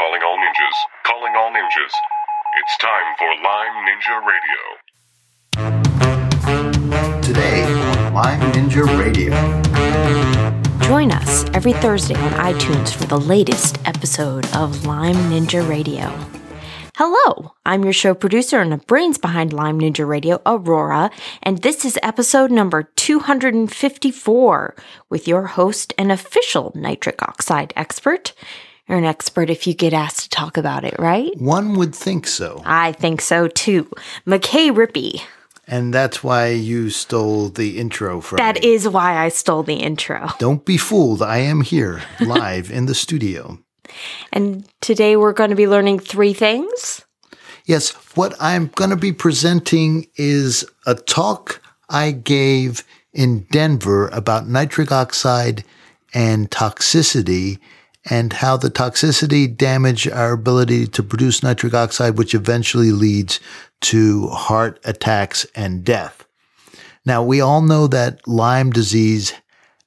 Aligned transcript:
Calling 0.00 0.22
all 0.22 0.38
ninjas. 0.38 0.76
Calling 1.04 1.36
all 1.36 1.50
ninjas. 1.52 1.92
It's 2.58 2.78
time 2.78 3.14
for 3.18 3.28
Lyme 3.44 3.84
Ninja 3.84 4.16
Radio. 4.24 4.60
Today 7.20 7.64
on 7.64 8.14
Lyme 8.14 8.40
Ninja 8.52 8.84
Radio. 8.98 9.30
Join 10.88 11.12
us 11.12 11.44
every 11.52 11.74
Thursday 11.74 12.14
on 12.14 12.32
iTunes 12.32 12.94
for 12.94 13.04
the 13.04 13.18
latest 13.18 13.76
episode 13.84 14.46
of 14.56 14.86
Lyme 14.86 15.16
Ninja 15.30 15.68
Radio. 15.68 16.08
Hello, 16.96 17.52
I'm 17.66 17.84
your 17.84 17.92
show 17.92 18.14
producer 18.14 18.58
and 18.58 18.72
the 18.72 18.78
brains 18.78 19.18
behind 19.18 19.52
Lyme 19.52 19.80
Ninja 19.80 20.08
Radio, 20.08 20.40
Aurora, 20.46 21.10
and 21.42 21.58
this 21.58 21.84
is 21.84 21.98
episode 22.02 22.50
number 22.50 22.84
254 22.96 24.74
with 25.10 25.28
your 25.28 25.48
host 25.48 25.92
and 25.98 26.10
official 26.10 26.72
nitric 26.74 27.20
oxide 27.22 27.74
expert. 27.76 28.32
You're 28.90 28.98
an 28.98 29.04
expert 29.04 29.50
if 29.50 29.68
you 29.68 29.74
get 29.74 29.92
asked 29.92 30.18
to 30.24 30.28
talk 30.30 30.56
about 30.56 30.84
it, 30.84 30.96
right? 30.98 31.30
One 31.40 31.74
would 31.76 31.94
think 31.94 32.26
so. 32.26 32.60
I 32.66 32.90
think 32.90 33.20
so 33.20 33.46
too. 33.46 33.88
McKay 34.26 34.72
Rippey. 34.74 35.22
And 35.68 35.94
that's 35.94 36.24
why 36.24 36.48
you 36.48 36.90
stole 36.90 37.50
the 37.50 37.78
intro 37.78 38.20
from 38.20 38.38
That 38.38 38.60
me. 38.60 38.72
is 38.72 38.88
why 38.88 39.24
I 39.24 39.28
stole 39.28 39.62
the 39.62 39.76
intro. 39.76 40.30
Don't 40.40 40.64
be 40.64 40.76
fooled. 40.76 41.22
I 41.22 41.38
am 41.38 41.60
here 41.60 42.02
live 42.18 42.72
in 42.72 42.86
the 42.86 42.94
studio. 42.96 43.60
And 44.32 44.68
today 44.80 45.14
we're 45.14 45.34
going 45.34 45.50
to 45.50 45.56
be 45.56 45.68
learning 45.68 46.00
three 46.00 46.32
things. 46.32 47.04
Yes, 47.66 47.92
what 48.16 48.34
I'm 48.40 48.72
going 48.74 48.90
to 48.90 48.96
be 48.96 49.12
presenting 49.12 50.08
is 50.16 50.64
a 50.84 50.96
talk 50.96 51.62
I 51.88 52.10
gave 52.10 52.82
in 53.12 53.46
Denver 53.52 54.08
about 54.08 54.48
nitric 54.48 54.90
oxide 54.90 55.62
and 56.12 56.50
toxicity 56.50 57.60
and 58.08 58.32
how 58.32 58.56
the 58.56 58.70
toxicity 58.70 59.54
damage 59.54 60.08
our 60.08 60.32
ability 60.32 60.86
to 60.86 61.02
produce 61.02 61.42
nitric 61.42 61.74
oxide, 61.74 62.16
which 62.16 62.34
eventually 62.34 62.92
leads 62.92 63.40
to 63.80 64.28
heart 64.28 64.80
attacks 64.84 65.46
and 65.54 65.84
death. 65.84 66.26
Now, 67.04 67.22
we 67.22 67.40
all 67.40 67.62
know 67.62 67.86
that 67.86 68.26
Lyme 68.26 68.70
disease 68.70 69.34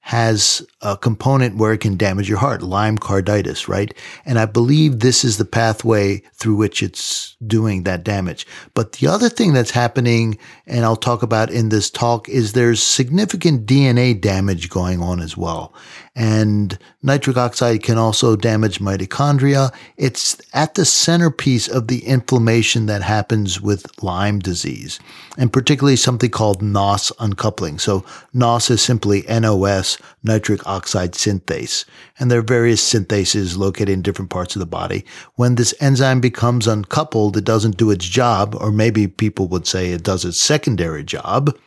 has 0.06 0.62
a 0.82 0.98
component 0.98 1.56
where 1.56 1.72
it 1.72 1.78
can 1.78 1.96
damage 1.96 2.28
your 2.28 2.38
heart, 2.38 2.62
Lyme 2.62 2.98
carditis, 2.98 3.70
right? 3.70 3.94
And 4.26 4.38
I 4.38 4.46
believe 4.46 5.00
this 5.00 5.24
is 5.24 5.38
the 5.38 5.46
pathway 5.46 6.22
through 6.34 6.56
which 6.56 6.84
it's 6.84 7.38
doing 7.48 7.84
that 7.84 8.04
damage. 8.04 8.46
But 8.74 8.94
the 8.94 9.08
other 9.08 9.30
thing 9.30 9.54
that's 9.54 9.72
happening, 9.72 10.38
and 10.68 10.84
I'll 10.84 10.98
talk 10.98 11.24
about 11.24 11.50
in 11.52 11.70
this 11.70 11.90
talk, 11.90 12.28
is 12.28 12.52
there's 12.52 12.84
significant 12.84 13.66
DNA 13.66 14.20
damage 14.20 14.70
going 14.70 15.02
on 15.02 15.22
as 15.22 15.38
well. 15.38 15.74
And 16.16 16.78
nitric 17.02 17.38
oxide 17.38 17.82
can 17.82 17.98
also 17.98 18.36
damage 18.36 18.78
mitochondria. 18.78 19.74
It's 19.98 20.38
at 20.54 20.76
the 20.76 20.86
centerpiece 20.86 21.68
of 21.68 21.88
the 21.88 22.06
inflammation 22.06 22.86
that 22.86 23.02
happens 23.02 23.60
with 23.60 23.88
Lyme 24.04 24.38
disease, 24.38 25.00
and 25.40 25.52
particularly 25.52 25.96
something 25.96 26.30
called 26.30 26.62
NOS 26.62 27.12
uncoupling. 27.20 27.80
So 27.80 28.06
NOS 28.32 28.70
is 28.70 28.82
simply 28.84 29.24
NOS, 29.28 29.98
nitric 30.24 30.66
oxide 30.68 31.14
synthase. 31.14 31.86
And 32.20 32.30
there 32.30 32.40
are 32.40 32.44
various 32.44 32.94
synthases 32.94 33.58
located 33.58 33.90
in 33.90 34.04
different 34.04 34.30
parts 34.30 34.56
of 34.56 34.60
the 34.60 34.68
body. 34.68 35.06
When 35.34 35.56
this 35.56 35.74
enzyme 35.80 36.22
becomes 36.22 36.68
uncoupled, 36.68 37.38
it 37.38 37.44
doesn't 37.44 37.78
do 37.78 37.90
its 37.90 38.06
job, 38.06 38.56
or 38.60 38.72
maybe 38.72 39.08
people 39.08 39.48
would 39.48 39.66
say 39.66 39.90
it 39.90 40.04
does 40.04 40.26
its 40.26 40.40
secondary 40.40 41.04
job 41.04 41.58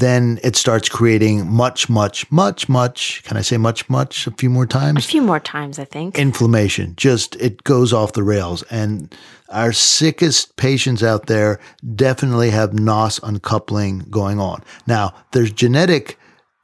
then 0.00 0.40
it 0.42 0.56
starts 0.56 0.88
creating 0.88 1.48
much, 1.50 1.88
much, 1.88 2.30
much, 2.32 2.68
much. 2.68 3.22
Can 3.24 3.36
I 3.36 3.42
say 3.42 3.56
much, 3.56 3.88
much 3.88 4.26
a 4.26 4.30
few 4.32 4.50
more 4.50 4.66
times? 4.66 5.04
A 5.04 5.08
few 5.08 5.22
more 5.22 5.40
times, 5.40 5.78
I 5.78 5.84
think. 5.84 6.18
Inflammation. 6.18 6.94
Just 6.96 7.36
it 7.36 7.62
goes 7.64 7.92
off 7.92 8.14
the 8.14 8.22
rails. 8.22 8.62
And 8.64 9.14
our 9.50 9.72
sickest 9.72 10.56
patients 10.56 11.02
out 11.02 11.26
there 11.26 11.60
definitely 11.94 12.50
have 12.50 12.72
NOS 12.72 13.20
uncoupling 13.22 14.00
going 14.10 14.40
on. 14.40 14.62
Now, 14.86 15.14
there's 15.32 15.52
genetic 15.52 16.18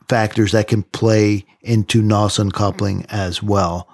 factors 0.09 0.53
that 0.53 0.69
can 0.69 0.83
play 0.83 1.45
into 1.61 2.03
NOS 2.03 2.39
uncoupling 2.39 3.07
as 3.09 3.43
well, 3.43 3.89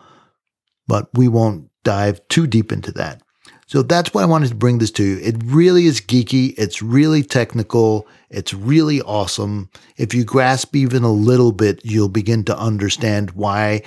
but 0.87 1.09
we 1.15 1.27
won't 1.27 1.69
dive 1.85 2.21
too 2.29 2.47
deep 2.47 2.71
into 2.71 2.93
that. 2.93 3.22
So 3.73 3.81
that's 3.81 4.13
why 4.13 4.21
I 4.21 4.27
wanted 4.27 4.51
to 4.51 4.55
bring 4.55 4.81
this 4.81 4.91
to 4.91 5.03
you. 5.03 5.19
It 5.23 5.37
really 5.47 5.87
is 5.87 5.99
geeky. 5.99 6.53
It's 6.59 6.83
really 6.83 7.23
technical. 7.23 8.07
It's 8.29 8.53
really 8.53 9.01
awesome. 9.01 9.71
If 9.97 10.13
you 10.13 10.25
grasp 10.25 10.77
even 10.77 11.05
a 11.05 11.11
little 11.11 11.53
bit, 11.53 11.81
you'll 11.83 12.11
begin 12.11 12.45
to 12.45 12.59
understand 12.59 13.31
why 13.31 13.81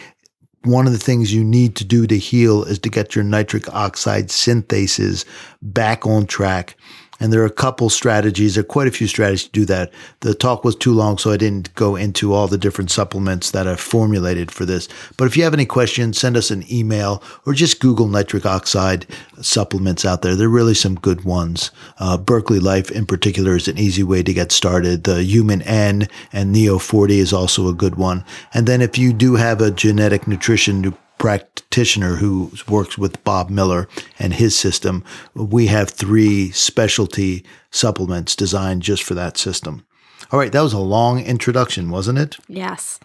one 0.64 0.88
of 0.88 0.92
the 0.92 0.98
things 0.98 1.32
you 1.32 1.44
need 1.44 1.76
to 1.76 1.86
do 1.86 2.08
to 2.08 2.18
heal 2.18 2.64
is 2.64 2.80
to 2.80 2.90
get 2.90 3.14
your 3.14 3.24
nitric 3.24 3.72
oxide 3.76 4.30
synthases 4.30 5.24
back 5.62 6.08
on 6.08 6.26
track. 6.26 6.76
And 7.20 7.32
there 7.32 7.42
are 7.42 7.46
a 7.46 7.52
couple 7.52 7.90
strategies, 7.90 8.56
there 8.56 8.62
are 8.62 8.66
quite 8.66 8.88
a 8.88 8.92
few 8.92 9.08
strategies 9.08 9.46
to 9.46 9.52
do 9.52 9.66
that. 9.66 9.92
The 10.20 10.34
talk 10.34 10.64
was 10.64 10.76
too 10.76 10.94
long, 10.94 11.18
so 11.18 11.32
I 11.32 11.38
didn't 11.38 11.74
go 11.76 11.96
into 11.96 12.34
all 12.34 12.48
the 12.48 12.58
different 12.58 12.92
supplements 12.92 13.52
that 13.52 13.68
I've 13.68 13.80
formulated 13.80 14.52
for 14.52 14.66
this. 14.66 14.90
But 15.18 15.26
if 15.26 15.38
you 15.38 15.44
have 15.44 15.54
any 15.54 15.66
questions, 15.66 16.20
send 16.20 16.36
us 16.36 16.52
an 16.52 16.66
email 16.72 17.24
or 17.46 17.54
just 17.54 17.80
Google 17.80 18.08
nitric 18.08 18.46
oxide 18.46 19.06
supplements 19.42 20.04
out 20.04 20.22
there. 20.22 20.36
There 20.36 20.48
are 20.48 20.50
really 20.50 20.74
some 20.74 20.96
good 20.96 21.24
ones. 21.24 21.72
Uh, 22.00 22.18
Berkeley 22.18 22.60
Life 22.60 22.92
in 22.92 23.06
particular 23.06 23.56
is 23.56 23.68
an 23.68 23.78
easy 23.78 24.04
way 24.04 24.22
to 24.22 24.34
get 24.34 24.52
started. 24.52 25.06
The 25.06 25.24
HumanN 25.24 26.10
and 26.34 26.52
Neo 26.52 26.78
40 26.78 27.20
is 27.20 27.32
also 27.32 27.68
a 27.70 27.74
good 27.74 27.96
one. 27.96 28.26
And 28.54 28.68
then 28.68 28.82
if 28.82 28.98
you 28.98 29.14
do 29.14 29.36
have 29.36 29.62
a 29.62 29.72
genetic 29.72 30.28
nutrition 30.28 30.96
practitioner 31.18 32.16
who 32.18 32.52
works 32.68 32.98
with 32.98 33.24
Bob 33.24 33.50
Miller 33.50 33.88
and 34.20 34.34
his 34.34 34.58
system, 34.58 35.04
we 35.34 35.68
have 35.68 35.90
three 35.90 36.52
specialty 36.52 37.44
supplements 37.72 38.36
designed 38.36 38.82
just 38.82 39.04
for 39.04 39.14
that 39.14 39.38
system. 39.38 39.86
All 40.32 40.40
right, 40.40 40.52
that 40.52 40.62
was 40.62 40.74
a 40.74 40.80
long 40.80 41.24
introduction, 41.24 41.90
wasn't 41.90 42.20
it? 42.20 42.38
yes. 42.48 43.00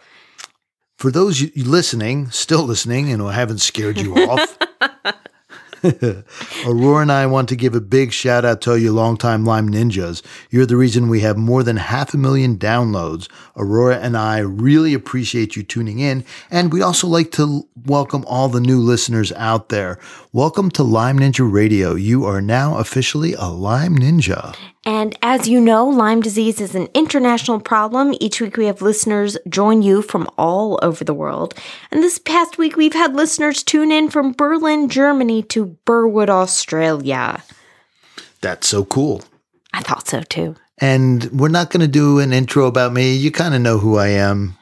For 0.97 1.10
those 1.10 1.43
listening, 1.56 2.31
still 2.31 2.65
listening, 2.65 3.10
and 3.10 3.22
I 3.22 3.32
haven't 3.32 3.62
scared 3.62 3.99
you 3.99 4.15
off, 4.16 4.59
Aurora 6.67 7.03
and 7.03 7.13
I 7.13 7.27
want 7.27 7.49
to 7.49 7.57
give 7.57 7.75
a 7.75 7.81
big 7.81 8.13
shout 8.13 8.45
out 8.45 8.61
to 8.63 8.79
you 8.79 8.93
longtime 8.93 9.45
Lyme 9.45 9.71
Ninjas. 9.71 10.23
You're 10.51 10.67
the 10.67 10.77
reason 10.77 11.09
we 11.09 11.21
have 11.21 11.39
more 11.39 11.63
than 11.63 11.77
half 11.77 12.13
a 12.13 12.19
million 12.19 12.59
downloads. 12.59 13.29
Aurora 13.57 13.99
and 13.99 14.17
I 14.17 14.39
really 14.39 14.93
appreciate 14.93 15.57
you 15.57 15.63
tuning 15.63 15.99
in. 15.99 16.25
And 16.51 16.73
we'd 16.73 16.83
also 16.83 17.07
like 17.07 17.31
to 17.33 17.67
welcome 17.87 18.25
all 18.27 18.49
the 18.49 18.61
new 18.61 18.79
listeners 18.79 19.33
out 19.33 19.71
there. 19.71 19.99
Welcome 20.33 20.71
to 20.73 20.85
Lyme 20.85 21.19
Ninja 21.19 21.51
Radio. 21.53 21.97
You 21.97 22.25
are 22.25 22.41
now 22.41 22.79
officially 22.79 23.35
a 23.35 23.47
Lyme 23.47 23.97
Ninja. 23.97 24.55
And 24.85 25.19
as 25.23 25.49
you 25.49 25.61
know, 25.61 25.89
Lyme 25.89 26.21
disease 26.21 26.61
is 26.61 26.77
an 26.77 26.87
international 26.95 27.59
problem. 27.59 28.15
Each 28.21 28.41
week 28.41 28.57
we 28.57 28.67
have 28.67 28.81
listeners 28.81 29.37
join 29.49 29.83
you 29.83 30.03
from 30.03 30.29
all 30.39 30.79
over 30.83 31.03
the 31.03 31.13
world. 31.13 31.55
And 31.91 32.01
this 32.01 32.21
past 32.21 32.59
week 32.59 32.77
we've 32.77 32.93
had 32.93 33.17
listeners 33.17 33.65
tune 33.65 33.91
in 33.91 34.09
from 34.09 34.31
Berlin, 34.31 34.89
Germany 34.89 35.43
to 35.49 35.77
Burwood, 35.85 36.31
Australia. 36.31 37.43
That's 38.41 38.69
so 38.69 38.85
cool. 38.85 39.25
I 39.73 39.83
thought 39.83 40.07
so 40.07 40.23
too. 40.23 40.55
And 40.79 41.25
we're 41.33 41.49
not 41.49 41.71
going 41.71 41.81
to 41.81 41.89
do 41.89 42.21
an 42.21 42.33
intro 42.33 42.67
about 42.67 42.93
me. 42.93 43.17
You 43.17 43.33
kind 43.33 43.53
of 43.53 43.62
know 43.62 43.79
who 43.79 43.97
I 43.97 44.11
am. 44.11 44.57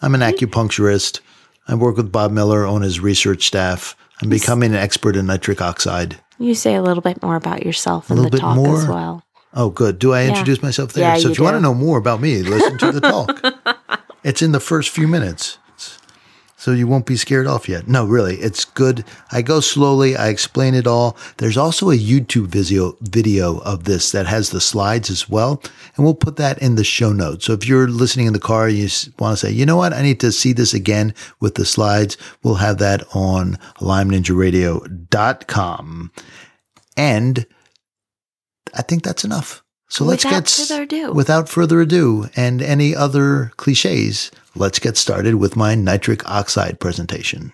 I'm 0.00 0.14
an 0.14 0.20
mm-hmm. 0.20 0.44
acupuncturist. 0.44 1.18
I 1.66 1.74
work 1.74 1.96
with 1.96 2.12
Bob 2.12 2.30
Miller 2.30 2.64
on 2.64 2.82
his 2.82 3.00
research 3.00 3.48
staff. 3.48 3.96
I'm 4.22 4.28
becoming 4.28 4.70
an 4.72 4.78
expert 4.78 5.16
in 5.16 5.26
nitric 5.26 5.60
oxide. 5.60 6.18
You 6.38 6.54
say 6.54 6.74
a 6.74 6.82
little 6.82 7.02
bit 7.02 7.22
more 7.22 7.36
about 7.36 7.64
yourself 7.64 8.10
in 8.10 8.16
little 8.16 8.30
the 8.30 8.36
bit 8.36 8.40
talk 8.40 8.56
more? 8.56 8.78
as 8.78 8.88
well. 8.88 9.22
Oh, 9.54 9.70
good. 9.70 9.98
Do 9.98 10.12
I 10.12 10.26
introduce 10.26 10.62
myself 10.62 10.92
there? 10.92 11.04
Yeah, 11.04 11.16
so 11.16 11.28
you 11.28 11.32
if 11.32 11.38
you 11.38 11.44
want 11.44 11.56
to 11.56 11.60
know 11.60 11.74
more 11.74 11.96
about 11.96 12.20
me, 12.20 12.42
listen 12.42 12.76
to 12.78 12.92
the 12.92 13.00
talk. 13.00 13.40
it's 14.24 14.42
in 14.42 14.52
the 14.52 14.60
first 14.60 14.90
few 14.90 15.08
minutes. 15.08 15.58
So 16.66 16.72
you 16.72 16.88
won't 16.88 17.06
be 17.06 17.14
scared 17.14 17.46
off 17.46 17.68
yet. 17.68 17.86
No, 17.86 18.04
really, 18.04 18.38
it's 18.38 18.64
good. 18.64 19.04
I 19.30 19.40
go 19.40 19.60
slowly. 19.60 20.16
I 20.16 20.30
explain 20.30 20.74
it 20.74 20.88
all. 20.88 21.16
There's 21.36 21.56
also 21.56 21.90
a 21.90 21.96
YouTube 21.96 22.48
video 22.48 22.96
video 23.00 23.58
of 23.58 23.84
this 23.84 24.10
that 24.10 24.26
has 24.26 24.50
the 24.50 24.60
slides 24.60 25.08
as 25.08 25.28
well, 25.28 25.62
and 25.94 26.04
we'll 26.04 26.16
put 26.16 26.34
that 26.38 26.60
in 26.60 26.74
the 26.74 26.82
show 26.82 27.12
notes. 27.12 27.44
So 27.44 27.52
if 27.52 27.68
you're 27.68 27.86
listening 27.86 28.26
in 28.26 28.32
the 28.32 28.40
car, 28.40 28.66
and 28.66 28.76
you 28.76 28.88
want 29.20 29.38
to 29.38 29.46
say, 29.46 29.52
you 29.52 29.64
know 29.64 29.76
what, 29.76 29.92
I 29.92 30.02
need 30.02 30.18
to 30.18 30.32
see 30.32 30.52
this 30.52 30.74
again 30.74 31.14
with 31.38 31.54
the 31.54 31.64
slides. 31.64 32.16
We'll 32.42 32.56
have 32.56 32.78
that 32.78 33.04
on 33.14 33.60
LymeNinjaRadio.com, 33.78 36.10
and 36.96 37.46
I 38.74 38.82
think 38.82 39.04
that's 39.04 39.22
enough. 39.22 39.62
So 39.88 40.04
let's 40.04 40.24
Without 40.24 40.44
get 40.44 40.50
further 40.50 40.82
ado. 40.82 41.12
without 41.12 41.48
further 41.48 41.80
ado 41.80 42.28
and 42.34 42.60
any 42.60 42.94
other 42.94 43.52
cliches, 43.56 44.32
let's 44.56 44.80
get 44.80 44.96
started 44.96 45.36
with 45.36 45.54
my 45.54 45.76
nitric 45.76 46.28
oxide 46.28 46.80
presentation. 46.80 47.52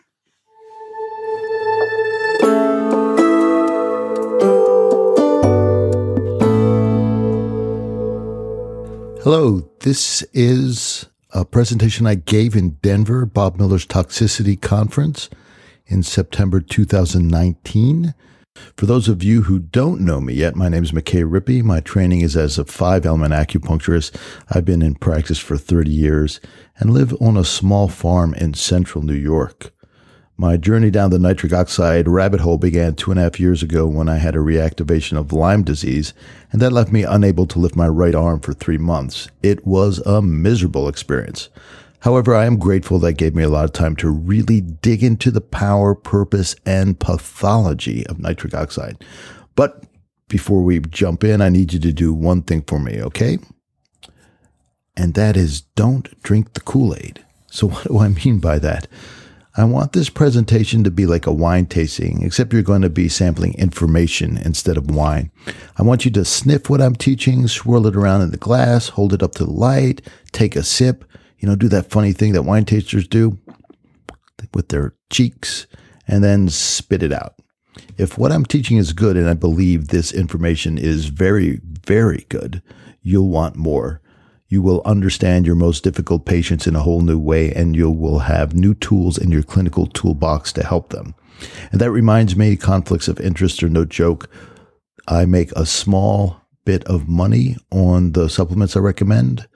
Hello, 9.22 9.68
this 9.80 10.22
is 10.32 11.06
a 11.30 11.44
presentation 11.44 12.06
I 12.06 12.16
gave 12.16 12.56
in 12.56 12.70
Denver, 12.82 13.24
Bob 13.24 13.56
Miller's 13.56 13.86
Toxicity 13.86 14.60
Conference 14.60 15.30
in 15.86 16.02
September 16.02 16.60
2019. 16.60 18.14
For 18.82 18.86
those 18.86 19.08
of 19.08 19.22
you 19.22 19.42
who 19.42 19.60
don't 19.60 20.00
know 20.00 20.20
me 20.20 20.34
yet, 20.34 20.56
my 20.56 20.68
name 20.68 20.82
is 20.82 20.90
McKay 20.90 21.24
Rippey. 21.24 21.62
My 21.62 21.78
training 21.78 22.22
is 22.22 22.36
as 22.36 22.58
a 22.58 22.64
five 22.64 23.06
element 23.06 23.32
acupuncturist. 23.32 24.12
I've 24.50 24.64
been 24.64 24.82
in 24.82 24.96
practice 24.96 25.38
for 25.38 25.56
30 25.56 25.90
years 25.90 26.40
and 26.78 26.90
live 26.90 27.14
on 27.20 27.36
a 27.36 27.44
small 27.44 27.86
farm 27.86 28.34
in 28.34 28.54
central 28.54 29.04
New 29.04 29.14
York. 29.14 29.72
My 30.36 30.56
journey 30.56 30.90
down 30.90 31.10
the 31.10 31.18
nitric 31.20 31.52
oxide 31.52 32.08
rabbit 32.08 32.40
hole 32.40 32.58
began 32.58 32.96
two 32.96 33.12
and 33.12 33.20
a 33.20 33.22
half 33.22 33.38
years 33.38 33.62
ago 33.62 33.86
when 33.86 34.08
I 34.08 34.16
had 34.16 34.34
a 34.34 34.38
reactivation 34.40 35.16
of 35.16 35.32
Lyme 35.32 35.62
disease, 35.62 36.12
and 36.50 36.60
that 36.60 36.72
left 36.72 36.90
me 36.90 37.04
unable 37.04 37.46
to 37.46 37.60
lift 37.60 37.76
my 37.76 37.86
right 37.86 38.14
arm 38.14 38.40
for 38.40 38.52
three 38.52 38.78
months. 38.78 39.28
It 39.42 39.64
was 39.64 39.98
a 40.00 40.20
miserable 40.20 40.88
experience. 40.88 41.50
However, 42.02 42.34
I 42.34 42.46
am 42.46 42.58
grateful 42.58 42.98
that 43.00 43.12
gave 43.12 43.32
me 43.32 43.44
a 43.44 43.48
lot 43.48 43.64
of 43.64 43.72
time 43.72 43.94
to 43.96 44.10
really 44.10 44.60
dig 44.60 45.04
into 45.04 45.30
the 45.30 45.40
power, 45.40 45.94
purpose, 45.94 46.56
and 46.66 46.98
pathology 46.98 48.04
of 48.08 48.18
nitric 48.18 48.54
oxide. 48.54 49.04
But 49.54 49.84
before 50.26 50.62
we 50.62 50.80
jump 50.80 51.22
in, 51.22 51.40
I 51.40 51.48
need 51.48 51.72
you 51.72 51.78
to 51.78 51.92
do 51.92 52.12
one 52.12 52.42
thing 52.42 52.62
for 52.62 52.80
me, 52.80 53.00
okay? 53.00 53.38
And 54.96 55.14
that 55.14 55.36
is 55.36 55.60
don't 55.60 56.20
drink 56.24 56.54
the 56.54 56.60
Kool 56.60 56.92
Aid. 56.96 57.24
So, 57.46 57.68
what 57.68 57.86
do 57.86 57.98
I 58.00 58.08
mean 58.08 58.40
by 58.40 58.58
that? 58.58 58.88
I 59.56 59.62
want 59.64 59.92
this 59.92 60.10
presentation 60.10 60.82
to 60.82 60.90
be 60.90 61.06
like 61.06 61.26
a 61.26 61.32
wine 61.32 61.66
tasting, 61.66 62.24
except 62.24 62.52
you're 62.52 62.62
going 62.62 62.82
to 62.82 62.90
be 62.90 63.08
sampling 63.08 63.54
information 63.54 64.38
instead 64.38 64.76
of 64.76 64.90
wine. 64.90 65.30
I 65.76 65.82
want 65.82 66.04
you 66.04 66.10
to 66.12 66.24
sniff 66.24 66.68
what 66.68 66.80
I'm 66.80 66.96
teaching, 66.96 67.46
swirl 67.46 67.86
it 67.86 67.94
around 67.94 68.22
in 68.22 68.30
the 68.32 68.38
glass, 68.38 68.88
hold 68.88 69.12
it 69.12 69.22
up 69.22 69.32
to 69.36 69.44
the 69.44 69.52
light, 69.52 70.00
take 70.32 70.56
a 70.56 70.64
sip, 70.64 71.04
you 71.42 71.48
know, 71.48 71.56
do 71.56 71.68
that 71.68 71.90
funny 71.90 72.12
thing 72.12 72.32
that 72.32 72.44
wine 72.44 72.64
tasters 72.64 73.08
do 73.08 73.36
with 74.54 74.68
their 74.68 74.94
cheeks 75.10 75.66
and 76.06 76.22
then 76.22 76.48
spit 76.48 77.02
it 77.02 77.12
out. 77.12 77.34
If 77.98 78.16
what 78.16 78.30
I'm 78.30 78.44
teaching 78.44 78.76
is 78.76 78.92
good, 78.92 79.16
and 79.16 79.28
I 79.28 79.34
believe 79.34 79.88
this 79.88 80.12
information 80.12 80.78
is 80.78 81.06
very, 81.06 81.60
very 81.84 82.26
good, 82.28 82.62
you'll 83.02 83.28
want 83.28 83.56
more. 83.56 84.00
You 84.48 84.62
will 84.62 84.82
understand 84.84 85.46
your 85.46 85.56
most 85.56 85.82
difficult 85.82 86.26
patients 86.26 86.66
in 86.66 86.76
a 86.76 86.82
whole 86.82 87.00
new 87.00 87.18
way, 87.18 87.52
and 87.52 87.74
you 87.74 87.90
will 87.90 88.20
have 88.20 88.54
new 88.54 88.74
tools 88.74 89.18
in 89.18 89.30
your 89.30 89.42
clinical 89.42 89.86
toolbox 89.86 90.52
to 90.52 90.64
help 90.64 90.90
them. 90.90 91.14
And 91.72 91.80
that 91.80 91.90
reminds 91.90 92.36
me 92.36 92.56
conflicts 92.56 93.08
of 93.08 93.18
interest 93.18 93.62
are 93.62 93.68
no 93.68 93.84
joke. 93.84 94.30
I 95.08 95.24
make 95.24 95.50
a 95.52 95.66
small 95.66 96.42
bit 96.64 96.84
of 96.84 97.08
money 97.08 97.56
on 97.72 98.12
the 98.12 98.28
supplements 98.28 98.76
I 98.76 98.80
recommend. 98.80 99.48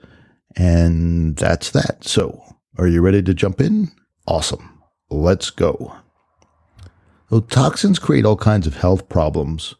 And 0.57 1.35
that's 1.37 1.71
that. 1.71 2.03
So, 2.03 2.43
are 2.77 2.87
you 2.87 3.01
ready 3.01 3.21
to 3.21 3.33
jump 3.33 3.61
in? 3.61 3.91
Awesome. 4.25 4.81
Let's 5.09 5.51
go. 5.51 5.95
So, 7.29 7.41
toxins 7.41 7.99
create 7.99 8.25
all 8.25 8.37
kinds 8.37 8.65
of 8.65 8.77
health 8.77 9.07
problems, 9.07 9.75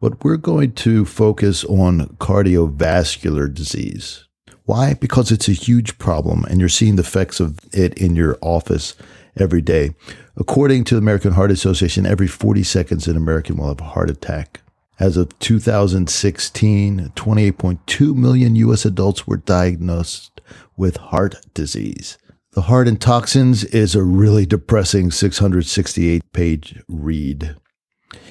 but 0.00 0.22
we're 0.22 0.36
going 0.36 0.72
to 0.72 1.04
focus 1.04 1.64
on 1.64 2.06
cardiovascular 2.18 3.52
disease. 3.52 4.24
Why? 4.64 4.94
Because 4.94 5.32
it's 5.32 5.48
a 5.48 5.52
huge 5.52 5.98
problem 5.98 6.44
and 6.44 6.60
you're 6.60 6.68
seeing 6.68 6.96
the 6.96 7.02
effects 7.02 7.40
of 7.40 7.58
it 7.72 7.94
in 7.94 8.16
your 8.16 8.36
office 8.42 8.94
every 9.36 9.62
day. 9.62 9.94
According 10.36 10.84
to 10.84 10.94
the 10.94 11.00
American 11.00 11.32
Heart 11.32 11.52
Association, 11.52 12.04
every 12.04 12.26
40 12.26 12.62
seconds 12.62 13.08
an 13.08 13.16
American 13.16 13.56
will 13.56 13.68
have 13.68 13.80
a 13.80 13.84
heart 13.84 14.10
attack. 14.10 14.60
As 14.98 15.18
of 15.18 15.38
2016, 15.40 17.12
28.2 17.14 18.14
million 18.14 18.56
U.S. 18.56 18.86
adults 18.86 19.26
were 19.26 19.36
diagnosed 19.36 20.40
with 20.76 20.96
heart 20.96 21.36
disease. 21.52 22.16
The 22.52 22.62
Heart 22.62 22.88
and 22.88 22.98
Toxins 22.98 23.64
is 23.64 23.94
a 23.94 24.02
really 24.02 24.46
depressing 24.46 25.10
668 25.10 26.22
page 26.32 26.82
read. 26.88 27.56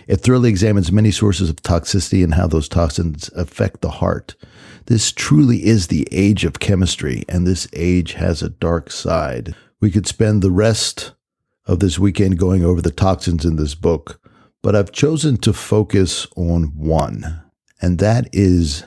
It 0.08 0.16
thoroughly 0.18 0.50
examines 0.50 0.92
many 0.92 1.12
sources 1.12 1.52
of 1.52 1.58
toxicity 1.58 2.24
and 2.24 2.34
how 2.34 2.48
those 2.48 2.68
toxins 2.68 3.30
affect 3.36 3.82
the 3.82 3.92
heart. 3.92 4.34
This 4.88 5.12
truly 5.12 5.66
is 5.66 5.88
the 5.88 6.08
age 6.12 6.46
of 6.46 6.60
chemistry, 6.60 7.24
and 7.30 7.46
this 7.46 7.68
age 7.74 8.14
has 8.14 8.42
a 8.42 8.50
dark 8.50 8.90
side. 8.90 9.56
We 9.80 9.92
could 9.92 10.08
spend 10.08 10.42
the 10.42 10.50
rest 10.50 11.14
of 11.68 11.80
this 11.80 12.00
weekend 12.00 12.40
going 12.40 12.64
over 12.66 12.82
the 12.82 12.90
toxins 12.90 13.46
in 13.46 13.56
this 13.58 13.76
book, 13.76 14.20
but 14.66 14.76
I've 14.76 14.92
chosen 14.92 15.38
to 15.42 15.54
focus 15.54 16.26
on 16.36 16.76
one, 16.76 17.40
and 17.84 18.00
that 18.00 18.28
is 18.34 18.84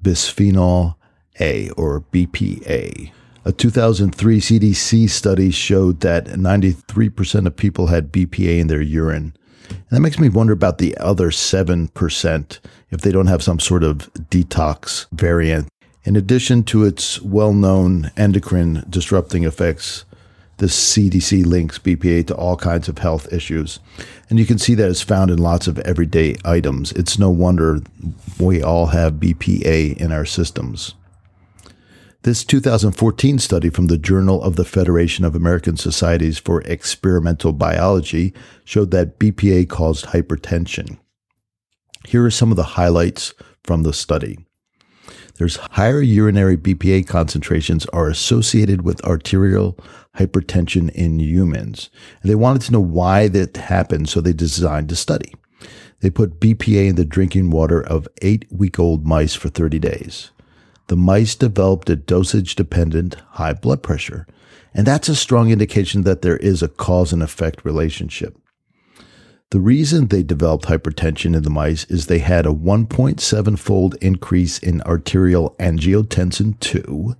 bisphenol 0.00 0.94
A 1.40 1.68
or 1.70 2.02
BPA. 2.12 3.10
A 3.44 3.50
2003 3.50 4.38
CDC 4.38 5.10
study 5.10 5.50
showed 5.50 5.98
that 6.02 6.26
93% 6.26 7.44
of 7.48 7.56
people 7.56 7.88
had 7.88 8.12
BPA 8.12 8.60
in 8.60 8.68
their 8.68 8.80
urine. 8.80 9.34
And 9.68 9.90
that 9.90 9.98
makes 9.98 10.20
me 10.20 10.28
wonder 10.28 10.52
about 10.52 10.78
the 10.78 10.96
other 10.98 11.32
7% 11.32 12.60
if 12.90 13.00
they 13.00 13.10
don't 13.10 13.26
have 13.26 13.42
some 13.42 13.58
sort 13.58 13.82
of 13.82 14.12
detox 14.14 15.06
variant. 15.10 15.66
In 16.04 16.14
addition 16.14 16.62
to 16.66 16.84
its 16.84 17.20
well 17.20 17.52
known 17.52 18.12
endocrine 18.16 18.84
disrupting 18.88 19.42
effects, 19.42 20.04
the 20.60 20.66
CDC 20.66 21.44
links 21.46 21.78
BPA 21.78 22.26
to 22.26 22.34
all 22.34 22.54
kinds 22.54 22.86
of 22.86 22.98
health 22.98 23.32
issues. 23.32 23.80
And 24.28 24.38
you 24.38 24.44
can 24.44 24.58
see 24.58 24.74
that 24.74 24.90
it's 24.90 25.00
found 25.00 25.30
in 25.30 25.38
lots 25.38 25.66
of 25.66 25.78
everyday 25.80 26.36
items. 26.44 26.92
It's 26.92 27.18
no 27.18 27.30
wonder 27.30 27.80
we 28.38 28.62
all 28.62 28.86
have 28.86 29.14
BPA 29.14 29.96
in 29.96 30.12
our 30.12 30.26
systems. 30.26 30.94
This 32.24 32.44
2014 32.44 33.38
study 33.38 33.70
from 33.70 33.86
the 33.86 33.96
Journal 33.96 34.42
of 34.42 34.56
the 34.56 34.66
Federation 34.66 35.24
of 35.24 35.34
American 35.34 35.78
Societies 35.78 36.38
for 36.38 36.60
Experimental 36.62 37.54
Biology 37.54 38.34
showed 38.66 38.90
that 38.90 39.18
BPA 39.18 39.66
caused 39.66 40.06
hypertension. 40.06 40.98
Here 42.06 42.22
are 42.26 42.30
some 42.30 42.50
of 42.50 42.58
the 42.58 42.74
highlights 42.74 43.32
from 43.64 43.82
the 43.82 43.94
study. 43.94 44.44
There's 45.40 45.56
higher 45.70 46.02
urinary 46.02 46.58
BPA 46.58 47.06
concentrations 47.06 47.86
are 47.94 48.10
associated 48.10 48.82
with 48.82 49.02
arterial 49.06 49.74
hypertension 50.18 50.90
in 50.90 51.18
humans. 51.18 51.88
And 52.20 52.30
they 52.30 52.34
wanted 52.34 52.60
to 52.66 52.72
know 52.72 52.80
why 52.80 53.26
that 53.28 53.56
happened, 53.56 54.10
so 54.10 54.20
they 54.20 54.34
designed 54.34 54.92
a 54.92 54.96
study. 54.96 55.32
They 56.00 56.10
put 56.10 56.40
BPA 56.40 56.90
in 56.90 56.96
the 56.96 57.06
drinking 57.06 57.48
water 57.52 57.80
of 57.80 58.06
eight 58.20 58.44
week 58.50 58.78
old 58.78 59.06
mice 59.06 59.34
for 59.34 59.48
30 59.48 59.78
days. 59.78 60.30
The 60.88 60.96
mice 60.96 61.34
developed 61.34 61.88
a 61.88 61.96
dosage 61.96 62.54
dependent 62.54 63.14
high 63.30 63.54
blood 63.54 63.82
pressure, 63.82 64.26
and 64.74 64.86
that's 64.86 65.08
a 65.08 65.16
strong 65.16 65.50
indication 65.50 66.02
that 66.02 66.20
there 66.20 66.36
is 66.36 66.62
a 66.62 66.68
cause 66.68 67.14
and 67.14 67.22
effect 67.22 67.64
relationship. 67.64 68.36
The 69.50 69.60
reason 69.60 70.06
they 70.06 70.22
developed 70.22 70.66
hypertension 70.66 71.34
in 71.34 71.42
the 71.42 71.50
mice 71.50 71.84
is 71.86 72.06
they 72.06 72.20
had 72.20 72.46
a 72.46 72.50
1.7 72.50 73.58
fold 73.58 73.96
increase 74.00 74.60
in 74.60 74.80
arterial 74.82 75.56
angiotensin 75.58 76.60
2, 76.60 77.16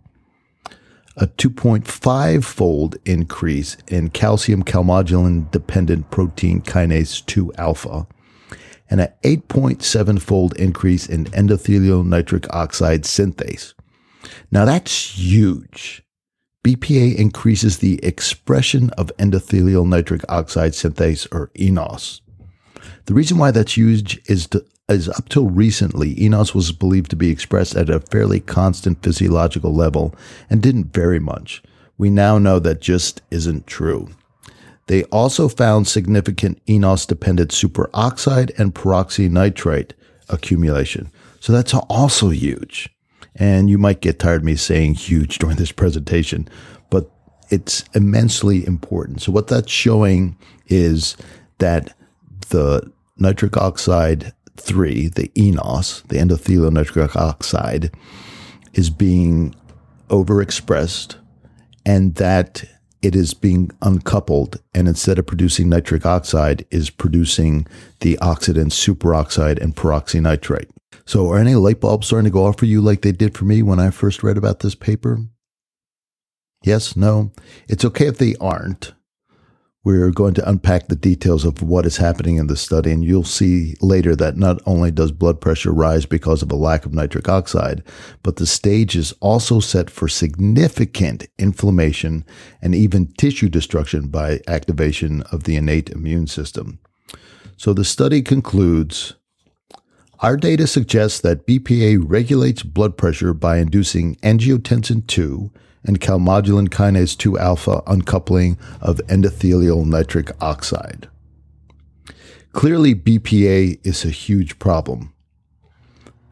a 1.16 1.26
2.5 1.26 2.44
fold 2.44 2.96
increase 3.04 3.76
in 3.88 4.10
calcium 4.10 4.62
calmodulin 4.62 5.50
dependent 5.50 6.12
protein 6.12 6.62
kinase 6.62 7.26
2 7.26 7.52
alpha, 7.54 8.06
and 8.88 9.00
an 9.00 9.12
8.7 9.24 10.22
fold 10.22 10.56
increase 10.56 11.08
in 11.08 11.24
endothelial 11.26 12.06
nitric 12.06 12.46
oxide 12.54 13.02
synthase. 13.02 13.74
Now 14.52 14.64
that's 14.64 15.18
huge. 15.18 16.04
BPA 16.62 17.16
increases 17.16 17.78
the 17.78 17.98
expression 18.04 18.90
of 18.90 19.12
endothelial 19.18 19.88
nitric 19.88 20.22
oxide 20.28 20.72
synthase 20.72 21.26
or 21.32 21.48
eNOS. 21.54 22.20
The 23.06 23.14
reason 23.14 23.38
why 23.38 23.50
that's 23.50 23.76
huge 23.76 24.20
is 24.26 24.46
to, 24.48 24.64
is 24.88 25.08
up 25.08 25.28
till 25.30 25.48
recently, 25.48 26.14
eNOS 26.16 26.54
was 26.54 26.72
believed 26.72 27.10
to 27.10 27.16
be 27.16 27.30
expressed 27.30 27.76
at 27.76 27.88
a 27.88 28.00
fairly 28.00 28.40
constant 28.40 29.02
physiological 29.02 29.74
level 29.74 30.14
and 30.50 30.62
didn't 30.62 30.92
vary 30.92 31.18
much. 31.18 31.62
We 31.96 32.10
now 32.10 32.38
know 32.38 32.58
that 32.58 32.80
just 32.80 33.22
isn't 33.30 33.66
true. 33.66 34.10
They 34.86 35.04
also 35.04 35.48
found 35.48 35.86
significant 35.86 36.64
eNOS 36.66 37.06
dependent 37.06 37.52
superoxide 37.52 38.58
and 38.58 38.74
peroxynitrite 38.74 39.92
accumulation. 40.28 41.10
So 41.38 41.52
that's 41.52 41.72
also 41.72 42.28
huge. 42.28 42.90
And 43.36 43.70
you 43.70 43.78
might 43.78 44.00
get 44.00 44.18
tired 44.18 44.40
of 44.40 44.44
me 44.44 44.56
saying 44.56 44.94
huge 44.94 45.38
during 45.38 45.56
this 45.56 45.72
presentation, 45.72 46.48
but 46.90 47.10
it's 47.48 47.84
immensely 47.94 48.66
important. 48.66 49.22
So, 49.22 49.32
what 49.32 49.48
that's 49.48 49.70
showing 49.70 50.36
is 50.66 51.16
that 51.58 51.94
the 52.50 52.90
nitric 53.16 53.56
oxide 53.56 54.32
3, 54.56 55.08
the 55.08 55.28
eNOS, 55.28 56.06
the 56.08 56.16
endothelial 56.16 56.72
nitric 56.72 57.16
oxide, 57.16 57.94
is 58.74 58.90
being 58.90 59.54
overexpressed 60.08 61.16
and 61.86 62.14
that 62.16 62.64
it 63.02 63.16
is 63.16 63.32
being 63.32 63.70
uncoupled 63.80 64.60
and 64.74 64.86
instead 64.86 65.18
of 65.18 65.26
producing 65.26 65.68
nitric 65.68 66.04
oxide 66.04 66.66
is 66.70 66.90
producing 66.90 67.66
the 68.00 68.18
oxidants 68.20 68.74
superoxide 68.74 69.60
and 69.60 69.74
peroxynitrite. 69.74 70.68
So, 71.04 71.30
are 71.30 71.38
any 71.38 71.54
light 71.54 71.80
bulbs 71.80 72.06
starting 72.06 72.24
to 72.24 72.32
go 72.32 72.46
off 72.46 72.58
for 72.58 72.66
you 72.66 72.80
like 72.80 73.02
they 73.02 73.12
did 73.12 73.36
for 73.36 73.44
me 73.44 73.62
when 73.62 73.80
I 73.80 73.90
first 73.90 74.22
read 74.22 74.36
about 74.36 74.60
this 74.60 74.74
paper? 74.74 75.18
Yes, 76.62 76.96
no. 76.96 77.32
It's 77.68 77.84
okay 77.84 78.06
if 78.06 78.18
they 78.18 78.36
aren't. 78.40 78.92
We're 79.82 80.10
going 80.10 80.34
to 80.34 80.46
unpack 80.46 80.88
the 80.88 80.96
details 80.96 81.46
of 81.46 81.62
what 81.62 81.86
is 81.86 81.96
happening 81.96 82.36
in 82.36 82.48
the 82.48 82.56
study, 82.56 82.90
and 82.90 83.02
you'll 83.02 83.24
see 83.24 83.76
later 83.80 84.14
that 84.14 84.36
not 84.36 84.60
only 84.66 84.90
does 84.90 85.10
blood 85.10 85.40
pressure 85.40 85.72
rise 85.72 86.04
because 86.04 86.42
of 86.42 86.52
a 86.52 86.56
lack 86.56 86.84
of 86.84 86.92
nitric 86.92 87.30
oxide, 87.30 87.82
but 88.22 88.36
the 88.36 88.46
stage 88.46 88.94
is 88.94 89.12
also 89.20 89.58
set 89.58 89.88
for 89.88 90.06
significant 90.06 91.26
inflammation 91.38 92.26
and 92.60 92.74
even 92.74 93.10
tissue 93.14 93.48
destruction 93.48 94.08
by 94.08 94.40
activation 94.46 95.22
of 95.32 95.44
the 95.44 95.56
innate 95.56 95.88
immune 95.88 96.26
system. 96.26 96.78
So 97.56 97.72
the 97.72 97.84
study 97.84 98.20
concludes 98.20 99.14
our 100.22 100.36
data 100.36 100.66
suggests 100.66 101.20
that 101.20 101.46
BPA 101.46 102.02
regulates 102.04 102.62
blood 102.62 102.96
pressure 102.98 103.32
by 103.32 103.56
inducing 103.56 104.16
angiotensin 104.16 105.06
2 105.06 105.50
and 105.84 106.00
calmodulin 106.00 106.68
kinase 106.68 107.16
2 107.16 107.38
alpha 107.38 107.82
uncoupling 107.86 108.58
of 108.82 108.98
endothelial 109.08 109.86
nitric 109.86 110.30
oxide. 110.42 111.08
Clearly, 112.52 112.94
BPA 112.94 113.80
is 113.82 114.04
a 114.04 114.10
huge 114.10 114.58
problem. 114.58 115.12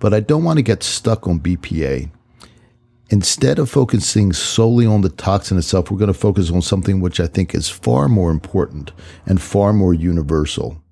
But 0.01 0.13
I 0.13 0.21
don't 0.21 0.45
want 0.45 0.59
to 0.59 0.63
get 0.63 0.83
stuck 0.83 1.27
on 1.27 1.41
BPA. 1.41 2.11
Instead 3.11 3.59
of 3.59 3.71
focusing 3.71 4.35
solely 4.35 4.85
on 4.85 5.01
the 5.01 5.09
toxin 5.09 5.57
itself, 5.57 5.91
we're 5.91 5.97
going 5.99 6.09
to 6.09 6.15
focus 6.15 6.51
on 6.51 6.61
something 6.61 7.01
which 7.01 7.21
I 7.21 7.27
think 7.27 7.55
is 7.55 7.71
far 7.71 8.07
more 8.07 8.31
important 8.31 8.93
and 9.25 9.41
far 9.41 9.73
more 9.73 9.95
universal. 9.95 10.83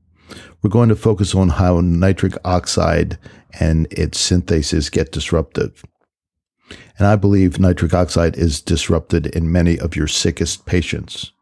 We're 0.62 0.70
going 0.70 0.88
to 0.88 0.96
focus 0.96 1.34
on 1.34 1.50
how 1.50 1.80
nitric 1.80 2.36
oxide 2.44 3.18
and 3.58 3.86
its 3.90 4.18
synthesis 4.18 4.90
get 4.90 5.12
disrupted. 5.12 5.72
And 6.98 7.06
I 7.06 7.16
believe 7.16 7.60
nitric 7.60 7.94
oxide 7.94 8.36
is 8.36 8.60
disrupted 8.60 9.26
in 9.26 9.52
many 9.52 9.78
of 9.78 9.94
your 9.94 10.08
sickest 10.08 10.66
patients. 10.66 11.32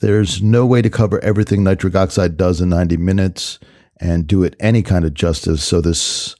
There's 0.00 0.42
no 0.42 0.66
way 0.66 0.82
to 0.82 0.90
cover 0.90 1.22
everything 1.22 1.62
nitric 1.62 1.94
oxide 1.94 2.36
does 2.36 2.60
in 2.60 2.70
90 2.70 2.96
minutes 2.96 3.58
and 4.00 4.26
do 4.26 4.42
it 4.42 4.56
any 4.58 4.82
kind 4.82 5.04
of 5.04 5.14
justice. 5.14 5.62
So 5.62 5.80
this 5.80 6.34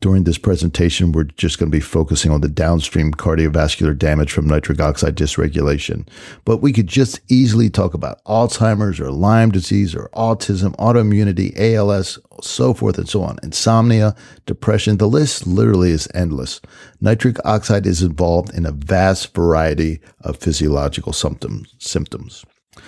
during 0.00 0.24
this 0.24 0.38
presentation, 0.38 1.12
we're 1.12 1.24
just 1.24 1.58
going 1.58 1.70
to 1.70 1.76
be 1.76 1.80
focusing 1.80 2.32
on 2.32 2.40
the 2.40 2.48
downstream 2.48 3.12
cardiovascular 3.12 3.96
damage 3.96 4.32
from 4.32 4.46
nitric 4.46 4.80
oxide 4.80 5.14
dysregulation. 5.14 6.08
But 6.44 6.58
we 6.58 6.72
could 6.72 6.88
just 6.88 7.20
easily 7.28 7.70
talk 7.70 7.94
about 7.94 8.22
Alzheimer's 8.24 8.98
or 8.98 9.12
Lyme 9.12 9.52
disease 9.52 9.94
or 9.94 10.08
autism, 10.12 10.74
autoimmunity, 10.76 11.56
ALS, 11.58 12.18
so 12.42 12.74
forth 12.74 12.98
and 12.98 13.08
so 13.08 13.22
on, 13.22 13.38
insomnia, 13.44 14.16
depression. 14.44 14.96
The 14.96 15.08
list 15.08 15.46
literally 15.46 15.92
is 15.92 16.08
endless. 16.14 16.60
Nitric 17.00 17.36
oxide 17.44 17.86
is 17.86 18.02
involved 18.02 18.52
in 18.54 18.66
a 18.66 18.72
vast 18.72 19.34
variety 19.34 20.00
of 20.20 20.36
physiological 20.36 21.12
symptoms. 21.12 21.74
symptoms. 21.78 22.44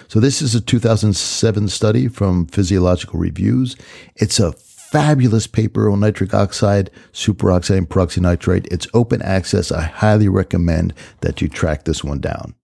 So 0.09 0.21
this 0.21 0.43
is 0.43 0.55
a 0.55 0.61
2007 0.61 1.69
study 1.69 2.09
from 2.09 2.47
Physiological 2.47 3.19
Reviews. 3.19 3.77
It's 4.17 4.41
a 4.41 4.53
fabulous 4.91 5.47
paper 5.47 5.91
on 5.91 6.01
nitric 6.01 6.33
oxide, 6.33 6.91
superoxide, 7.13 7.79
and 7.79 7.89
peroxynitrite. 7.89 8.67
It's 8.71 8.87
open 8.95 9.21
access. 9.23 9.71
I 9.71 9.83
highly 9.83 10.29
recommend 10.29 10.95
that 11.21 11.43
you 11.43 11.49
track 11.49 11.85
this 11.85 12.03
one 12.03 12.21
down. 12.21 12.55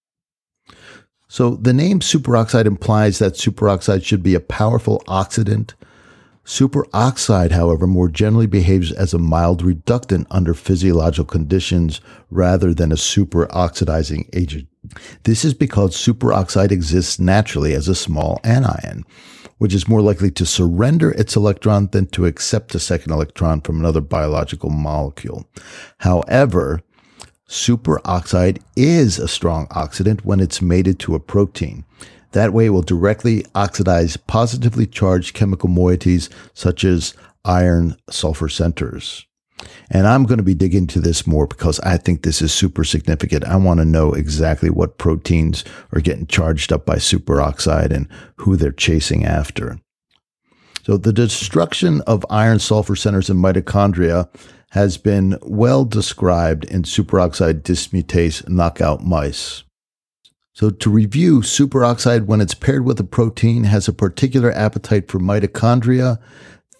So 1.29 1.57
the 1.57 1.73
name 1.73 2.01
superoxide 2.01 2.65
implies 2.65 3.19
that 3.19 3.35
superoxide 3.35 4.05
should 4.05 4.23
be 4.23 4.35
a 4.35 4.41
powerful 4.41 5.03
oxidant. 5.07 5.75
Superoxide, 6.45 7.51
however, 7.51 7.87
more 7.87 8.09
generally 8.09 8.47
behaves 8.47 8.93
as 8.93 9.15
a 9.15 9.19
mild 9.19 9.63
reductant 9.63 10.27
under 10.31 10.55
physiological 10.55 11.25
conditions 11.25 12.01
rather 12.31 12.73
than 12.73 12.93
a 12.93 12.97
superoxidizing 12.97 14.29
agent. 14.35 14.69
This 15.25 15.45
is 15.45 15.55
because 15.55 15.97
superoxide 15.97 16.71
exists 16.71 17.19
naturally 17.19 17.73
as 17.73 17.89
a 17.89 17.95
small 17.95 18.41
anion 18.45 19.05
which 19.59 19.75
is 19.75 19.89
more 19.89 20.03
likely 20.03 20.31
to 20.31 20.47
surrender 20.47 21.11
its 21.13 21.37
electron 21.37 21.89
than 21.93 22.07
to 22.07 22.27
accept 22.27 22.75
a 22.75 22.79
second 22.79 23.13
electron 23.13 23.61
from 23.61 23.79
another 23.79 24.01
biological 24.01 24.71
molecule. 24.71 25.49
However, 25.99 26.83
superoxide 27.49 28.61
is 28.77 29.19
a 29.19 29.29
strong 29.29 29.67
oxidant 29.69 30.25
when 30.25 30.41
it's 30.41 30.63
mated 30.63 30.99
to 31.01 31.15
a 31.15 31.21
protein. 31.21 31.85
That 32.33 32.53
way, 32.53 32.67
it 32.67 32.71
will 32.71 32.83
directly 32.83 33.47
oxidize 33.55 34.17
positively 34.17 34.87
charged 34.87 35.35
chemical 35.35 35.69
moieties 35.69 36.29
such 36.53 36.85
as 36.85 37.15
iron 37.45 37.97
sulfur 38.11 38.49
centers. 38.49 39.27
And 39.91 40.07
I'm 40.07 40.25
going 40.25 40.39
to 40.39 40.45
be 40.45 40.55
digging 40.55 40.85
into 40.85 41.01
this 41.01 41.27
more 41.27 41.47
because 41.47 41.81
I 41.81 41.97
think 41.97 42.23
this 42.23 42.43
is 42.43 42.53
super 42.53 42.85
significant. 42.85 43.45
I 43.45 43.57
want 43.57 43.81
to 43.81 43.85
know 43.85 44.13
exactly 44.13 44.71
what 44.71 44.99
proteins 44.99 45.65
are 45.93 46.01
getting 46.01 46.27
charged 46.27 46.73
up 46.73 46.85
by 46.85 46.97
superoxide 46.97 47.91
and 47.91 48.09
who 48.37 48.57
they're 48.57 48.73
chasing 48.73 49.25
after. 49.25 49.79
So, 50.85 50.99
the 50.99 51.13
destruction 51.13 52.03
of 52.03 52.27
iron 52.29 52.59
sulfur 52.59 52.97
centers 52.97 53.31
in 53.31 53.39
mitochondria 53.39 54.29
has 54.71 54.99
been 54.99 55.39
well 55.43 55.85
described 55.85 56.65
in 56.65 56.83
superoxide 56.83 57.63
dismutase 57.63 58.47
knockout 58.49 59.03
mice. 59.03 59.65
So, 60.53 60.69
to 60.71 60.91
review, 60.91 61.41
superoxide, 61.41 62.27
when 62.27 62.41
it's 62.41 62.55
paired 62.55 62.85
with 62.85 63.01
a 63.01 63.05
protein, 63.05 63.65
has 63.65 63.89
a 63.89 63.93
particular 63.95 64.53
appetite 64.53 65.09
for 65.09 65.19
mitochondria 65.19 66.19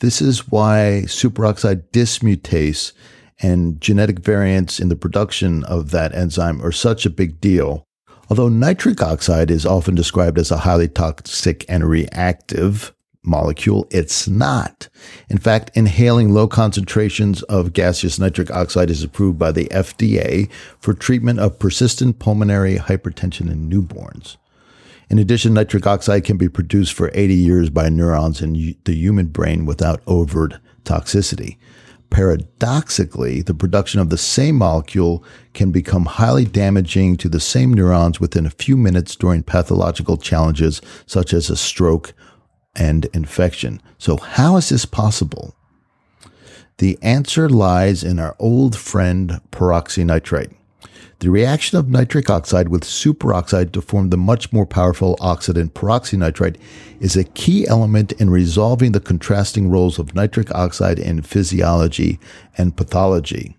this 0.05 0.21
is 0.21 0.49
why 0.49 1.03
superoxide 1.07 1.83
dismutase 1.91 2.93
and 3.41 3.81
genetic 3.81 4.19
variants 4.19 4.79
in 4.79 4.91
the 4.91 4.97
production 4.97 5.65
of 5.65 5.93
that 5.93 6.15
enzyme 6.15 6.61
are 6.61 6.73
such 6.73 7.07
a 7.07 7.11
big 7.11 7.41
deal. 7.41 7.87
Although 8.29 8.51
nitric 8.51 9.01
oxide 9.03 9.51
is 9.51 9.65
often 9.65 9.95
described 9.95 10.39
as 10.39 10.51
a 10.51 10.59
highly 10.59 10.89
toxic 10.89 11.65
and 11.71 11.89
reactive 11.89 12.93
molecule, 13.23 13.87
it's 13.91 14.29
not. 14.29 14.91
In 15.31 15.39
fact, 15.39 15.71
inhaling 15.75 16.35
low 16.35 16.49
concentrations 16.49 17.43
of 17.45 17.73
gaseous 17.73 18.19
nitric 18.19 18.51
oxide 18.51 18.91
is 18.91 19.03
approved 19.03 19.39
by 19.39 19.53
the 19.53 19.69
FDA 19.69 20.51
for 20.81 20.93
treatment 20.93 21.41
of 21.41 21.59
persistent 21.59 22.19
pulmonary 22.19 22.77
hypertension 22.77 23.51
in 23.51 23.71
newborns. 23.71 24.37
In 25.11 25.19
addition, 25.19 25.55
nitric 25.55 25.87
oxide 25.87 26.25
can 26.25 26.37
be 26.37 26.49
produced 26.49 26.93
for 26.93 27.11
80 27.15 27.35
years 27.35 27.71
by 27.71 27.89
neurons 27.89 28.41
in 28.41 28.77
the 28.85 28.95
human 28.95 29.27
brain 29.27 29.67
without 29.67 30.03
overt 30.07 30.55
toxicity. 30.85 31.59
Paradoxically, 32.11 33.43
the 33.43 33.55
production 33.55 34.01
of 34.01 34.09
the 34.09 34.19
same 34.19 34.57
molecule 34.57 35.25
can 35.53 35.73
become 35.73 36.05
highly 36.05 36.45
damaging 36.45 37.17
to 37.17 37.29
the 37.29 37.41
same 37.41 37.75
neurons 37.75 38.21
within 38.21 38.47
a 38.47 38.51
few 38.51 38.77
minutes 38.77 39.17
during 39.17 39.43
pathological 39.43 40.17
challenges 40.17 40.81
such 41.07 41.33
as 41.33 41.51
a 41.51 41.57
stroke 41.57 42.15
and 42.77 43.07
infection. 43.07 43.81
So, 43.99 44.17
how 44.17 44.57
is 44.57 44.69
this 44.69 44.85
possible? 44.85 45.57
The 46.79 46.99
answer 47.03 47.49
lies 47.49 48.03
in 48.03 48.19
our 48.19 48.37
old 48.39 48.77
friend 48.77 49.41
peroxynitrite. 49.51 50.55
The 51.25 51.31
reaction 51.31 51.79
of 51.79 51.89
nitric 51.89 52.29
oxide 52.29 52.69
with 52.69 52.83
superoxide 52.83 53.73
to 53.73 53.81
form 53.81 54.11
the 54.11 54.19
much 54.19 54.53
more 54.53 54.67
powerful 54.67 55.17
oxidant 55.23 55.71
peroxynitrite 55.71 56.59
is 57.01 57.17
a 57.17 57.25
key 57.25 57.67
element 57.67 58.13
in 58.13 58.29
resolving 58.29 58.93
the 58.93 59.01
contrasting 59.01 59.71
roles 59.71 59.99
of 59.99 60.15
nitric 60.15 60.55
oxide 60.55 60.99
in 60.99 61.23
physiology 61.23 62.21
and 62.59 62.77
pathology. 62.77 63.57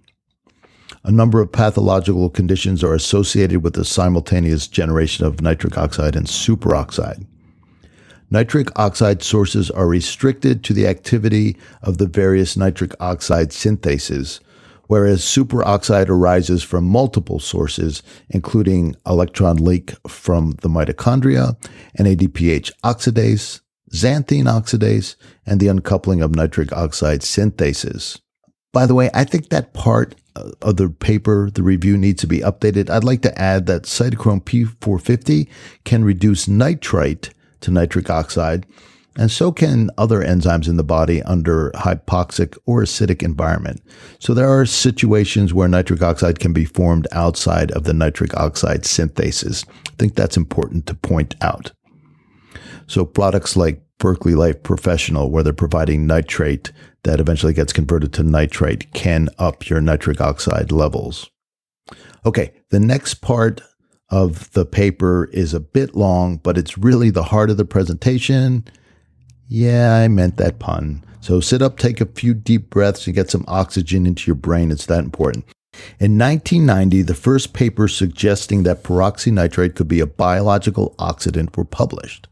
A 1.03 1.11
number 1.11 1.41
of 1.41 1.51
pathological 1.51 2.29
conditions 2.29 2.83
are 2.83 2.93
associated 2.93 3.63
with 3.63 3.73
the 3.73 3.83
simultaneous 3.83 4.67
generation 4.67 5.25
of 5.25 5.41
nitric 5.41 5.75
oxide 5.75 6.15
and 6.15 6.27
superoxide. 6.27 7.25
Nitric 8.29 8.69
oxide 8.79 9.23
sources 9.23 9.71
are 9.71 9.87
restricted 9.87 10.63
to 10.65 10.73
the 10.73 10.85
activity 10.85 11.57
of 11.81 11.97
the 11.97 12.05
various 12.05 12.55
nitric 12.55 12.93
oxide 12.99 13.49
synthases, 13.49 14.39
whereas 14.87 15.21
superoxide 15.21 16.09
arises 16.09 16.63
from 16.63 16.83
multiple 16.85 17.39
sources, 17.39 18.03
including 18.29 18.95
electron 19.05 19.57
leak 19.57 19.93
from 20.07 20.51
the 20.61 20.69
mitochondria, 20.69 21.57
NADPH 21.99 22.71
oxidase, 22.83 23.61
xanthine 23.91 24.45
oxidase, 24.45 25.15
and 25.45 25.59
the 25.59 25.67
uncoupling 25.67 26.21
of 26.21 26.35
nitric 26.35 26.71
oxide 26.73 27.21
synthases. 27.21 28.19
By 28.73 28.85
the 28.85 28.95
way, 28.95 29.09
I 29.13 29.23
think 29.23 29.49
that 29.49 29.73
part 29.73 30.15
uh, 30.35 30.51
of 30.61 30.75
the 30.75 30.89
paper, 30.89 31.49
the 31.49 31.63
review 31.63 31.97
needs 31.97 32.19
to 32.21 32.27
be 32.27 32.39
updated. 32.39 32.89
I'd 32.89 33.05
like 33.05 33.21
to 33.21 33.39
add 33.41 33.67
that 33.67 33.83
cytochrome 33.83 34.43
P450 34.43 35.47
can 35.85 36.03
reduce 36.03 36.47
nitrite 36.47 37.29
to 37.61 37.71
nitric 37.71 38.09
oxide 38.09 38.65
and 39.17 39.31
so 39.31 39.51
can 39.51 39.89
other 39.97 40.21
enzymes 40.21 40.67
in 40.67 40.77
the 40.77 40.83
body 40.83 41.23
under 41.23 41.71
hypoxic 41.71 42.57
or 42.65 42.81
acidic 42.81 43.23
environment. 43.23 43.81
So 44.19 44.33
there 44.33 44.49
are 44.49 44.65
situations 44.65 45.53
where 45.53 45.67
nitric 45.67 46.01
oxide 46.01 46.39
can 46.39 46.53
be 46.53 46.65
formed 46.65 47.07
outside 47.11 47.71
of 47.71 47.85
the 47.85 47.93
nitric 47.93 48.35
oxide 48.35 48.83
synthases. 48.83 49.65
I 49.87 49.95
think 49.97 50.15
that's 50.15 50.37
important 50.37 50.85
to 50.87 50.95
point 50.95 51.35
out. 51.41 51.71
So 52.87 53.05
products 53.05 53.55
like 53.55 53.81
Berkeley 53.97 54.35
Life 54.35 54.61
Professional, 54.63 55.31
where 55.31 55.43
they're 55.43 55.53
providing 55.53 56.05
nitrate 56.05 56.71
that 57.03 57.19
eventually 57.19 57.53
gets 57.53 57.71
converted 57.71 58.13
to 58.13 58.23
nitrite, 58.23 58.91
can 58.93 59.29
up 59.37 59.69
your 59.69 59.79
nitric 59.79 60.19
oxide 60.19 60.71
levels. 60.71 61.29
Okay, 62.25 62.51
the 62.69 62.79
next 62.79 63.15
part 63.15 63.61
of 64.09 64.51
the 64.51 64.65
paper 64.65 65.29
is 65.31 65.53
a 65.53 65.59
bit 65.59 65.95
long, 65.95 66.37
but 66.37 66.57
it's 66.57 66.77
really 66.77 67.09
the 67.09 67.23
heart 67.23 67.49
of 67.49 67.57
the 67.57 67.65
presentation. 67.65 68.65
Yeah, 69.47 69.95
I 69.95 70.07
meant 70.07 70.37
that 70.37 70.59
pun. 70.59 71.03
So 71.21 71.39
sit 71.39 71.61
up, 71.61 71.77
take 71.77 72.01
a 72.01 72.05
few 72.05 72.33
deep 72.33 72.69
breaths, 72.69 73.05
and 73.05 73.15
get 73.15 73.29
some 73.29 73.45
oxygen 73.47 74.05
into 74.05 74.27
your 74.27 74.35
brain. 74.35 74.71
It's 74.71 74.85
that 74.87 75.03
important. 75.03 75.45
In 75.99 76.17
1990, 76.17 77.01
the 77.01 77.13
first 77.13 77.53
papers 77.53 77.95
suggesting 77.95 78.63
that 78.63 78.83
peroxynitrite 78.83 79.75
could 79.75 79.87
be 79.87 79.99
a 79.99 80.07
biological 80.07 80.95
oxidant 80.97 81.55
were 81.55 81.65
published. 81.65 82.27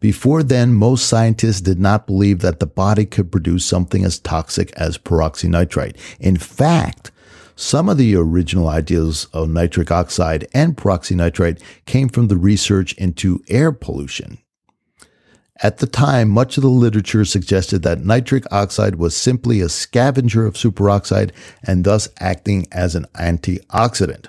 Before 0.00 0.42
then, 0.42 0.74
most 0.74 1.06
scientists 1.06 1.60
did 1.60 1.80
not 1.80 2.06
believe 2.06 2.40
that 2.40 2.60
the 2.60 2.66
body 2.66 3.04
could 3.04 3.32
produce 3.32 3.64
something 3.64 4.04
as 4.04 4.18
toxic 4.18 4.70
as 4.76 4.98
peroxynitrite. 4.98 5.96
In 6.20 6.36
fact, 6.36 7.10
some 7.56 7.88
of 7.88 7.98
the 7.98 8.14
original 8.14 8.68
ideas 8.68 9.26
of 9.32 9.48
nitric 9.48 9.90
oxide 9.90 10.46
and 10.54 10.76
peroxynitrite 10.76 11.60
came 11.86 12.08
from 12.08 12.28
the 12.28 12.36
research 12.36 12.92
into 12.92 13.42
air 13.48 13.72
pollution. 13.72 14.38
At 15.60 15.78
the 15.78 15.86
time, 15.86 16.28
much 16.28 16.56
of 16.56 16.62
the 16.62 16.68
literature 16.68 17.24
suggested 17.24 17.82
that 17.82 18.04
nitric 18.04 18.44
oxide 18.52 18.94
was 18.94 19.16
simply 19.16 19.60
a 19.60 19.68
scavenger 19.68 20.46
of 20.46 20.54
superoxide 20.54 21.32
and 21.64 21.84
thus 21.84 22.08
acting 22.20 22.68
as 22.70 22.94
an 22.94 23.06
antioxidant. 23.14 24.26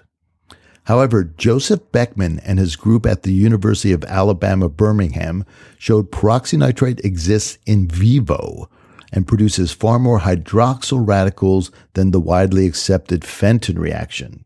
However, 0.86 1.24
Joseph 1.24 1.92
Beckman 1.92 2.40
and 2.40 2.58
his 2.58 2.76
group 2.76 3.06
at 3.06 3.22
the 3.22 3.32
University 3.32 3.92
of 3.92 4.04
Alabama 4.06 4.70
Birmingham 4.70 5.46
showed 5.78 6.12
peroxynitrite 6.12 7.06
exists 7.06 7.60
in 7.68 7.88
vivo 7.88 8.68
and 9.12 9.28
produces 9.28 9.72
far 9.72 10.00
more 10.00 10.22
hydroxyl 10.22 11.08
radicals 11.08 11.70
than 11.94 12.10
the 12.10 12.20
widely 12.20 12.66
accepted 12.66 13.24
Fenton 13.24 13.78
reaction. 13.78 14.46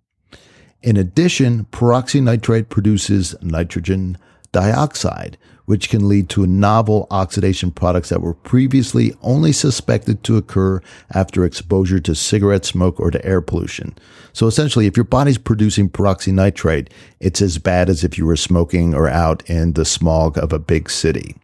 In 0.82 0.98
addition, 0.98 1.64
peroxynitrite 1.72 2.68
produces 2.68 3.36
nitrogen 3.42 4.18
dioxide, 4.52 5.38
which 5.66 5.90
can 5.90 6.08
lead 6.08 6.30
to 6.30 6.46
novel 6.46 7.08
oxidation 7.10 7.72
products 7.72 8.10
that 8.10 8.22
were 8.22 8.34
previously 8.34 9.14
only 9.22 9.52
suspected 9.52 10.24
to 10.24 10.38
occur 10.38 10.82
after 11.14 11.46
exposure 11.46 12.00
to 12.00 12.16
cigarette 12.16 12.66
smoke 12.66 13.00
or 13.00 13.12
to 13.12 13.26
air 13.26 13.42
pollution. 13.42 13.96
So 14.34 14.48
essentially, 14.48 14.88
if 14.88 14.98
your 14.98 15.06
body's 15.06 15.38
producing 15.38 15.90
peroxynitrite, 15.90 16.90
it's 17.20 17.42
as 17.42 17.58
bad 17.58 17.90
as 17.90 18.04
if 18.04 18.18
you 18.18 18.26
were 18.26 18.36
smoking 18.36 18.94
or 18.94 19.08
out 19.08 19.48
in 19.50 19.74
the 19.74 19.86
smog 19.86 20.38
of 20.38 20.52
a 20.52 20.60
big 20.60 20.90
city. 20.90 21.36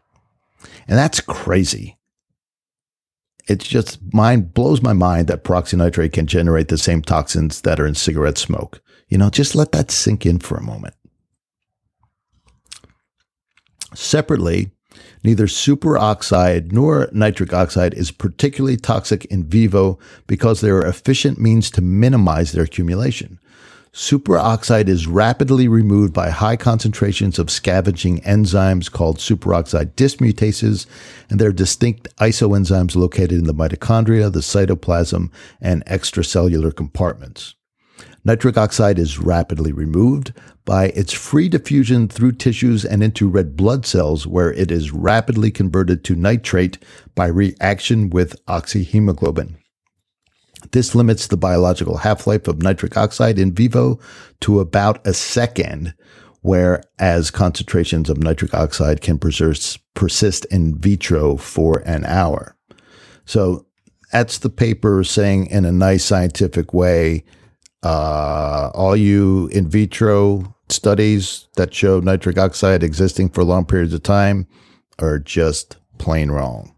And 0.87 0.97
that's 0.97 1.21
crazy. 1.21 1.97
It's 3.47 3.67
just 3.67 3.99
mind 4.13 4.53
blows 4.53 4.81
my 4.81 4.93
mind 4.93 5.27
that 5.27 5.43
peroxynitrite 5.43 6.13
can 6.13 6.27
generate 6.27 6.67
the 6.67 6.77
same 6.77 7.01
toxins 7.01 7.61
that 7.61 7.79
are 7.79 7.87
in 7.87 7.95
cigarette 7.95 8.37
smoke. 8.37 8.81
You 9.07 9.17
know, 9.17 9.29
just 9.29 9.55
let 9.55 9.71
that 9.71 9.89
sink 9.89 10.25
in 10.25 10.39
for 10.39 10.57
a 10.57 10.63
moment. 10.63 10.93
Separately, 13.93 14.71
neither 15.23 15.47
superoxide 15.47 16.71
nor 16.71 17.09
nitric 17.11 17.53
oxide 17.53 17.93
is 17.93 18.11
particularly 18.11 18.77
toxic 18.77 19.25
in 19.25 19.43
vivo 19.43 19.99
because 20.27 20.61
they 20.61 20.69
are 20.69 20.85
efficient 20.85 21.39
means 21.39 21.71
to 21.71 21.81
minimize 21.81 22.51
their 22.51 22.63
accumulation. 22.63 23.39
Superoxide 23.91 24.87
is 24.87 25.07
rapidly 25.07 25.67
removed 25.67 26.13
by 26.13 26.29
high 26.29 26.55
concentrations 26.55 27.39
of 27.39 27.49
scavenging 27.49 28.21
enzymes 28.21 28.91
called 28.91 29.17
superoxide 29.17 29.93
dismutases, 29.93 30.85
and 31.29 31.39
they're 31.39 31.51
distinct 31.51 32.07
isoenzymes 32.17 32.95
located 32.95 33.31
in 33.31 33.45
the 33.45 33.53
mitochondria, 33.53 34.31
the 34.31 34.41
cytoplasm, 34.41 35.31
and 35.59 35.83
extracellular 35.85 36.73
compartments. 36.73 37.55
Nitric 38.25 38.57
oxide 38.57 38.99
is 38.99 39.17
rapidly 39.17 39.71
removed 39.71 40.33
by 40.65 40.87
its 40.87 41.13
free 41.13 41.49
diffusion 41.49 42.07
through 42.07 42.33
tissues 42.33 42.83
and 42.85 43.01
into 43.01 43.29
red 43.29 43.55
blood 43.55 43.85
cells, 43.85 44.27
where 44.27 44.53
it 44.53 44.71
is 44.71 44.91
rapidly 44.91 45.51
converted 45.51 46.03
to 46.03 46.15
nitrate 46.15 46.77
by 47.15 47.27
reaction 47.27 48.09
with 48.09 48.35
oxyhemoglobin. 48.45 49.55
This 50.71 50.93
limits 50.93 51.27
the 51.27 51.37
biological 51.37 51.97
half 51.97 52.27
life 52.27 52.47
of 52.47 52.61
nitric 52.61 52.97
oxide 52.97 53.39
in 53.39 53.53
vivo 53.53 53.99
to 54.41 54.59
about 54.59 55.05
a 55.07 55.13
second, 55.13 55.93
whereas 56.41 57.31
concentrations 57.31 58.09
of 58.09 58.17
nitric 58.17 58.53
oxide 58.53 59.01
can 59.01 59.17
persist 59.17 60.45
in 60.51 60.77
vitro 60.77 61.37
for 61.37 61.79
an 61.85 62.05
hour. 62.05 62.57
So 63.25 63.65
that's 64.11 64.39
the 64.39 64.49
paper 64.49 65.03
saying 65.05 65.47
in 65.47 65.63
a 65.63 65.71
nice 65.71 66.03
scientific 66.03 66.73
way 66.73 67.23
uh, 67.83 68.71
all 68.73 68.95
you 68.95 69.47
in 69.47 69.69
vitro 69.69 70.55
studies 70.69 71.47
that 71.55 71.73
show 71.73 71.99
nitric 71.99 72.37
oxide 72.37 72.83
existing 72.83 73.29
for 73.29 73.43
long 73.43 73.65
periods 73.65 73.93
of 73.93 74.03
time 74.03 74.47
are 74.99 75.19
just 75.19 75.77
plain 75.97 76.31
wrong. 76.31 76.75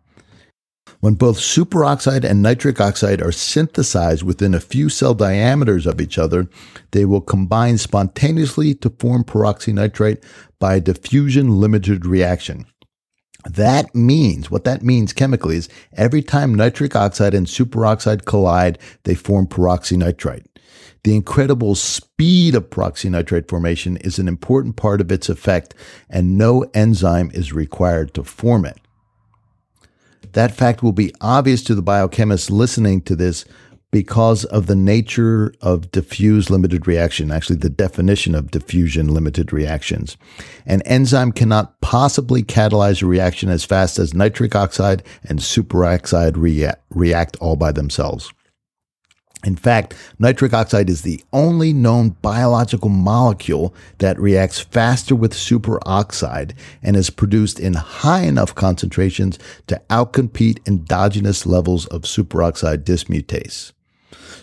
When 1.00 1.16
both 1.16 1.40
superoxide 1.40 2.24
and 2.24 2.44
nitric 2.44 2.80
oxide 2.80 3.24
are 3.24 3.32
synthesized 3.32 4.22
within 4.22 4.54
a 4.54 4.60
few 4.60 4.88
cell 4.88 5.16
diameters 5.16 5.88
of 5.88 6.00
each 6.00 6.20
other, 6.20 6.48
they 6.92 7.06
will 7.06 7.22
combine 7.22 7.80
spontaneously 7.80 8.76
to 8.76 8.92
form 8.92 9.24
peroxynitrite 9.24 10.24
by 10.60 10.76
a 10.76 10.80
diffusion 10.80 11.60
limited 11.60 12.06
reaction. 12.06 12.68
That 13.50 13.96
means, 13.96 14.52
what 14.52 14.64
that 14.66 14.84
means 14.84 15.12
chemically 15.12 15.56
is 15.56 15.70
every 15.98 16.22
time 16.22 16.54
nitric 16.54 16.96
oxide 16.96 17.34
and 17.34 17.48
superoxide 17.48 18.26
collide, 18.26 18.78
they 19.04 19.16
form 19.16 19.48
peroxynitrite. 19.48 20.46
The 21.04 21.16
incredible 21.16 21.74
speed 21.76 22.54
of 22.54 22.70
peroxynitrite 22.70 23.50
formation 23.50 23.98
is 23.98 24.20
an 24.20 24.28
important 24.28 24.76
part 24.76 25.02
of 25.02 25.12
its 25.12 25.30
effect, 25.30 25.74
and 26.10 26.38
no 26.38 26.70
enzyme 26.74 27.32
is 27.34 27.54
required 27.54 28.14
to 28.14 28.24
form 28.24 28.66
it. 28.66 28.78
That 30.34 30.56
fact 30.56 30.84
will 30.84 30.92
be 30.92 31.14
obvious 31.20 31.64
to 31.64 31.76
the 31.76 31.84
biochemists 31.84 32.52
listening 32.52 33.02
to 33.02 33.16
this 33.16 33.46
because 33.92 34.46
of 34.46 34.68
the 34.68 34.76
nature 34.76 35.54
of 35.60 35.92
diffuse 35.92 36.50
limited 36.50 36.88
reaction, 36.88 37.30
actually, 37.30 37.58
the 37.58 37.70
definition 37.70 38.34
of 38.34 38.52
diffusion 38.52 39.14
limited 39.14 39.52
reactions. 39.52 40.16
An 40.66 40.82
enzyme 40.84 41.34
cannot 41.34 41.82
possibly 41.82 42.42
catalyze 42.42 43.04
a 43.04 43.06
reaction 43.06 43.50
as 43.50 43.66
fast 43.66 44.00
as 44.00 44.14
nitric 44.14 44.56
oxide 44.56 45.04
and 45.24 45.40
superoxide 45.40 46.38
rea- 46.38 46.72
react 46.90 47.36
all 47.38 47.58
by 47.58 47.74
themselves. 47.74 48.32
In 49.44 49.56
fact, 49.56 49.96
nitric 50.20 50.54
oxide 50.54 50.90
is 50.90 51.02
the 51.02 51.24
only 51.34 51.74
known 51.74 52.10
biological 52.22 52.90
molecule 52.90 53.74
that 53.98 54.20
reacts 54.20 54.60
faster 54.60 55.16
with 55.16 55.34
superoxide 55.34 56.54
and 56.84 56.96
is 56.96 57.10
produced 57.10 57.60
in 57.60 57.74
high 57.74 58.22
enough 58.22 58.54
concentrations 58.54 59.40
to 59.68 59.82
outcompete 59.90 60.60
endogenous 60.68 61.46
levels 61.46 61.88
of 61.88 62.04
superoxide 62.04 62.84
dismutase. 62.84 63.72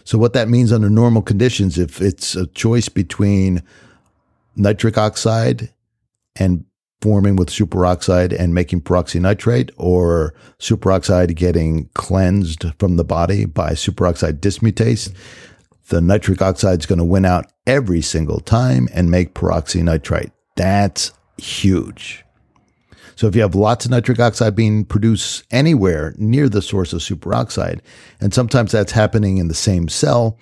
So, 0.03 0.19
what 0.19 0.33
that 0.33 0.49
means 0.49 0.73
under 0.73 0.91
normal 0.91 1.23
conditions, 1.23 1.79
if 1.79 2.01
it's 2.01 2.35
a 2.35 2.47
choice 2.47 2.89
between 2.89 3.63
nitric 4.57 4.99
oxide 4.99 5.73
and 6.35 6.65
forming 7.01 7.37
with 7.37 7.49
superoxide 7.49 8.37
and 8.39 8.55
making 8.55 8.81
peroxynitrite 8.81 9.71
or 9.77 10.35
superoxide 10.59 11.35
getting 11.37 11.89
cleansed 11.95 12.65
from 12.79 12.97
the 12.97 13.05
body 13.05 13.45
by 13.45 13.71
superoxide 13.73 14.41
dismutase, 14.41 15.15
the 15.89 16.01
nitric 16.01 16.43
oxide 16.43 16.81
is 16.81 16.87
going 16.87 16.99
to 16.99 17.05
win 17.05 17.25
out 17.25 17.47
every 17.67 18.03
single 18.03 18.41
time 18.41 18.89
and 18.93 19.11
make 19.11 19.35
peroxynitrite. 19.35 20.33
That's 20.57 21.13
huge. 21.39 22.25
So 23.15 23.27
if 23.27 23.35
you 23.35 23.43
have 23.43 23.55
lots 23.55 23.85
of 23.85 23.91
nitric 23.91 24.21
oxide 24.21 24.55
being 24.55 24.85
produced 24.85 25.45
anywhere 25.51 26.15
near 26.19 26.49
the 26.49 26.63
source 26.63 26.93
of 26.93 27.01
superoxide, 27.01 27.81
and 28.21 28.33
sometimes 28.33 28.71
that's 28.71 28.93
happening 28.93 29.39
in 29.39 29.49
the 29.49 29.55
same 29.55 29.89
cell, 29.89 30.39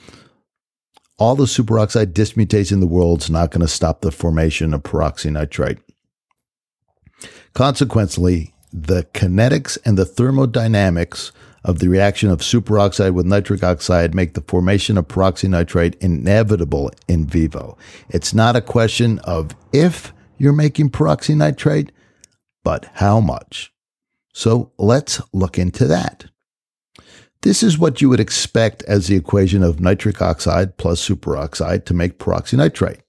all 1.18 1.36
the 1.36 1.44
superoxide 1.44 2.12
dismutase 2.12 2.72
in 2.72 2.80
the 2.80 2.86
world 2.86 3.22
is 3.22 3.30
not 3.30 3.50
going 3.50 3.62
to 3.62 3.68
stop 3.68 4.02
the 4.02 4.12
formation 4.12 4.74
of 4.74 4.82
peroxynitrite. 4.82 5.78
Consequently, 7.56 8.52
the 8.70 9.04
kinetics 9.14 9.78
and 9.86 9.96
the 9.96 10.04
thermodynamics 10.04 11.32
of 11.64 11.78
the 11.78 11.88
reaction 11.88 12.28
of 12.28 12.40
superoxide 12.40 13.14
with 13.14 13.24
nitric 13.24 13.64
oxide 13.64 14.14
make 14.14 14.34
the 14.34 14.42
formation 14.42 14.98
of 14.98 15.08
peroxynitrite 15.08 15.94
inevitable 16.02 16.90
in 17.08 17.26
vivo. 17.26 17.78
It's 18.10 18.34
not 18.34 18.56
a 18.56 18.60
question 18.60 19.20
of 19.20 19.56
if 19.72 20.12
you're 20.36 20.52
making 20.52 20.90
peroxynitrite, 20.90 21.88
but 22.62 22.90
how 22.96 23.20
much. 23.20 23.72
So 24.34 24.70
let's 24.76 25.22
look 25.32 25.58
into 25.58 25.86
that. 25.86 26.26
This 27.40 27.62
is 27.62 27.78
what 27.78 28.02
you 28.02 28.10
would 28.10 28.20
expect 28.20 28.82
as 28.82 29.06
the 29.06 29.16
equation 29.16 29.62
of 29.62 29.80
nitric 29.80 30.20
oxide 30.20 30.76
plus 30.76 31.08
superoxide 31.08 31.86
to 31.86 31.94
make 31.94 32.18
peroxynitrite. 32.18 33.00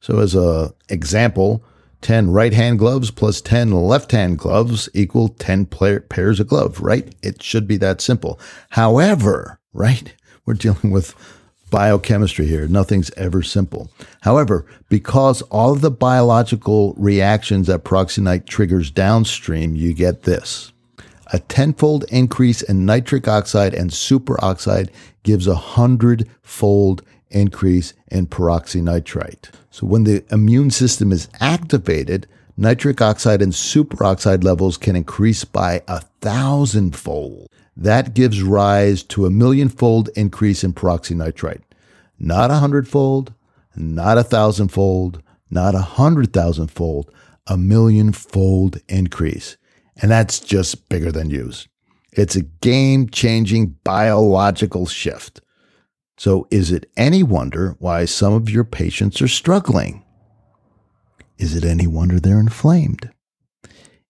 So 0.00 0.18
as 0.18 0.34
an 0.34 0.74
example, 0.90 1.64
10 2.02 2.30
right 2.30 2.52
hand 2.52 2.78
gloves 2.78 3.10
plus 3.10 3.40
10 3.40 3.72
left 3.72 4.12
hand 4.12 4.38
gloves 4.38 4.88
equal 4.94 5.28
10 5.28 5.66
pairs 5.66 6.40
of 6.40 6.48
gloves, 6.48 6.80
right? 6.80 7.14
It 7.22 7.42
should 7.42 7.66
be 7.66 7.76
that 7.78 8.00
simple. 8.00 8.38
However, 8.70 9.60
right, 9.72 10.14
we're 10.46 10.54
dealing 10.54 10.90
with 10.90 11.14
biochemistry 11.70 12.46
here. 12.46 12.66
Nothing's 12.66 13.10
ever 13.12 13.42
simple. 13.42 13.90
However, 14.22 14.66
because 14.88 15.42
all 15.42 15.72
of 15.72 15.80
the 15.80 15.90
biological 15.90 16.94
reactions 16.96 17.68
that 17.68 17.84
peroxynitrite 17.84 18.46
triggers 18.46 18.90
downstream, 18.90 19.76
you 19.76 19.94
get 19.94 20.22
this. 20.22 20.72
A 21.32 21.38
tenfold 21.38 22.04
increase 22.08 22.60
in 22.60 22.84
nitric 22.84 23.28
oxide 23.28 23.72
and 23.72 23.90
superoxide 23.90 24.90
gives 25.22 25.46
a 25.46 25.54
hundredfold 25.54 27.02
increase 27.30 27.94
in 28.08 28.26
peroxynitrite. 28.26 29.50
So 29.70 29.86
when 29.86 30.04
the 30.04 30.24
immune 30.30 30.70
system 30.70 31.12
is 31.12 31.28
activated, 31.40 32.26
nitric 32.56 33.00
oxide 33.00 33.42
and 33.42 33.52
superoxide 33.52 34.44
levels 34.44 34.76
can 34.76 34.96
increase 34.96 35.44
by 35.44 35.82
a 35.88 36.00
thousandfold. 36.20 37.48
That 37.76 38.14
gives 38.14 38.42
rise 38.42 39.02
to 39.04 39.26
a 39.26 39.30
millionfold 39.30 40.10
increase 40.16 40.62
in 40.62 40.74
peroxynitrite. 40.74 41.62
Not 42.18 42.50
a 42.50 42.56
hundredfold, 42.56 43.32
not 43.74 44.18
a 44.18 44.24
thousandfold, 44.24 45.22
not 45.50 45.74
a 45.74 45.80
hundred 45.80 46.32
thousandfold, 46.32 47.10
a 47.46 47.56
millionfold 47.56 48.80
increase. 48.88 49.56
And 50.02 50.10
that's 50.10 50.40
just 50.40 50.88
bigger 50.88 51.10
than 51.10 51.30
use. 51.30 51.66
It's 52.12 52.36
a 52.36 52.42
game 52.42 53.08
changing 53.08 53.76
biological 53.84 54.86
shift. 54.86 55.40
So, 56.20 56.46
is 56.50 56.70
it 56.70 56.84
any 56.98 57.22
wonder 57.22 57.76
why 57.78 58.04
some 58.04 58.34
of 58.34 58.50
your 58.50 58.62
patients 58.62 59.22
are 59.22 59.26
struggling? 59.26 60.04
Is 61.38 61.56
it 61.56 61.64
any 61.64 61.86
wonder 61.86 62.20
they're 62.20 62.38
inflamed? 62.38 63.08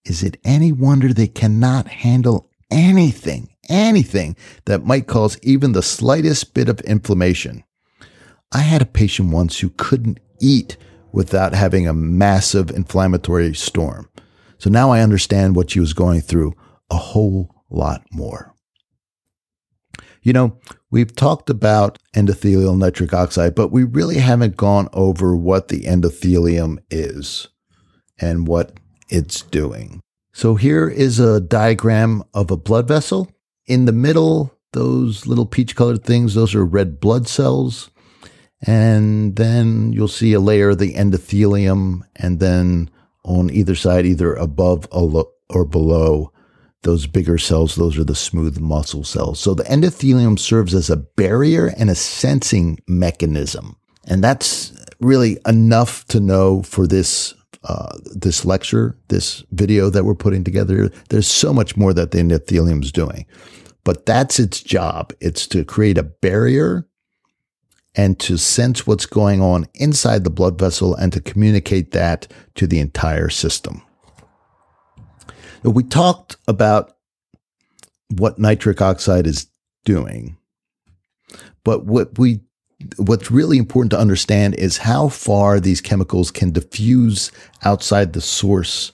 Is 0.03 0.21
it 0.21 0.35
any 0.43 0.73
wonder 0.73 1.13
they 1.13 1.29
cannot 1.29 1.87
handle 1.87 2.49
anything, 2.69 3.55
anything 3.69 4.35
that 4.65 4.83
might 4.83 5.07
cause 5.07 5.39
even 5.41 5.71
the 5.71 5.81
slightest 5.81 6.53
bit 6.53 6.67
of 6.67 6.81
inflammation? 6.81 7.63
I 8.51 8.59
had 8.59 8.81
a 8.81 8.85
patient 8.85 9.31
once 9.31 9.59
who 9.59 9.69
couldn't 9.69 10.19
eat 10.41 10.75
without 11.13 11.53
having 11.53 11.87
a 11.87 11.93
massive 11.93 12.71
inflammatory 12.71 13.53
storm. 13.53 14.09
So 14.57 14.69
now 14.69 14.91
I 14.91 14.99
understand 14.99 15.55
what 15.55 15.71
she 15.71 15.79
was 15.79 15.93
going 15.93 16.19
through 16.19 16.55
a 16.89 16.97
whole 16.97 17.55
lot 17.69 18.03
more. 18.11 18.50
You 20.21 20.33
know, 20.33 20.59
we've 20.91 21.15
talked 21.15 21.49
about 21.49 21.97
endothelial 22.13 22.77
nitric 22.77 23.13
oxide, 23.13 23.55
but 23.55 23.71
we 23.71 23.83
really 23.83 24.17
haven't 24.17 24.55
gone 24.55 24.87
over 24.93 25.35
what 25.35 25.69
the 25.69 25.81
endothelium 25.81 26.77
is 26.91 27.47
and 28.19 28.47
what 28.47 28.79
it's 29.09 29.41
doing. 29.41 29.99
So 30.31 30.55
here 30.55 30.87
is 30.87 31.19
a 31.19 31.41
diagram 31.41 32.23
of 32.33 32.51
a 32.51 32.57
blood 32.57 32.87
vessel. 32.87 33.31
In 33.65 33.85
the 33.85 33.91
middle, 33.91 34.57
those 34.73 35.25
little 35.25 35.45
peach 35.45 35.75
colored 35.75 36.03
things, 36.03 36.35
those 36.35 36.53
are 36.55 36.65
red 36.65 36.99
blood 36.99 37.27
cells. 37.27 37.89
And 38.65 39.35
then 39.35 39.91
you'll 39.91 40.07
see 40.07 40.33
a 40.33 40.39
layer 40.39 40.69
of 40.69 40.77
the 40.77 40.93
endothelium, 40.93 42.01
and 42.15 42.39
then 42.39 42.91
on 43.25 43.49
either 43.49 43.73
side, 43.73 44.05
either 44.05 44.35
above 44.35 44.87
or 44.91 45.65
below, 45.65 46.30
those 46.83 47.05
bigger 47.07 47.37
cells, 47.37 47.75
those 47.75 47.97
are 47.97 48.03
the 48.03 48.15
smooth 48.15 48.59
muscle 48.59 49.03
cells. 49.03 49.39
So 49.39 49.53
the 49.53 49.63
endothelium 49.63 50.39
serves 50.39 50.73
as 50.73 50.89
a 50.89 50.97
barrier 50.97 51.73
and 51.77 51.89
a 51.89 51.95
sensing 51.95 52.79
mechanism. 52.87 53.77
And 54.07 54.23
that's 54.23 54.73
really 54.99 55.37
enough 55.45 56.05
to 56.05 56.19
know 56.19 56.63
for 56.63 56.87
this 56.87 57.35
uh, 57.63 57.95
this 58.15 58.43
lecture, 58.43 58.97
this 59.09 59.43
video 59.51 59.91
that 59.91 60.03
we're 60.03 60.15
putting 60.15 60.43
together. 60.43 60.89
There's 61.09 61.27
so 61.27 61.53
much 61.53 61.77
more 61.77 61.93
that 61.93 62.09
the 62.09 62.17
endothelium 62.17 62.83
is 62.83 62.91
doing, 62.91 63.27
but 63.83 64.07
that's 64.07 64.39
its 64.39 64.61
job. 64.61 65.13
It's 65.21 65.45
to 65.47 65.63
create 65.63 65.99
a 65.99 66.03
barrier 66.03 66.87
and 67.93 68.19
to 68.21 68.37
sense 68.37 68.87
what's 68.87 69.05
going 69.05 69.41
on 69.41 69.67
inside 69.75 70.23
the 70.23 70.31
blood 70.31 70.57
vessel 70.57 70.95
and 70.95 71.13
to 71.13 71.21
communicate 71.21 71.91
that 71.91 72.31
to 72.55 72.65
the 72.65 72.79
entire 72.79 73.29
system. 73.29 73.83
We 75.63 75.83
talked 75.83 76.37
about 76.47 76.97
what 78.09 78.39
nitric 78.39 78.81
oxide 78.81 79.27
is 79.27 79.47
doing, 79.85 80.37
but 81.63 81.85
what 81.85 82.17
we 82.17 82.41
what's 82.97 83.29
really 83.29 83.59
important 83.59 83.91
to 83.91 83.99
understand 83.99 84.55
is 84.55 84.77
how 84.77 85.07
far 85.07 85.59
these 85.59 85.81
chemicals 85.81 86.31
can 86.31 86.51
diffuse 86.51 87.31
outside 87.63 88.13
the 88.13 88.21
source 88.21 88.91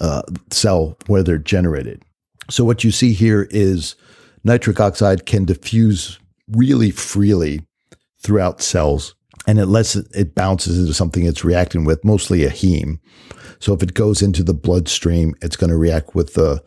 uh, 0.00 0.22
cell 0.50 0.96
where 1.06 1.22
they're 1.22 1.38
generated. 1.38 2.02
So 2.50 2.64
what 2.64 2.84
you 2.84 2.90
see 2.90 3.12
here 3.12 3.48
is 3.50 3.96
nitric 4.44 4.80
oxide 4.80 5.26
can 5.26 5.44
diffuse 5.44 6.18
really 6.48 6.90
freely 6.90 7.60
throughout 8.22 8.62
cells, 8.62 9.14
and 9.46 9.58
unless 9.58 9.96
it 9.96 10.34
bounces 10.34 10.78
into 10.78 10.94
something 10.94 11.24
it's 11.24 11.44
reacting 11.44 11.84
with, 11.84 12.04
mostly 12.04 12.44
a 12.44 12.50
heme. 12.50 12.98
So 13.58 13.72
if 13.72 13.82
it 13.82 13.94
goes 13.94 14.22
into 14.22 14.42
the 14.42 14.54
bloodstream, 14.54 15.34
it's 15.42 15.56
going 15.56 15.70
to 15.70 15.76
react 15.76 16.14
with 16.14 16.34
the 16.34 16.62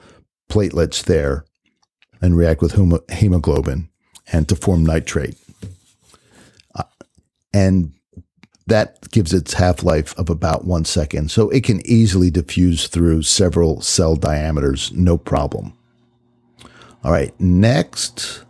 platelets 0.49 1.03
there 1.03 1.45
and 2.21 2.38
react 2.38 2.61
with 2.61 2.75
hemoglobin 3.11 3.89
and 4.31 4.47
to 4.49 4.55
form 4.55 4.85
nitrate. 4.85 5.38
Uh, 6.75 6.83
and 7.53 7.93
that 8.67 9.09
gives 9.11 9.33
its 9.33 9.53
half 9.53 9.83
life 9.83 10.17
of 10.17 10.29
about 10.29 10.65
one 10.65 10.85
second. 10.85 11.31
So 11.31 11.49
it 11.49 11.63
can 11.63 11.85
easily 11.85 12.31
diffuse 12.31 12.88
through 12.88 13.21
several 13.23 13.81
cell 13.81 14.15
diameters, 14.15 14.91
no 14.91 15.17
problem. 15.17 15.73
All 17.03 17.11
right, 17.11 17.39
next, 17.39 18.43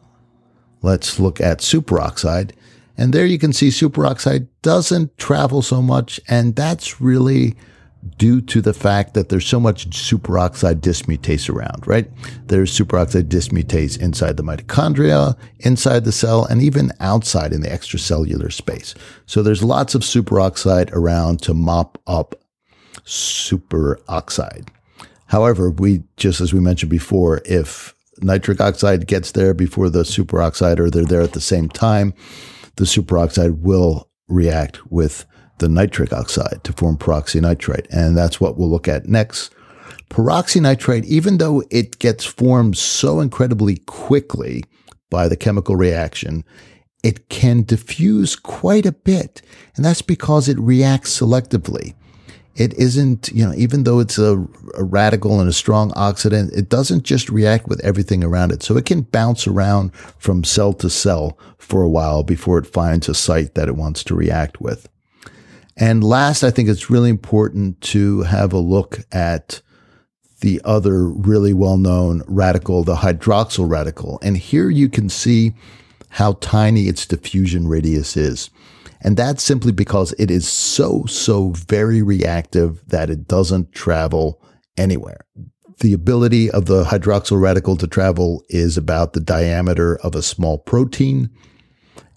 let's 0.82 1.20
look 1.20 1.42
at 1.42 1.60
superoxide. 1.60 2.52
And 2.98 3.14
there 3.14 3.26
you 3.26 3.38
can 3.38 3.54
see 3.54 3.70
superoxide 3.70 4.48
doesn't 4.62 5.18
travel 5.18 5.62
so 5.62 5.82
much, 5.82 6.20
and 6.28 6.56
that's 6.56 7.02
really 7.02 7.56
due 8.18 8.40
to 8.40 8.62
the 8.62 8.74
fact 8.74 9.14
that 9.16 9.30
there's 9.30 9.48
so 9.48 9.60
much 9.60 9.90
superoxide 9.90 10.80
dismutase 10.80 11.50
around, 11.50 11.88
right? 11.88 12.10
There's 12.46 12.78
superoxide 12.78 13.30
dismutase 13.30 14.00
inside 14.00 14.38
the 14.38 14.44
mitochondria, 14.44 15.36
inside 15.60 16.06
the 16.06 16.12
cell, 16.12 16.46
and 16.46 16.62
even 16.62 16.92
outside 17.00 17.52
in 17.52 17.62
the 17.62 17.70
extracellular 17.70 18.54
space. 18.54 18.94
So 19.26 19.42
there's 19.42 19.64
lots 19.64 19.96
of 19.96 20.02
superoxide 20.02 20.92
around 20.92 21.42
to 21.44 21.54
mop 21.54 21.98
up 22.06 22.36
superoxide. 23.04 24.70
However, 25.28 25.72
we 25.72 26.04
just 26.18 26.42
as 26.42 26.54
we 26.54 26.60
mentioned 26.60 26.92
before, 26.92 27.42
if 27.46 27.96
nitric 28.22 28.62
oxide 28.62 29.08
gets 29.08 29.32
there 29.32 29.54
before 29.54 29.90
the 29.90 30.04
superoxide 30.04 30.80
or 30.80 30.90
they're 30.90 31.04
there 31.04 31.22
at 31.22 31.34
the 31.34 31.42
same 31.42 31.70
time, 31.70 32.14
the 32.76 32.86
superoxide 32.86 33.62
will 33.62 34.10
react 34.28 34.92
with 34.92 35.26
the 35.60 35.70
nitric 35.70 36.12
oxide 36.12 36.60
to 36.64 36.74
form 36.74 36.98
peroxynitrite. 36.98 37.88
And 37.90 38.18
that's 38.18 38.42
what 38.42 38.58
we'll 38.58 38.70
look 38.70 38.88
at 38.88 39.08
next. 39.08 39.54
Peroxynitrite, 40.10 41.06
even 41.06 41.38
though 41.38 41.64
it 41.72 42.00
gets 42.00 42.26
formed 42.26 42.78
so 42.78 43.20
incredibly 43.20 43.78
quickly 43.78 44.64
by 45.10 45.28
the 45.28 45.38
chemical 45.38 45.76
reaction, 45.76 46.44
it 47.04 47.30
can 47.30 47.64
diffuse 47.64 48.36
quite 48.36 48.86
a 48.86 48.92
bit. 48.92 49.42
And 49.76 49.86
that's 49.86 50.02
because 50.02 50.50
it 50.50 50.60
reacts 50.60 51.20
selectively. 51.20 51.94
It 52.56 52.74
isn't, 52.76 53.30
you 53.34 53.46
know, 53.46 53.54
even 53.56 53.84
though 53.84 54.00
it's 54.00 54.18
a, 54.18 54.38
a, 54.78 54.84
radical 54.84 55.42
and 55.42 55.50
a 55.50 55.54
strong 55.54 55.92
oxidant, 55.92 56.56
it 56.58 56.70
doesn't 56.70 57.04
just 57.04 57.30
react 57.30 57.68
with 57.68 57.84
everything 57.84 58.24
around 58.24 58.54
it. 58.54 58.64
So 58.64 58.78
it 58.78 58.86
can 58.86 59.02
bounce 59.02 59.46
around 59.46 59.94
from 59.96 60.46
cell 60.46 60.72
to 60.74 60.90
cell 60.90 61.38
for 61.58 61.82
a 61.82 61.90
while 61.90 62.24
before 62.24 62.58
it 62.58 62.68
finds 62.68 63.10
a 63.10 63.14
site 63.14 63.56
that 63.56 63.68
it 63.68 63.76
wants 63.76 64.06
to 64.06 64.16
react 64.16 64.62
with. 64.62 64.88
And 65.76 66.02
last, 66.02 66.44
I 66.44 66.52
think 66.52 66.70
it's 66.70 66.90
really 66.90 67.10
important 67.10 67.82
to 67.82 68.22
have 68.22 68.54
a 68.54 68.58
look 68.58 69.00
at 69.12 69.62
the 70.40 70.62
other 70.64 71.10
really 71.10 71.54
well 71.54 71.78
known 71.78 72.22
radical, 72.28 72.84
the 72.84 72.96
hydroxyl 72.96 73.70
radical. 73.70 74.20
And 74.22 74.38
here 74.38 74.70
you 74.70 74.88
can 74.88 75.10
see 75.10 75.54
how 76.10 76.34
tiny 76.34 76.84
its 76.84 77.06
diffusion 77.06 77.68
radius 77.68 78.16
is. 78.16 78.50
And 79.06 79.16
that's 79.16 79.44
simply 79.44 79.72
because 79.72 80.16
it 80.18 80.32
is 80.32 80.48
so, 80.48 81.06
so 81.06 81.52
very 81.52 82.02
reactive 82.02 82.82
that 82.88 83.12
it 83.12 83.28
doesn't 83.28 83.72
travel 83.72 84.42
anywhere. 84.78 85.20
The 85.82 85.94
ability 85.94 86.50
of 86.50 86.66
the 86.66 86.86
hydroxyl 86.86 87.40
radical 87.40 87.78
to 87.78 87.86
travel 87.86 88.44
is 88.50 88.78
about 88.78 89.14
the 89.14 89.20
diameter 89.20 89.98
of 89.98 90.16
a 90.16 90.24
small 90.24 90.58
protein 90.58 91.30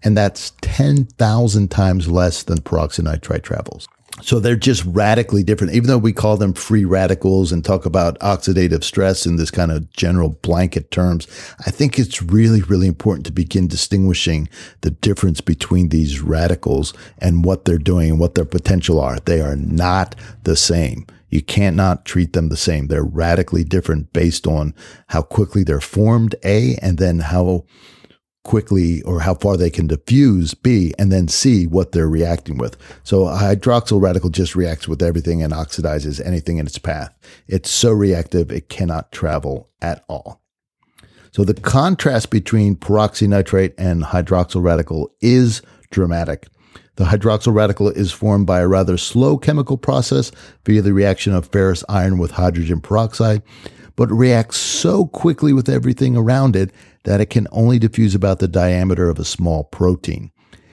and 0.03 0.17
that's 0.17 0.53
10,000 0.61 1.71
times 1.71 2.09
less 2.09 2.43
than 2.43 2.59
peroxynitrite 2.59 3.43
travels. 3.43 3.89
So 4.21 4.41
they're 4.41 4.57
just 4.57 4.85
radically 4.85 5.43
different. 5.43 5.75
Even 5.75 5.89
though 5.89 5.99
we 5.99 6.13
call 6.13 6.37
them 6.37 6.53
free 6.53 6.85
radicals 6.85 7.53
and 7.53 7.65
talk 7.65 7.87
about 7.87 8.19
oxidative 8.19 8.85
stress 8.85 9.27
in 9.27 9.37
this 9.37 9.51
kind 9.51 9.71
of 9.71 9.91
general 9.93 10.31
blanket 10.43 10.91
terms, 10.91 11.27
I 11.67 11.71
think 11.71 11.99
it's 11.99 12.23
really, 12.23 12.63
really 12.63 12.89
important 12.89 13.27
to 13.27 13.33
begin 13.33 13.69
distinguishing 13.69 14.49
the 14.81 14.91
difference 14.91 15.41
between 15.41 15.89
these 15.89 16.21
radicals 16.21 16.93
and 17.19 17.45
what 17.45 17.65
they're 17.65 17.79
doing 17.79 18.11
and 18.11 18.21
what 18.21 18.35
their 18.35 18.45
potential 18.45 19.01
are. 19.01 19.19
They 19.21 19.41
are 19.41 19.57
not 19.57 20.15
the 20.45 20.57
same. 20.57 21.07
You 21.31 21.43
cannot 21.43 22.05
treat 22.05 22.33
them 22.33 22.49
the 22.49 22.57
same. 22.57 22.87
They're 22.87 23.05
radically 23.05 23.63
different 23.63 24.13
based 24.13 24.47
on 24.47 24.75
how 25.09 25.23
quickly 25.23 25.63
they're 25.63 25.81
formed, 25.81 26.35
A, 26.43 26.77
and 26.77 26.99
then 26.99 27.19
how 27.19 27.65
quickly 28.49 29.03
or 29.03 29.21
how 29.21 29.35
far 29.35 29.59
they 29.59 29.69
can 29.69 29.87
diffuse 29.87 30.55
B 30.55 30.95
and 30.99 31.13
then 31.13 31.29
C 31.29 31.67
what 31.67 31.93
they're 31.93 32.09
reacting 32.09 32.57
with. 32.57 32.79
So 33.05 33.27
a 33.27 33.37
hydroxyl 33.37 34.01
radical 34.01 34.31
just 34.31 34.57
reacts 34.57 34.89
with 34.89 35.03
everything 35.03 35.43
and 35.43 35.53
oxidizes 35.53 36.25
anything 36.25 36.57
in 36.57 36.65
its 36.65 36.79
path. 36.79 37.15
It's 37.47 37.69
so 37.69 37.93
reactive 37.93 38.51
it 38.51 38.71
cannot 38.71 39.13
travel 39.13 39.69
at 39.83 40.03
all. 40.09 40.41
So 41.31 41.45
the 41.45 41.53
contrast 41.53 42.31
between 42.31 42.75
peroxynitrate 42.75 43.75
and 43.77 44.03
hydroxyl 44.03 44.63
radical 44.63 45.13
is 45.21 45.61
dramatic. 45.91 46.49
The 46.97 47.05
hydroxyl 47.05 47.53
radical 47.53 47.91
is 47.91 48.13
formed 48.13 48.47
by 48.47 48.61
a 48.61 48.67
rather 48.67 48.97
slow 48.97 49.37
chemical 49.37 49.77
process 49.77 50.33
via 50.65 50.81
the 50.81 50.95
reaction 50.95 51.35
of 51.35 51.49
ferrous 51.49 51.85
iron 51.87 52.17
with 52.17 52.31
hydrogen 52.31 52.81
peroxide, 52.81 53.43
but 53.95 54.11
reacts 54.11 54.57
so 54.57 55.05
quickly 55.05 55.53
with 55.53 55.69
everything 55.69 56.17
around 56.17 56.57
it 56.57 56.73
that 57.09 57.23
it 57.23 57.31
can 57.31 57.49
only 57.51 57.79
diffuse 57.79 58.15
about 58.15 58.39
the 58.39 58.47
diameter 58.47 59.09
of 59.09 59.19
a 59.19 59.25
small 59.25 59.65
protein. 59.65 60.31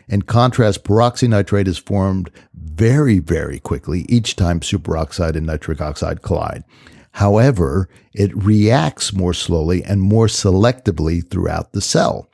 In 0.09 0.21
contrast, 0.21 0.83
peroxynitrite 0.83 1.65
is 1.65 1.77
formed 1.77 2.29
very, 2.53 3.19
very 3.19 3.57
quickly 3.57 4.05
each 4.09 4.35
time 4.35 4.59
superoxide 4.59 5.37
and 5.37 5.45
nitric 5.45 5.79
oxide 5.79 6.23
collide. 6.23 6.65
However, 7.13 7.87
it 8.13 8.35
reacts 8.35 9.13
more 9.13 9.33
slowly 9.33 9.81
and 9.81 10.01
more 10.01 10.27
selectively 10.27 11.25
throughout 11.25 11.71
the 11.71 11.79
cell. 11.79 12.29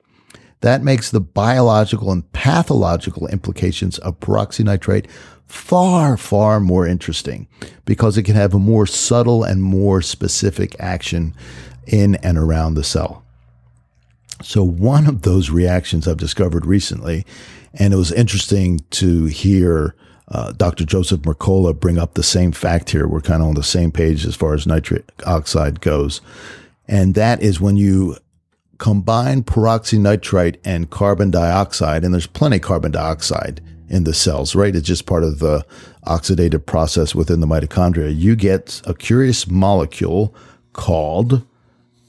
That 0.61 0.83
makes 0.83 1.11
the 1.11 1.21
biological 1.21 2.11
and 2.11 2.29
pathological 2.33 3.27
implications 3.27 3.99
of 3.99 4.19
peroxynitrite 4.19 5.07
far, 5.45 6.17
far 6.17 6.59
more 6.59 6.87
interesting 6.87 7.47
because 7.85 8.17
it 8.17 8.23
can 8.23 8.33
have 8.33 8.55
a 8.55 8.59
more 8.59 8.87
subtle 8.87 9.43
and 9.43 9.61
more 9.61 10.01
specific 10.01 10.75
action 10.79 11.35
in 11.85 12.15
and 12.15 12.39
around 12.39 12.73
the 12.73 12.83
cell. 12.83 13.23
So, 14.43 14.63
one 14.63 15.07
of 15.07 15.21
those 15.21 15.49
reactions 15.49 16.07
I've 16.07 16.17
discovered 16.17 16.65
recently, 16.65 17.25
and 17.73 17.93
it 17.93 17.97
was 17.97 18.11
interesting 18.11 18.79
to 18.91 19.25
hear 19.25 19.95
uh, 20.29 20.53
Dr. 20.53 20.85
Joseph 20.85 21.21
Mercola 21.21 21.77
bring 21.77 21.97
up 21.97 22.13
the 22.13 22.23
same 22.23 22.51
fact 22.51 22.89
here. 22.91 23.07
We're 23.07 23.21
kind 23.21 23.41
of 23.41 23.49
on 23.49 23.55
the 23.55 23.63
same 23.63 23.91
page 23.91 24.25
as 24.25 24.35
far 24.35 24.53
as 24.53 24.65
nitric 24.65 25.11
oxide 25.25 25.81
goes. 25.81 26.21
And 26.87 27.15
that 27.15 27.41
is 27.41 27.59
when 27.59 27.75
you 27.75 28.17
combine 28.77 29.43
peroxynitrite 29.43 30.57
and 30.63 30.89
carbon 30.89 31.31
dioxide, 31.31 32.03
and 32.03 32.13
there's 32.13 32.27
plenty 32.27 32.55
of 32.57 32.63
carbon 32.63 32.91
dioxide 32.91 33.61
in 33.89 34.05
the 34.05 34.13
cells, 34.13 34.55
right? 34.55 34.75
It's 34.75 34.87
just 34.87 35.05
part 35.05 35.23
of 35.23 35.39
the 35.39 35.65
oxidative 36.05 36.65
process 36.65 37.13
within 37.13 37.41
the 37.41 37.47
mitochondria. 37.47 38.17
You 38.17 38.35
get 38.35 38.81
a 38.85 38.93
curious 38.93 39.47
molecule 39.47 40.33
called 40.73 41.45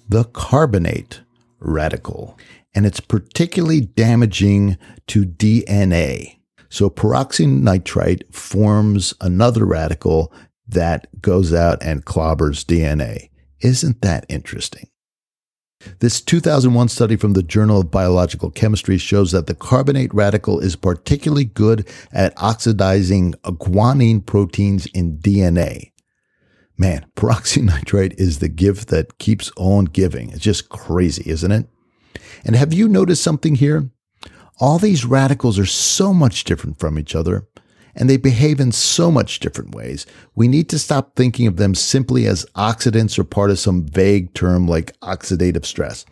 the 0.08 0.24
carbonate 0.24 1.20
radical, 1.62 2.38
and 2.74 2.86
it's 2.86 3.00
particularly 3.00 3.80
damaging 3.80 4.76
to 5.08 5.24
DNA. 5.24 6.38
So 6.68 6.88
peroxynitrite 6.88 8.32
forms 8.34 9.14
another 9.20 9.64
radical 9.64 10.32
that 10.66 11.20
goes 11.20 11.52
out 11.52 11.82
and 11.82 12.04
clobbers 12.04 12.64
DNA. 12.64 13.28
Isn't 13.60 14.00
that 14.00 14.24
interesting? 14.28 14.88
This 15.98 16.20
2001 16.20 16.88
study 16.88 17.16
from 17.16 17.32
the 17.32 17.42
Journal 17.42 17.80
of 17.80 17.90
Biological 17.90 18.50
Chemistry 18.50 18.98
shows 18.98 19.32
that 19.32 19.46
the 19.46 19.54
carbonate 19.54 20.14
radical 20.14 20.60
is 20.60 20.76
particularly 20.76 21.44
good 21.44 21.88
at 22.12 22.32
oxidizing 22.36 23.34
guanine 23.44 24.24
proteins 24.24 24.86
in 24.86 25.18
DNA. 25.18 25.91
Man, 26.82 27.06
peroxynitrite 27.16 28.18
is 28.18 28.40
the 28.40 28.48
gift 28.48 28.88
that 28.88 29.18
keeps 29.18 29.52
on 29.56 29.84
giving. 29.84 30.30
It's 30.30 30.40
just 30.40 30.68
crazy, 30.68 31.22
isn't 31.30 31.52
it? 31.52 31.68
And 32.44 32.56
have 32.56 32.72
you 32.72 32.88
noticed 32.88 33.22
something 33.22 33.54
here? 33.54 33.88
All 34.58 34.78
these 34.78 35.04
radicals 35.04 35.60
are 35.60 35.66
so 35.66 36.12
much 36.12 36.42
different 36.42 36.80
from 36.80 36.98
each 36.98 37.14
other, 37.14 37.46
and 37.94 38.10
they 38.10 38.16
behave 38.16 38.58
in 38.58 38.72
so 38.72 39.12
much 39.12 39.38
different 39.38 39.76
ways. 39.76 40.06
We 40.34 40.48
need 40.48 40.68
to 40.70 40.78
stop 40.78 41.14
thinking 41.14 41.46
of 41.46 41.56
them 41.56 41.76
simply 41.76 42.26
as 42.26 42.46
oxidants 42.56 43.16
or 43.16 43.22
part 43.22 43.50
of 43.50 43.60
some 43.60 43.86
vague 43.86 44.34
term 44.34 44.66
like 44.66 44.98
oxidative 45.02 45.64
stress. 45.64 46.04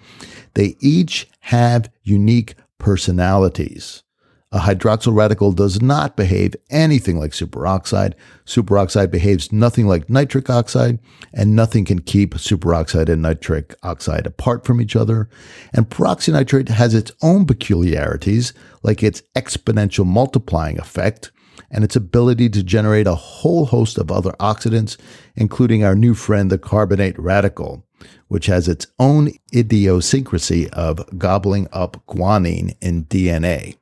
They 0.54 0.76
each 0.80 1.28
have 1.40 1.90
unique 2.04 2.54
personalities. 2.78 4.04
A 4.52 4.58
hydroxyl 4.58 5.14
radical 5.14 5.52
does 5.52 5.80
not 5.80 6.16
behave 6.16 6.56
anything 6.70 7.20
like 7.20 7.30
superoxide. 7.30 8.14
Superoxide 8.44 9.08
behaves 9.08 9.52
nothing 9.52 9.86
like 9.86 10.10
nitric 10.10 10.50
oxide, 10.50 10.98
and 11.32 11.54
nothing 11.54 11.84
can 11.84 12.00
keep 12.00 12.34
superoxide 12.34 13.08
and 13.08 13.22
nitric 13.22 13.76
oxide 13.84 14.26
apart 14.26 14.64
from 14.64 14.80
each 14.80 14.96
other. 14.96 15.30
And 15.72 15.88
peroxynitrate 15.88 16.68
has 16.68 16.94
its 16.94 17.12
own 17.22 17.46
peculiarities, 17.46 18.52
like 18.82 19.04
its 19.04 19.22
exponential 19.36 20.04
multiplying 20.04 20.80
effect 20.80 21.30
and 21.70 21.84
its 21.84 21.94
ability 21.94 22.48
to 22.48 22.64
generate 22.64 23.06
a 23.06 23.14
whole 23.14 23.66
host 23.66 23.98
of 23.98 24.10
other 24.10 24.32
oxidants, 24.40 24.96
including 25.36 25.84
our 25.84 25.94
new 25.94 26.14
friend, 26.14 26.50
the 26.50 26.58
carbonate 26.58 27.16
radical, 27.18 27.86
which 28.26 28.46
has 28.46 28.66
its 28.66 28.88
own 28.98 29.30
idiosyncrasy 29.54 30.68
of 30.70 31.06
gobbling 31.18 31.68
up 31.72 32.04
guanine 32.08 32.74
in 32.80 33.04
DNA. 33.04 33.76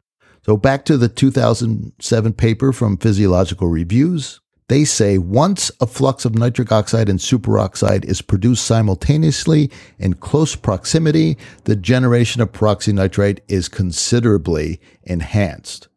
So 0.48 0.56
back 0.56 0.87
to 0.87 0.96
the 0.96 1.11
2007 1.11 2.32
paper 2.32 2.72
from 2.72 2.96
Physiological 2.96 3.68
Reviews. 3.68 4.40
They 4.68 4.87
say 4.87 5.18
once 5.18 5.70
a 5.78 5.87
flux 5.87 6.24
of 6.24 6.37
nitric 6.37 6.72
oxide 6.72 7.11
and 7.11 7.18
superoxide 7.18 8.06
is 8.06 8.22
produced 8.22 8.64
simultaneously 8.64 9.70
in 9.98 10.14
close 10.14 10.56
proximity, 10.56 11.37
the 11.64 11.76
generation 11.76 12.40
of 12.40 12.52
peroxynitrite 12.52 13.40
is 13.48 13.68
considerably 13.68 14.80
enhanced. 15.02 15.88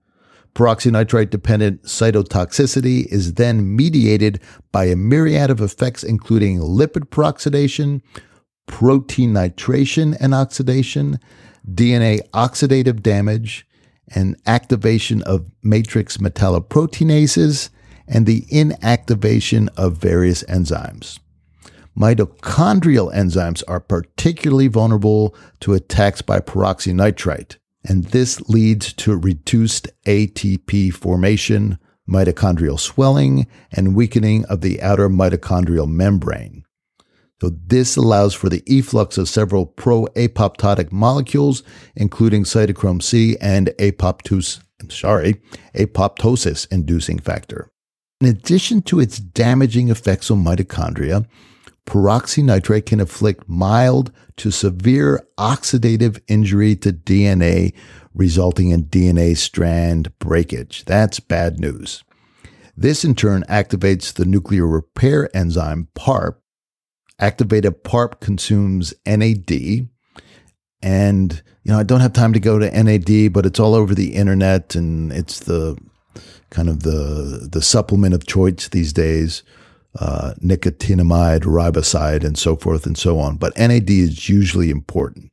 Peroxynitrite 0.53 1.29
dependent 1.29 1.83
cytotoxicity 1.83 3.05
is 3.05 3.35
then 3.35 3.73
mediated 3.73 4.41
by 4.73 4.83
a 4.83 4.97
myriad 4.97 5.49
of 5.49 5.61
effects, 5.61 6.03
including 6.03 6.59
lipid 6.59 7.05
peroxidation, 7.05 8.01
protein 8.65 9.31
nitration 9.31 10.13
and 10.19 10.35
oxidation, 10.35 11.19
DNA 11.73 12.19
oxidative 12.33 13.01
damage, 13.01 13.65
and 14.13 14.35
activation 14.45 15.21
of 15.23 15.45
matrix 15.63 16.17
metalloproteinases, 16.17 17.69
and 18.07 18.25
the 18.25 18.41
inactivation 18.51 19.69
of 19.77 19.97
various 19.97 20.43
enzymes. 20.43 21.19
Mitochondrial 21.97 23.13
enzymes 23.13 23.63
are 23.67 23.79
particularly 23.79 24.67
vulnerable 24.67 25.35
to 25.59 25.73
attacks 25.73 26.21
by 26.21 26.39
peroxynitrite, 26.39 27.57
and 27.83 28.05
this 28.05 28.41
leads 28.49 28.93
to 28.93 29.17
reduced 29.17 29.87
ATP 30.05 30.93
formation, 30.93 31.77
mitochondrial 32.07 32.79
swelling, 32.79 33.47
and 33.71 33.95
weakening 33.95 34.45
of 34.45 34.61
the 34.61 34.81
outer 34.81 35.09
mitochondrial 35.09 35.89
membrane. 35.89 36.63
So 37.41 37.49
this 37.49 37.97
allows 37.97 38.35
for 38.35 38.49
the 38.49 38.61
efflux 38.67 39.17
of 39.17 39.27
several 39.27 39.65
pro-apoptotic 39.65 40.91
molecules, 40.91 41.63
including 41.95 42.43
cytochrome 42.43 43.01
C 43.01 43.35
and 43.41 43.69
apoptosis, 43.79 44.61
sorry, 44.89 45.41
apoptosis 45.73 46.71
inducing 46.71 47.17
factor. 47.17 47.71
In 48.19 48.27
addition 48.27 48.83
to 48.83 48.99
its 48.99 49.17
damaging 49.17 49.89
effects 49.89 50.29
on 50.29 50.43
mitochondria, 50.43 51.25
peroxynitrite 51.87 52.85
can 52.85 52.99
inflict 52.99 53.49
mild 53.49 54.11
to 54.37 54.51
severe 54.51 55.25
oxidative 55.39 56.21
injury 56.27 56.75
to 56.75 56.93
DNA, 56.93 57.73
resulting 58.13 58.69
in 58.69 58.83
DNA 58.83 59.35
strand 59.35 60.15
breakage. 60.19 60.85
That's 60.85 61.19
bad 61.19 61.59
news. 61.59 62.03
This 62.77 63.03
in 63.03 63.15
turn 63.15 63.43
activates 63.49 64.13
the 64.13 64.25
nuclear 64.25 64.67
repair 64.67 65.35
enzyme 65.35 65.87
PARP, 65.95 66.40
Activated 67.21 67.83
PARP 67.83 68.19
consumes 68.19 68.93
NAD. 69.05 69.87
And, 70.81 71.41
you 71.63 71.71
know, 71.71 71.79
I 71.79 71.83
don't 71.83 72.01
have 72.01 72.13
time 72.13 72.33
to 72.33 72.39
go 72.39 72.57
to 72.57 72.83
NAD, 72.83 73.31
but 73.31 73.45
it's 73.45 73.59
all 73.59 73.75
over 73.75 73.93
the 73.93 74.15
internet 74.15 74.75
and 74.75 75.13
it's 75.13 75.39
the 75.39 75.77
kind 76.49 76.67
of 76.67 76.83
the, 76.83 77.47
the 77.49 77.61
supplement 77.61 78.13
of 78.13 78.25
choice 78.25 78.67
these 78.67 78.91
days. 78.91 79.43
Uh, 79.99 80.33
nicotinamide, 80.41 81.41
riboside, 81.41 82.23
and 82.23 82.37
so 82.37 82.55
forth 82.55 82.85
and 82.85 82.97
so 82.97 83.19
on. 83.19 83.35
But 83.35 83.57
NAD 83.57 83.89
is 83.89 84.29
usually 84.29 84.69
important. 84.69 85.31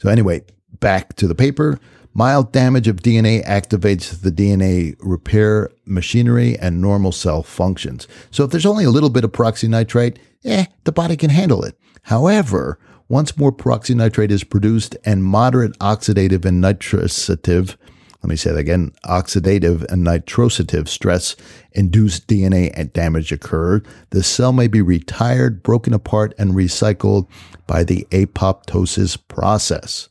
So, 0.00 0.08
anyway, 0.08 0.42
back 0.80 1.16
to 1.16 1.26
the 1.26 1.34
paper. 1.34 1.78
Mild 2.18 2.50
damage 2.50 2.88
of 2.88 2.96
DNA 2.96 3.46
activates 3.46 4.22
the 4.22 4.32
DNA 4.32 4.96
repair 4.98 5.70
machinery 5.86 6.58
and 6.58 6.80
normal 6.80 7.12
cell 7.12 7.44
functions. 7.44 8.08
So, 8.32 8.42
if 8.42 8.50
there's 8.50 8.66
only 8.66 8.82
a 8.82 8.90
little 8.90 9.08
bit 9.08 9.22
of 9.22 9.30
peroxynitrite, 9.30 10.16
eh, 10.44 10.64
the 10.82 10.90
body 10.90 11.16
can 11.16 11.30
handle 11.30 11.62
it. 11.62 11.78
However, 12.02 12.80
once 13.08 13.38
more 13.38 13.52
peroxynitrite 13.52 14.32
is 14.32 14.42
produced 14.42 14.96
and 15.04 15.22
moderate 15.22 15.78
oxidative 15.78 16.44
and 16.44 16.60
nitrosative, 16.60 17.78
let 18.24 18.28
me 18.28 18.34
say 18.34 18.50
that 18.50 18.58
again, 18.58 18.90
oxidative 19.04 19.84
and 19.84 20.02
nitrosative 20.02 20.88
stress 20.88 21.36
induced 21.70 22.26
DNA 22.26 22.92
damage 22.92 23.30
occur, 23.30 23.80
the 24.10 24.24
cell 24.24 24.52
may 24.52 24.66
be 24.66 24.82
retired, 24.82 25.62
broken 25.62 25.94
apart, 25.94 26.34
and 26.36 26.54
recycled 26.54 27.28
by 27.68 27.84
the 27.84 28.08
apoptosis 28.10 29.16
process. 29.28 30.08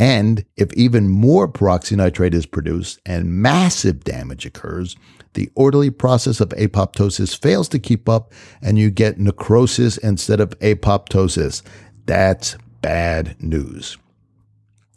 And 0.00 0.46
if 0.56 0.72
even 0.72 1.10
more 1.10 1.46
peroxynitrite 1.46 2.32
is 2.32 2.46
produced 2.46 2.98
and 3.04 3.34
massive 3.42 4.02
damage 4.02 4.46
occurs, 4.46 4.96
the 5.34 5.50
orderly 5.54 5.90
process 5.90 6.40
of 6.40 6.48
apoptosis 6.50 7.38
fails 7.38 7.68
to 7.68 7.78
keep 7.78 8.08
up 8.08 8.32
and 8.62 8.78
you 8.78 8.90
get 8.90 9.20
necrosis 9.20 9.98
instead 9.98 10.40
of 10.40 10.58
apoptosis. 10.60 11.60
That's 12.06 12.56
bad 12.80 13.36
news. 13.42 13.98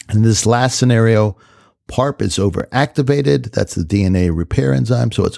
In 0.10 0.22
this 0.22 0.46
last 0.46 0.80
scenario, 0.80 1.36
PARP 1.90 2.22
is 2.22 2.38
overactivated. 2.38 3.52
That's 3.52 3.76
the 3.76 3.84
DNA 3.84 4.34
repair 4.34 4.74
enzyme. 4.74 5.12
So 5.12 5.26
it's 5.26 5.38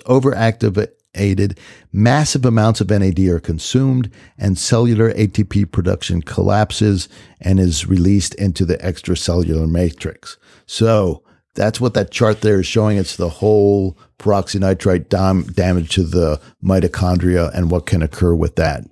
overactivated. 1.16 1.58
Massive 1.92 2.46
amounts 2.46 2.82
of 2.82 2.90
NAD 2.90 3.20
are 3.20 3.40
consumed, 3.40 4.12
and 4.38 4.58
cellular 4.58 5.14
ATP 5.14 5.72
production 5.72 6.22
collapses 6.22 7.08
and 7.40 7.60
is 7.60 7.88
released 7.88 8.36
into 8.36 8.66
the 8.66 8.78
extracellular 8.78 9.70
matrix. 9.70 10.38
So 10.66 11.24
that's 11.56 11.80
what 11.80 11.94
that 11.94 12.12
chart 12.12 12.42
there 12.42 12.60
is 12.60 12.68
showing. 12.68 12.98
It's 12.98 13.16
the 13.16 13.30
whole 13.30 13.98
peroxynitrite 14.20 15.10
dam- 15.10 15.44
damage 15.44 15.96
to 15.96 16.04
the 16.04 16.42
mitochondria 16.64 17.54
and 17.54 17.72
what 17.72 17.86
can 17.86 18.02
occur 18.02 18.36
with 18.36 18.56
that. 18.56 18.84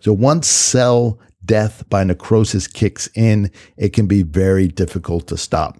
So 0.00 0.12
once 0.12 0.46
cell 0.46 1.18
death 1.44 1.88
by 1.88 2.04
necrosis 2.04 2.66
kicks 2.66 3.08
in, 3.14 3.50
it 3.76 3.92
can 3.92 4.06
be 4.06 4.22
very 4.22 4.68
difficult 4.68 5.26
to 5.28 5.36
stop. 5.36 5.78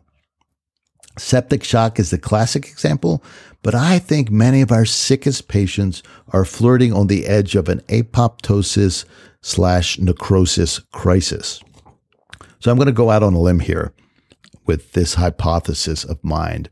Septic 1.19 1.65
shock 1.65 1.99
is 1.99 2.11
the 2.11 2.19
classic 2.19 2.67
example, 2.67 3.25
but 3.63 3.75
I 3.75 3.99
think 3.99 4.31
many 4.31 4.61
of 4.61 4.71
our 4.71 4.85
sickest 4.85 5.49
patients 5.49 6.03
are 6.29 6.45
flirting 6.45 6.93
on 6.93 7.07
the 7.07 7.27
edge 7.27 7.57
of 7.57 7.69
an 7.69 7.81
apoptosis 7.89 9.05
slash 9.41 9.99
necrosis 9.99 10.79
crisis. 10.93 11.61
So 12.61 12.71
I'm 12.71 12.77
going 12.77 12.87
to 12.87 12.93
go 12.93 13.11
out 13.11 13.23
on 13.23 13.35
a 13.35 13.41
limb 13.41 13.61
here 13.61 13.93
with 14.67 14.93
this 14.93 15.15
hypothesis 15.15 16.05
of 16.05 16.23
mind. 16.23 16.69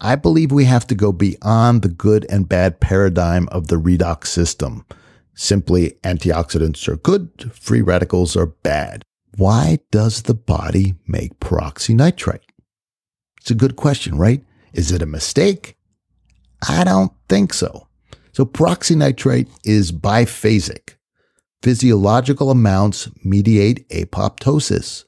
I 0.00 0.16
believe 0.16 0.52
we 0.52 0.64
have 0.64 0.86
to 0.88 0.94
go 0.94 1.12
beyond 1.12 1.82
the 1.82 1.88
good 1.88 2.26
and 2.28 2.48
bad 2.48 2.80
paradigm 2.80 3.48
of 3.48 3.68
the 3.68 3.76
redox 3.76 4.26
system. 4.26 4.84
Simply, 5.34 5.96
antioxidants 6.02 6.86
are 6.88 6.96
good, 6.96 7.50
free 7.52 7.82
radicals 7.82 8.36
are 8.36 8.46
bad. 8.46 9.02
Why 9.36 9.78
does 9.90 10.22
the 10.22 10.34
body 10.34 10.94
make 11.08 11.40
peroxynitrite? 11.40 12.40
It's 13.44 13.50
a 13.50 13.54
good 13.54 13.76
question, 13.76 14.16
right? 14.16 14.42
Is 14.72 14.90
it 14.90 15.02
a 15.02 15.06
mistake? 15.06 15.76
I 16.66 16.82
don't 16.82 17.12
think 17.28 17.52
so. 17.52 17.88
So 18.32 18.46
peroxynitrite 18.46 19.50
is 19.64 19.92
biphasic. 19.92 20.94
Physiological 21.62 22.50
amounts 22.50 23.10
mediate 23.22 23.86
apoptosis. 23.90 25.04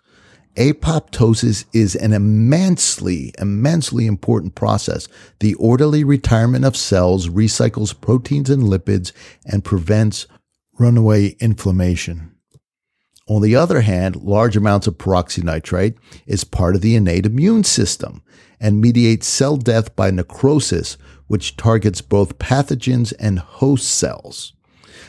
Apoptosis 0.57 1.65
is 1.73 1.97
an 1.97 2.13
immensely, 2.13 3.33
immensely 3.39 4.05
important 4.05 4.55
process. 4.55 5.09
The 5.41 5.55
orderly 5.55 6.05
retirement 6.05 6.67
of 6.67 6.77
cells 6.77 7.31
recycles 7.31 7.99
proteins 7.99 8.51
and 8.51 8.65
lipids 8.65 9.13
and 9.47 9.65
prevents 9.65 10.27
runaway 10.79 11.37
inflammation. 11.41 12.36
On 13.29 13.43
the 13.43 13.57
other 13.57 13.81
hand, 13.81 14.17
large 14.17 14.57
amounts 14.57 14.87
of 14.87 14.99
peroxynitrite 14.99 15.97
is 16.27 16.45
part 16.45 16.77
of 16.77 16.81
the 16.81 16.95
innate 16.95 17.27
immune 17.27 17.65
system 17.65 18.23
and 18.61 18.81
mediates 18.81 19.27
cell 19.27 19.57
death 19.57 19.97
by 19.97 20.11
necrosis, 20.11 20.97
which 21.27 21.57
targets 21.57 22.01
both 22.01 22.39
pathogens 22.39 23.13
and 23.19 23.41
host 23.41 23.89
cells. 23.89 24.53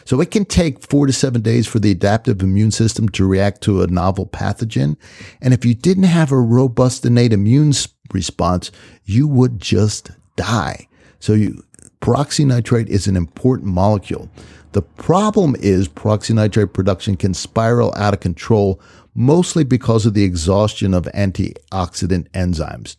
So 0.04 0.20
it 0.20 0.32
can 0.32 0.46
take 0.46 0.82
four 0.82 1.06
to 1.06 1.14
seven 1.14 1.42
days 1.42 1.68
for 1.68 1.80
the 1.80 1.92
adaptive 1.92 2.42
immune 2.42 2.72
system 2.72 3.08
to 3.10 3.28
react 3.28 3.62
to 3.64 3.84
a 3.84 3.88
novel 3.88 4.26
pathogen. 4.26 4.98
And 5.42 5.54
if 5.54 5.64
you 5.64 5.76
didn't 5.76 6.04
have 6.06 6.32
a 6.32 6.40
robust 6.40 7.06
innate 7.06 7.34
immune 7.34 7.74
response, 8.12 8.72
you 9.06 9.28
would 9.28 9.60
just 9.60 10.10
die. 10.36 10.88
So 11.20 11.34
you, 11.34 11.64
peroxynitrite 12.02 12.88
is 12.88 13.08
an 13.08 13.16
important 13.16 13.70
molecule. 13.70 14.30
The 14.78 14.84
problem 14.84 15.56
is 15.58 15.88
peroxynitrite 15.88 16.72
production 16.72 17.18
can 17.18 17.34
spiral 17.34 17.92
out 17.96 18.14
of 18.14 18.20
control, 18.20 18.80
mostly 19.16 19.64
because 19.64 20.06
of 20.06 20.14
the 20.14 20.24
exhaustion 20.24 20.94
of 20.94 21.06
antioxidant 21.16 22.30
enzymes. 22.30 22.96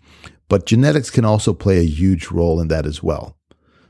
But 0.49 0.67
genetics 0.67 1.09
can 1.09 1.25
also 1.25 1.55
play 1.55 1.79
a 1.79 1.87
huge 1.87 2.33
role 2.33 2.61
in 2.61 2.67
that 2.67 2.85
as 2.85 3.01
well. 3.01 3.37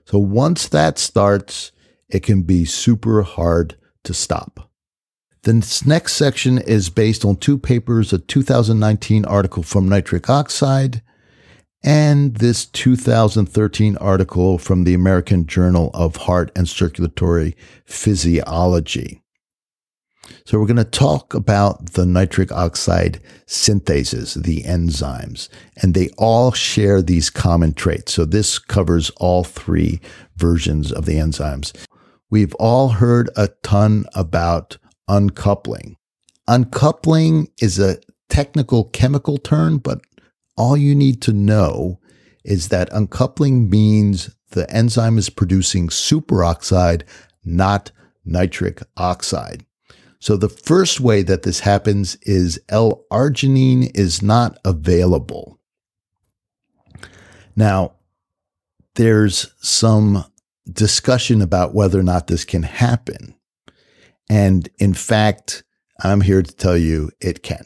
So 0.05 0.18
once 0.18 0.68
that 0.68 0.98
starts, 0.98 1.72
it 2.11 2.22
can 2.22 2.42
be 2.42 2.66
super 2.66 3.22
hard 3.22 3.79
to 4.05 4.12
stop. 4.12 4.70
This 5.44 5.87
next 5.87 6.12
section 6.12 6.59
is 6.59 6.90
based 6.90 7.24
on 7.24 7.37
two 7.37 7.57
papers 7.57 8.12
a 8.12 8.18
2019 8.18 9.24
article 9.24 9.62
from 9.62 9.88
nitric 9.88 10.29
oxide 10.29 11.01
and 11.83 12.37
this 12.37 12.67
2013 12.67 13.97
article 13.99 14.59
from 14.59 14.85
the 14.85 14.95
American 14.95 15.47
Journal 15.47 15.91
of 15.95 16.17
Heart 16.17 16.51
and 16.57 16.69
Circulatory 16.69 17.57
Physiology. 17.85 19.23
So, 20.45 20.59
we're 20.59 20.67
going 20.67 20.77
to 20.77 20.85
talk 20.85 21.33
about 21.33 21.93
the 21.93 22.05
nitric 22.05 22.53
oxide 22.53 23.21
synthases, 23.47 24.43
the 24.43 24.62
enzymes, 24.62 25.49
and 25.81 25.95
they 25.95 26.11
all 26.19 26.53
share 26.53 27.01
these 27.01 27.31
common 27.31 27.73
traits. 27.73 28.12
So, 28.12 28.25
this 28.25 28.59
covers 28.59 29.11
all 29.17 29.45
three 29.45 30.01
versions 30.37 30.93
of 30.93 31.07
the 31.07 31.14
enzymes. 31.14 31.73
We've 32.31 32.55
all 32.57 32.88
heard 32.88 33.31
a 33.37 33.49
ton 33.62 34.05
about 34.14 34.77
uncoupling. 35.09 35.97
Uncoupling 36.47 37.49
is 37.61 37.79
a 37.79 37.99
technical 38.29 38.85
chemical 38.85 39.38
term, 39.38 39.79
but 39.79 40.01
all 40.59 40.77
you 40.77 40.94
need 40.94 41.23
to 41.23 41.33
know 41.33 42.01
is 42.44 42.68
that 42.68 42.92
uncoupling 42.92 43.71
means 43.71 44.35
the 44.51 44.71
enzyme 44.71 45.16
is 45.16 45.31
producing 45.31 45.88
superoxide, 45.88 47.03
not 47.44 47.92
nitric 48.25 48.83
oxide. 48.97 49.64
So 50.18 50.37
the 50.37 50.49
first 50.49 51.01
way 51.01 51.23
that 51.23 51.44
this 51.44 51.61
happens 51.61 52.16
is 52.23 52.61
L-arginine 52.68 53.97
is 53.97 54.21
not 54.21 54.59
available. 54.64 55.61
Now, 57.55 57.92
there's 58.97 59.53
some 59.61 60.25
discussion 60.71 61.40
about 61.40 61.75
whether 61.75 62.01
or 62.01 62.03
not 62.03 62.27
this 62.27 62.44
can 62.44 62.64
happen. 62.64 63.37
And 64.29 64.68
in 64.79 64.92
fact, 64.92 65.62
I'm 66.03 66.21
here 66.21 66.42
to 66.42 66.57
tell 66.57 66.77
you 66.77 67.11
it 67.21 67.42
can. 67.42 67.64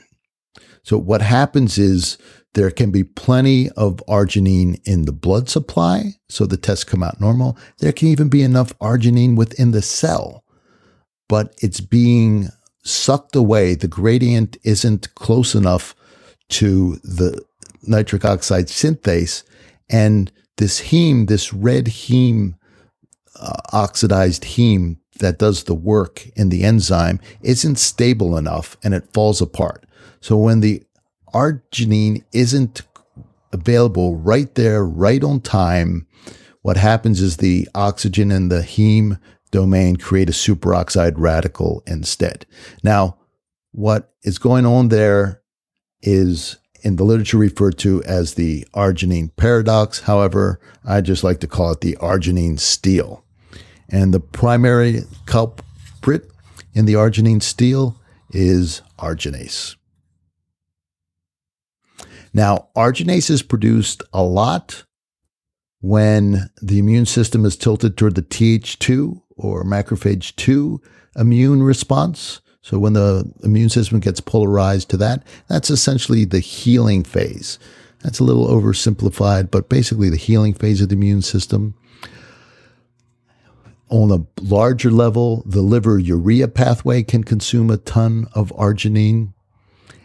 So 0.82 0.98
what 0.98 1.22
happens 1.22 1.78
is 1.78 2.18
there 2.54 2.70
can 2.70 2.90
be 2.90 3.04
plenty 3.04 3.70
of 3.70 4.02
arginine 4.08 4.80
in 4.84 5.06
the 5.06 5.12
blood 5.12 5.48
supply, 5.48 6.14
so 6.28 6.46
the 6.46 6.56
tests 6.56 6.84
come 6.84 7.02
out 7.02 7.20
normal. 7.20 7.56
There 7.78 7.92
can 7.92 8.08
even 8.08 8.28
be 8.28 8.42
enough 8.42 8.78
arginine 8.78 9.36
within 9.36 9.70
the 9.70 9.82
cell 9.82 10.42
but 11.32 11.54
it's 11.62 11.80
being 11.80 12.50
sucked 12.84 13.34
away. 13.34 13.74
The 13.74 13.88
gradient 13.88 14.58
isn't 14.64 15.14
close 15.14 15.54
enough 15.54 15.94
to 16.50 16.96
the 16.96 17.42
nitric 17.84 18.26
oxide 18.26 18.66
synthase. 18.66 19.42
And 19.88 20.30
this 20.58 20.82
heme, 20.82 21.28
this 21.28 21.54
red 21.54 21.86
heme, 21.86 22.52
uh, 23.40 23.56
oxidized 23.72 24.42
heme 24.42 24.98
that 25.20 25.38
does 25.38 25.64
the 25.64 25.74
work 25.74 26.28
in 26.36 26.50
the 26.50 26.64
enzyme, 26.64 27.18
isn't 27.40 27.76
stable 27.76 28.36
enough 28.36 28.76
and 28.84 28.92
it 28.92 29.10
falls 29.14 29.40
apart. 29.40 29.86
So 30.20 30.36
when 30.36 30.60
the 30.60 30.82
arginine 31.32 32.24
isn't 32.32 32.82
available 33.52 34.16
right 34.16 34.54
there, 34.54 34.84
right 34.84 35.22
on 35.22 35.40
time, 35.40 36.06
what 36.62 36.76
happens 36.76 37.20
is 37.20 37.36
the 37.36 37.68
oxygen 37.74 38.30
and 38.30 38.50
the 38.50 38.62
heme 38.62 39.18
domain 39.50 39.96
create 39.96 40.28
a 40.28 40.32
superoxide 40.32 41.14
radical 41.16 41.82
instead. 41.86 42.46
Now, 42.82 43.18
what 43.72 44.12
is 44.22 44.38
going 44.38 44.64
on 44.64 44.88
there 44.88 45.42
is 46.00 46.56
in 46.82 46.96
the 46.96 47.04
literature 47.04 47.38
referred 47.38 47.78
to 47.78 48.02
as 48.04 48.34
the 48.34 48.66
arginine 48.74 49.34
paradox. 49.36 50.00
However, 50.00 50.60
I 50.84 51.00
just 51.00 51.22
like 51.24 51.40
to 51.40 51.46
call 51.46 51.72
it 51.72 51.80
the 51.80 51.96
arginine 52.00 52.58
steal. 52.58 53.24
And 53.88 54.12
the 54.12 54.20
primary 54.20 55.02
culprit 55.26 56.30
in 56.74 56.86
the 56.86 56.94
arginine 56.94 57.42
steal 57.42 58.00
is 58.30 58.82
arginase. 58.98 59.76
Now, 62.34 62.68
arginase 62.74 63.30
is 63.30 63.42
produced 63.42 64.02
a 64.12 64.22
lot 64.22 64.84
when 65.80 66.50
the 66.62 66.78
immune 66.78 67.06
system 67.06 67.44
is 67.44 67.56
tilted 67.56 67.96
toward 67.96 68.14
the 68.14 68.22
Th2 68.22 69.20
or 69.36 69.64
macrophage 69.64 70.34
2 70.36 70.80
immune 71.16 71.62
response. 71.62 72.40
So 72.62 72.78
when 72.78 72.92
the 72.92 73.30
immune 73.42 73.68
system 73.68 74.00
gets 74.00 74.20
polarized 74.20 74.88
to 74.90 74.96
that, 74.98 75.26
that's 75.48 75.68
essentially 75.68 76.24
the 76.24 76.38
healing 76.38 77.02
phase. 77.02 77.58
That's 78.02 78.20
a 78.20 78.24
little 78.24 78.46
oversimplified, 78.46 79.50
but 79.50 79.68
basically 79.68 80.08
the 80.10 80.16
healing 80.16 80.54
phase 80.54 80.80
of 80.80 80.88
the 80.88 80.94
immune 80.94 81.22
system. 81.22 81.74
On 83.90 84.10
a 84.10 84.24
larger 84.40 84.90
level, 84.90 85.42
the 85.44 85.60
liver 85.60 85.98
urea 85.98 86.48
pathway 86.48 87.02
can 87.02 87.24
consume 87.24 87.70
a 87.70 87.76
ton 87.76 88.26
of 88.32 88.50
arginine. 88.56 89.34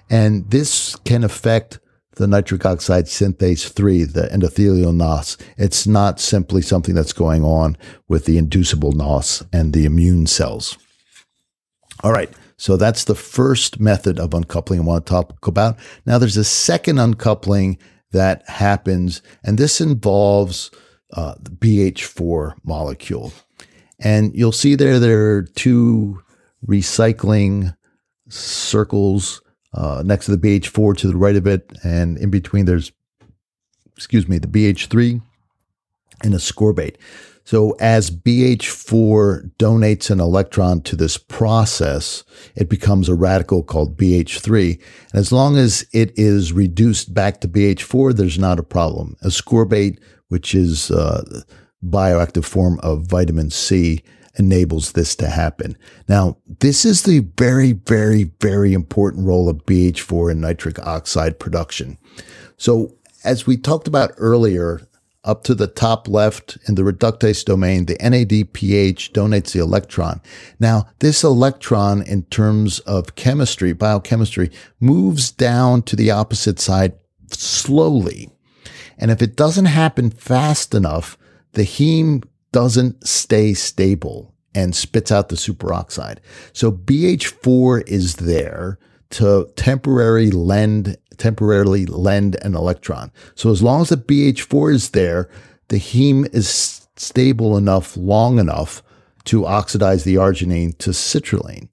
And 0.09 0.49
this 0.49 0.95
can 1.05 1.23
affect 1.23 1.80
the 2.18 2.28
nitric 2.28 2.65
oxide 2.65 3.05
synthase 3.05 3.72
3, 3.72 4.03
the 4.03 4.28
endothelial 4.28 4.95
NOS. 4.95 5.38
It's 5.57 5.88
not 5.88 6.20
simply 6.20 6.61
something 6.61 6.95
that's 6.95 7.13
going 7.13 7.43
on 7.43 7.78
with 8.07 8.26
the 8.26 8.38
inducible 8.38 8.91
NOS 8.91 9.43
and 9.53 9.74
the 9.74 9.86
immune 9.86 10.28
cells. 10.28 10.78
All 12.03 12.11
right. 12.11 12.30
So 12.57 12.76
that's 12.76 13.03
the 13.03 13.15
first 13.15 13.80
method 13.80 14.20
of 14.20 14.34
uncoupling 14.34 14.80
I 14.80 14.84
want 14.84 15.05
to 15.05 15.09
talk 15.09 15.47
about. 15.47 15.78
Now 16.05 16.18
there's 16.18 16.38
a 16.38 16.43
second 16.43 16.97
uncoupling 16.99 17.78
that 18.11 18.47
happens, 18.49 19.22
and 19.43 19.57
this 19.57 19.80
involves 19.80 20.72
uh, 21.13 21.36
the 21.39 21.51
BH4 21.51 22.55
molecule. 22.63 23.32
And 23.99 24.36
you'll 24.36 24.51
see 24.51 24.76
there 24.76 24.99
there 24.99 25.36
are 25.36 25.43
two 25.43 26.22
recycling 26.65 27.76
circles 28.30 29.41
uh, 29.74 30.03
next 30.05 30.26
to 30.26 30.36
the 30.36 30.59
BH4 30.59 30.97
to 30.97 31.07
the 31.07 31.18
right 31.18 31.36
of 31.36 31.47
it, 31.47 31.72
and 31.84 32.18
in 32.18 32.30
between 32.30 32.65
there's, 32.65 32.91
excuse 33.95 34.28
me, 34.28 34.38
the 34.38 34.47
BH3 34.47 35.22
and 36.24 36.34
a 36.34 36.38
ascorbate. 36.38 36.95
So 37.47 37.78
as 37.80 38.11
BH4 38.11 39.51
donates 39.57 40.09
an 40.11 40.20
electron 40.20 40.82
to 40.82 40.97
this 40.97 41.18
process, 41.18 42.26
it 42.57 42.68
becomes 42.68 43.07
a 43.07 43.15
radical 43.15 43.63
called 43.63 43.95
BH3. 43.95 44.74
And 45.13 45.20
as 45.20 45.32
long 45.32 45.55
as 45.55 45.88
it 45.93 46.11
is 46.18 46.51
reduced 46.51 47.13
back 47.13 47.39
to 47.39 47.47
BH4, 47.47 48.18
there's 48.18 48.38
not 48.38 48.59
a 48.59 48.63
problem. 48.63 49.15
Ascorbate, 49.24 49.97
which 50.28 50.53
is 50.53 50.91
a 50.91 50.99
uh, 50.99 51.24
bioactive 51.86 52.43
form 52.43 52.82
of 52.84 53.07
vitamin 53.07 53.49
C, 53.49 54.03
enables 54.38 54.91
this 54.91 55.15
to 55.17 55.29
happen. 55.29 55.77
Now, 56.07 56.38
this 56.59 56.85
is 56.85 57.03
the 57.03 57.19
very, 57.38 57.73
very, 57.73 58.31
very 58.41 58.73
important 58.73 59.25
role 59.25 59.49
of 59.49 59.65
BH4 59.65 60.31
in 60.31 60.41
nitric 60.41 60.79
oxide 60.79 61.39
production. 61.39 61.97
So 62.57 62.95
as 63.23 63.45
we 63.45 63.57
talked 63.57 63.88
about 63.88 64.13
earlier, 64.17 64.81
up 65.23 65.43
to 65.43 65.53
the 65.53 65.67
top 65.67 66.07
left 66.07 66.57
in 66.67 66.75
the 66.75 66.83
reductase 66.83 67.43
domain, 67.43 67.85
the 67.85 67.95
NADPH 67.95 69.11
donates 69.11 69.51
the 69.51 69.59
electron. 69.59 70.21
Now, 70.59 70.88
this 70.99 71.23
electron, 71.23 72.01
in 72.01 72.23
terms 72.23 72.79
of 72.79 73.15
chemistry, 73.15 73.73
biochemistry, 73.73 74.49
moves 74.79 75.29
down 75.29 75.81
to 75.83 75.97
the 75.97 76.11
opposite 76.11 76.59
side 76.59 76.93
slowly. 77.31 78.29
And 78.97 79.11
if 79.11 79.21
it 79.21 79.35
doesn't 79.35 79.65
happen 79.65 80.09
fast 80.09 80.73
enough, 80.73 81.17
the 81.53 81.63
heme 81.63 82.23
doesn't 82.51 83.05
stay 83.05 83.53
stable 83.53 84.33
and 84.55 84.75
spits 84.75 85.11
out 85.11 85.29
the 85.29 85.35
superoxide. 85.35 86.17
So 86.53 86.71
BH4 86.71 87.87
is 87.87 88.15
there 88.15 88.79
to 89.11 89.49
temporarily 89.55 90.31
lend 90.31 90.97
temporarily 91.17 91.85
lend 91.87 92.35
an 92.43 92.55
electron. 92.55 93.11
So 93.33 93.49
as 93.49 93.63
long 93.63 93.81
as 93.81 93.89
the 93.89 93.97
BH4 93.97 94.73
is 94.73 94.89
there, 94.91 95.29
the 95.69 95.79
heme 95.79 96.31
is 96.33 96.87
stable 96.95 97.57
enough 97.57 97.97
long 97.97 98.39
enough 98.39 98.83
to 99.25 99.45
oxidize 99.45 100.03
the 100.03 100.15
arginine 100.15 100.77
to 100.77 100.91
citrulline. 100.91 101.69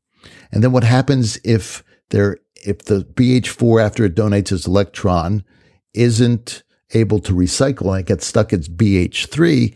And 0.50 0.62
then 0.62 0.72
what 0.72 0.84
happens 0.84 1.38
if 1.44 1.84
there 2.10 2.38
if 2.64 2.84
the 2.84 3.00
BH4 3.00 3.84
after 3.84 4.04
it 4.04 4.14
donates 4.14 4.50
its 4.50 4.66
electron 4.66 5.44
isn't 5.92 6.62
able 6.94 7.18
to 7.20 7.32
recycle 7.32 7.90
and 7.90 8.00
it 8.00 8.06
gets 8.06 8.26
stuck 8.26 8.52
at 8.52 8.60
BH3, 8.60 9.74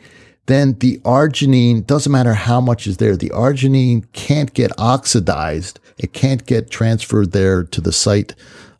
then 0.49 0.78
the 0.78 0.99
arginine 1.01 1.86
doesn't 1.86 2.11
matter 2.11 2.32
how 2.32 2.61
much 2.61 2.86
is 2.86 2.96
there, 2.96 3.16
the 3.16 3.30
arginine 3.30 4.11
can't 4.12 4.55
get 4.55 4.72
oxidized. 4.78 5.78
It 5.99 6.14
can't 6.14 6.44
get 6.46 6.70
transferred 6.70 7.32
there 7.32 7.64
to 7.64 7.80
the 7.80 7.92
site 7.92 8.34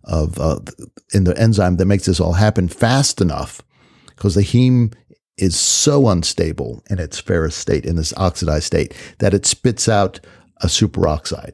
of 0.05 0.39
uh, 0.41 0.61
in 1.13 1.25
the 1.25 1.39
enzyme 1.39 1.77
that 1.77 1.85
makes 1.85 2.07
this 2.07 2.21
all 2.21 2.33
happen 2.33 2.69
fast 2.69 3.21
enough 3.21 3.63
because 4.07 4.35
the 4.35 4.41
heme 4.41 4.95
is 5.37 5.59
so 5.59 6.09
unstable 6.09 6.83
in 6.89 6.99
its 6.99 7.21
ferrous 7.21 7.55
state, 7.55 7.85
in 7.85 7.97
this 7.97 8.15
oxidized 8.17 8.65
state, 8.65 8.95
that 9.19 9.35
it 9.35 9.45
spits 9.45 9.89
out 9.89 10.19
a 10.63 10.67
superoxide. 10.67 11.53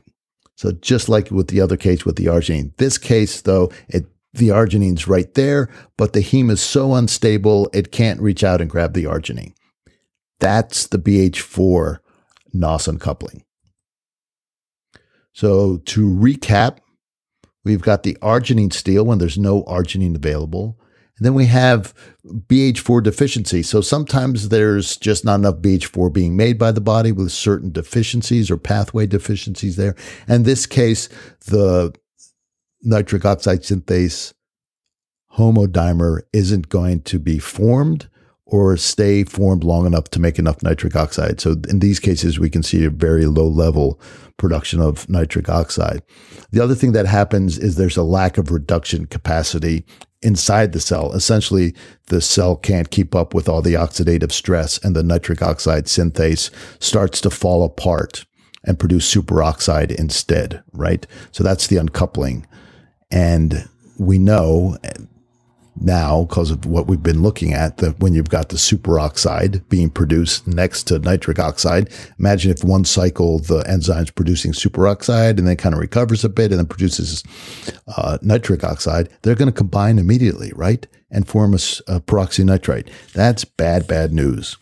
So 0.54 0.70
just 0.72 1.08
like 1.08 1.30
with 1.32 1.48
the 1.48 1.60
other 1.60 1.76
case 1.76 2.04
with 2.04 2.16
the 2.16 2.26
arginine, 2.26 2.74
this 2.76 2.98
case 2.98 3.42
though, 3.42 3.72
it 3.88 4.06
the 4.32 4.48
arginine's 4.48 5.06
right 5.06 5.32
there, 5.34 5.70
but 5.96 6.12
the 6.12 6.20
heme 6.20 6.50
is 6.50 6.60
so 6.60 6.94
unstable 6.94 7.68
it 7.72 7.92
can't 7.92 8.20
reach 8.20 8.42
out 8.42 8.60
and 8.60 8.70
grab 8.70 8.92
the 8.92 9.04
arginine. 9.04 9.54
That's 10.44 10.86
the 10.86 10.98
BH4 10.98 11.98
NOS 12.52 12.86
uncoupling. 12.86 13.44
So 15.32 15.78
to 15.78 16.08
recap, 16.08 16.78
We've 17.64 17.82
got 17.82 18.02
the 18.02 18.16
arginine 18.20 18.72
steal 18.72 19.04
when 19.04 19.18
there's 19.18 19.38
no 19.38 19.62
arginine 19.64 20.14
available. 20.14 20.78
And 21.16 21.24
then 21.24 21.34
we 21.34 21.46
have 21.46 21.94
BH4 22.26 23.02
deficiency. 23.02 23.62
So 23.62 23.80
sometimes 23.80 24.48
there's 24.48 24.96
just 24.96 25.24
not 25.24 25.36
enough 25.36 25.56
BH4 25.56 26.12
being 26.12 26.36
made 26.36 26.58
by 26.58 26.72
the 26.72 26.80
body 26.80 27.12
with 27.12 27.32
certain 27.32 27.72
deficiencies 27.72 28.50
or 28.50 28.56
pathway 28.56 29.06
deficiencies 29.06 29.76
there. 29.76 29.94
And 30.26 30.36
in 30.36 30.42
this 30.42 30.66
case, 30.66 31.08
the 31.46 31.94
nitric 32.82 33.24
oxide 33.24 33.60
synthase 33.60 34.34
homodimer 35.38 36.20
isn't 36.32 36.68
going 36.68 37.02
to 37.02 37.18
be 37.18 37.38
formed 37.38 38.08
or 38.54 38.76
stay 38.76 39.24
formed 39.24 39.64
long 39.64 39.84
enough 39.84 40.04
to 40.04 40.20
make 40.20 40.38
enough 40.38 40.62
nitric 40.62 40.94
oxide. 40.94 41.40
So 41.40 41.56
in 41.68 41.80
these 41.80 41.98
cases, 41.98 42.38
we 42.38 42.48
can 42.48 42.62
see 42.62 42.84
a 42.84 42.88
very 42.88 43.26
low 43.26 43.48
level 43.48 44.00
production 44.36 44.80
of 44.80 45.08
nitric 45.08 45.48
oxide. 45.48 46.02
The 46.52 46.62
other 46.62 46.76
thing 46.76 46.92
that 46.92 47.06
happens 47.06 47.58
is 47.58 47.74
there's 47.74 47.96
a 47.96 48.04
lack 48.04 48.38
of 48.38 48.52
reduction 48.52 49.06
capacity 49.06 49.84
inside 50.22 50.70
the 50.70 50.78
cell. 50.78 51.12
Essentially, 51.14 51.74
the 52.06 52.20
cell 52.20 52.54
can't 52.54 52.92
keep 52.92 53.12
up 53.12 53.34
with 53.34 53.48
all 53.48 53.60
the 53.60 53.74
oxidative 53.74 54.30
stress 54.30 54.78
and 54.84 54.94
the 54.94 55.02
nitric 55.02 55.42
oxide 55.42 55.86
synthase 55.86 56.48
starts 56.78 57.20
to 57.22 57.30
fall 57.30 57.64
apart 57.64 58.24
and 58.62 58.78
produce 58.78 59.12
superoxide 59.12 59.92
instead, 59.96 60.62
right? 60.72 61.08
So 61.32 61.42
that's 61.42 61.66
the 61.66 61.78
uncoupling. 61.78 62.46
And 63.10 63.68
we 63.98 64.20
know 64.20 64.78
now 65.80 66.24
because 66.24 66.50
of 66.50 66.66
what 66.66 66.86
we've 66.86 67.02
been 67.02 67.22
looking 67.22 67.52
at 67.52 67.78
that 67.78 67.98
when 68.00 68.14
you've 68.14 68.28
got 68.28 68.48
the 68.48 68.56
superoxide 68.56 69.68
being 69.68 69.90
produced 69.90 70.46
next 70.46 70.84
to 70.84 70.98
nitric 71.00 71.38
oxide 71.38 71.92
imagine 72.18 72.50
if 72.50 72.62
one 72.62 72.84
cycle 72.84 73.38
the 73.40 73.62
enzyme's 73.68 74.10
producing 74.10 74.52
superoxide 74.52 75.38
and 75.38 75.48
then 75.48 75.56
kind 75.56 75.74
of 75.74 75.80
recovers 75.80 76.24
a 76.24 76.28
bit 76.28 76.52
and 76.52 76.58
then 76.58 76.66
produces 76.66 77.24
uh, 77.96 78.18
nitric 78.22 78.62
oxide 78.62 79.08
they're 79.22 79.34
going 79.34 79.50
to 79.50 79.52
combine 79.52 79.98
immediately 79.98 80.52
right? 80.54 80.86
And 81.10 81.28
form 81.28 81.52
a, 81.52 81.56
a 81.86 82.00
peroxynitrite. 82.00 82.88
That's 83.12 83.44
bad 83.44 83.86
bad 83.86 84.12
news. 84.12 84.56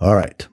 All 0.00 0.14
right. 0.14 0.46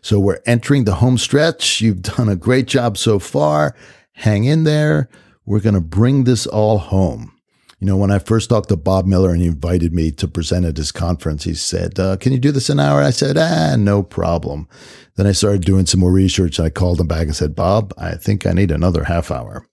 So 0.00 0.18
we're 0.18 0.40
entering 0.46 0.84
the 0.84 0.96
home 0.96 1.18
stretch. 1.18 1.80
You've 1.80 2.02
done 2.02 2.28
a 2.28 2.36
great 2.36 2.66
job 2.66 2.96
so 2.96 3.18
far. 3.18 3.74
Hang 4.12 4.44
in 4.44 4.64
there. 4.64 5.08
We're 5.44 5.60
going 5.60 5.74
to 5.74 5.80
bring 5.80 6.24
this 6.24 6.46
all 6.46 6.78
home 6.78 7.32
you 7.80 7.86
know, 7.86 7.96
when 7.96 8.10
I 8.10 8.18
first 8.18 8.50
talked 8.50 8.68
to 8.68 8.76
Bob 8.76 9.06
Miller 9.06 9.30
and 9.30 9.40
he 9.40 9.46
invited 9.46 9.92
me 9.92 10.10
to 10.12 10.28
present 10.28 10.64
at 10.64 10.76
his 10.76 10.92
conference, 10.92 11.44
he 11.44 11.54
said, 11.54 11.98
uh, 11.98 12.16
Can 12.16 12.32
you 12.32 12.38
do 12.38 12.52
this 12.52 12.70
an 12.70 12.80
hour? 12.80 13.02
I 13.02 13.10
said, 13.10 13.36
Ah, 13.38 13.76
no 13.76 14.02
problem. 14.02 14.68
Then 15.16 15.26
I 15.26 15.32
started 15.32 15.64
doing 15.64 15.86
some 15.86 16.00
more 16.00 16.12
research 16.12 16.58
I 16.58 16.70
called 16.70 17.00
him 17.00 17.06
back 17.06 17.26
and 17.26 17.36
said, 17.36 17.54
Bob, 17.54 17.92
I 17.98 18.14
think 18.14 18.46
I 18.46 18.52
need 18.52 18.70
another 18.70 19.04
half 19.04 19.30
hour. 19.30 19.66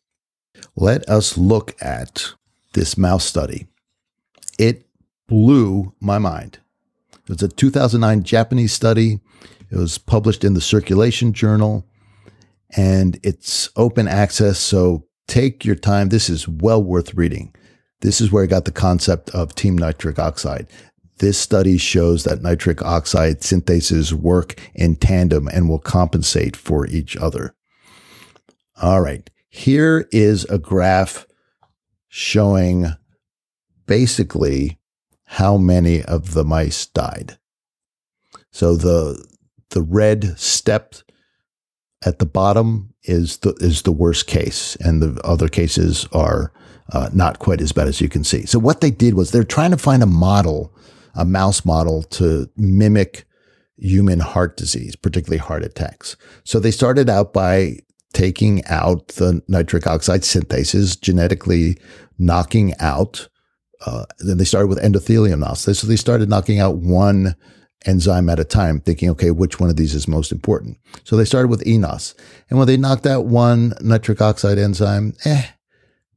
Let 0.76 1.08
us 1.10 1.38
look 1.38 1.76
at 1.82 2.34
this 2.74 2.97
mouse 2.97 3.26
study. 3.26 3.68
It 4.60 4.86
blew 5.28 5.93
my 5.99 6.20
mind. 6.20 6.60
It 7.14 7.30
was 7.30 7.43
a 7.43 7.47
2009 7.47 8.24
Japanese 8.24 8.74
study. 8.74 9.20
It 9.70 9.78
was 9.78 9.97
published 9.97 10.43
in 10.43 10.54
the 10.54 10.62
Circulation 10.62 11.34
Journal 11.34 11.86
and 12.76 13.20
it's 13.24 13.70
open 13.76 14.08
access. 14.08 14.60
So 14.60 15.08
take 15.28 15.66
your 15.66 15.76
time. 15.76 16.10
This 16.10 16.30
is 16.30 16.47
well 16.47 16.84
worth 16.84 17.14
reading. 17.14 17.54
This 18.02 18.20
is 18.20 18.32
where 18.32 18.43
I 18.43 18.47
got 18.47 18.66
the 18.66 18.72
concept 18.72 19.30
of 19.30 19.56
team 19.56 19.78
nitric 19.78 20.20
oxide. 20.20 20.68
This 21.20 21.38
study 21.38 21.78
shows 21.78 22.24
that 22.24 22.41
nitric 22.41 22.82
oxide 22.82 23.41
synthases 23.41 24.12
work 24.12 24.60
in 24.74 24.95
tandem 24.95 25.47
and 25.47 25.70
will 25.70 25.80
compensate 25.80 26.56
for 26.56 26.88
each 26.88 27.16
other. 27.16 27.56
All 28.82 29.02
right, 29.02 29.30
here 29.49 30.08
is 30.12 30.45
a 30.45 30.58
graph 30.58 31.28
showing 32.08 32.88
basically 33.86 34.80
how 35.26 35.58
many 35.58 36.02
of 36.04 36.34
the 36.34 36.43
mice 36.43 36.88
died. 36.88 37.38
So 38.52 38.76
the 38.76 39.24
the 39.70 39.82
red 39.82 40.38
step 40.39 40.95
at 42.04 42.20
the 42.20 42.26
bottom 42.26 42.93
is 43.04 43.38
the 43.38 43.54
is 43.60 43.84
the 43.84 43.91
worst 43.91 44.26
case, 44.26 44.76
and 44.78 45.02
the 45.02 45.22
other 45.24 45.47
cases 45.47 46.08
are 46.12 46.52
uh, 46.92 47.10
not 47.14 47.39
quite 47.39 47.62
as 47.62 47.72
bad 47.72 47.88
as 47.88 48.02
you 48.02 48.10
can 48.10 48.24
see. 48.24 48.46
So 48.46 48.60
what 48.60 48.82
they 48.82 48.92
did 48.92 49.14
was 49.14 49.32
they're 49.32 49.44
trying 49.44 49.72
to 49.72 49.78
find 49.78 50.04
a 50.04 50.08
model, 50.08 50.74
a 51.16 51.26
mouse 51.26 51.66
model 51.66 52.04
to 52.04 52.50
mimic 52.58 53.26
human 53.78 54.20
heart 54.20 54.58
disease, 54.58 54.96
particularly 54.96 55.39
heart 55.39 55.64
attacks. 55.64 56.16
So 56.44 56.60
they 56.60 56.72
started 56.72 57.10
out 57.10 57.34
by 57.34 57.78
taking 58.14 58.64
out 58.66 59.08
the 59.10 59.42
nitric 59.48 59.88
oxide 59.88 60.22
synthases, 60.22 61.00
genetically 61.00 61.78
knocking 62.20 62.74
out. 62.80 63.30
Uh, 63.86 64.06
then 64.20 64.38
they 64.38 64.44
started 64.44 64.68
with 64.68 64.82
endothelium 64.84 65.39
NOS. 65.39 65.80
So 65.80 65.88
they 65.88 65.96
started 65.96 66.30
knocking 66.30 66.60
out 66.60 66.78
one 66.78 67.36
enzyme 67.86 68.30
at 68.30 68.39
a 68.39 68.44
time, 68.44 68.80
thinking, 68.80 69.10
okay, 69.10 69.32
which 69.32 69.60
one 69.60 69.70
of 69.70 69.78
these 69.78 69.96
is 69.96 70.08
most 70.08 70.32
important? 70.32 70.78
So 71.04 71.16
they 71.16 71.26
started 71.26 71.48
with 71.48 71.64
eNOS. 71.64 72.14
And 72.50 72.60
when 72.60 72.68
they 72.68 72.78
knocked 72.78 73.08
out 73.08 73.26
one 73.26 73.74
nitric 73.82 74.22
oxide 74.22 74.60
enzyme, 74.60 75.16
eh, 75.26 75.48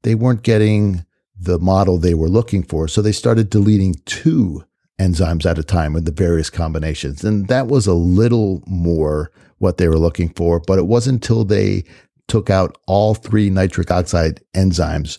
they 0.04 0.14
weren't 0.14 0.42
getting 0.42 1.04
the 1.38 1.58
model 1.58 1.98
they 1.98 2.14
were 2.14 2.28
looking 2.28 2.62
for. 2.62 2.86
So 2.86 3.02
they 3.02 3.12
started 3.12 3.50
deleting 3.50 3.96
two 4.04 4.64
enzymes 5.00 5.44
at 5.44 5.58
a 5.58 5.64
time 5.64 5.92
with 5.92 6.04
the 6.04 6.12
various 6.12 6.50
combinations. 6.50 7.24
And 7.24 7.48
that 7.48 7.66
was 7.66 7.86
a 7.86 7.94
little 7.94 8.62
more 8.66 9.32
what 9.58 9.78
they 9.78 9.88
were 9.88 9.98
looking 9.98 10.28
for, 10.28 10.60
but 10.60 10.78
it 10.78 10.86
wasn't 10.86 11.16
until 11.16 11.44
they 11.44 11.84
took 12.28 12.48
out 12.48 12.78
all 12.86 13.14
three 13.14 13.50
nitric 13.50 13.90
oxide 13.90 14.40
enzymes 14.54 15.18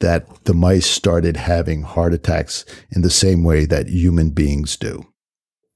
that 0.00 0.44
the 0.44 0.54
mice 0.54 0.86
started 0.86 1.36
having 1.36 1.82
heart 1.82 2.12
attacks 2.12 2.64
in 2.90 3.02
the 3.02 3.10
same 3.10 3.42
way 3.42 3.64
that 3.64 3.88
human 3.88 4.30
beings 4.30 4.76
do. 4.76 5.06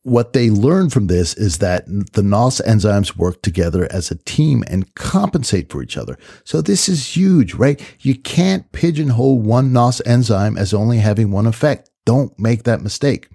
What 0.03 0.33
they 0.33 0.49
learn 0.49 0.89
from 0.89 1.09
this 1.09 1.35
is 1.35 1.59
that 1.59 1.85
the 1.87 2.23
NOS 2.23 2.63
enzymes 2.63 3.17
work 3.17 3.43
together 3.43 3.87
as 3.93 4.11
a 4.11 4.17
team 4.17 4.65
and 4.67 4.95
compensate 4.95 5.71
for 5.71 5.83
each 5.83 5.99
other. 5.99 6.17
So 6.43 6.63
this 6.63 6.89
is 6.89 7.17
huge, 7.17 7.53
right? 7.53 7.79
You 8.01 8.15
can't 8.15 8.71
pigeonhole 8.73 9.41
one 9.41 9.75
NOS 9.75 10.01
enzyme 10.07 10.57
as 10.57 10.73
only 10.73 10.99
having 10.99 11.31
one 11.31 11.47
effect. 11.47 11.91
Don't 12.07 12.37
make 12.39 12.63
that 12.63 12.81
mistake. 12.81 13.29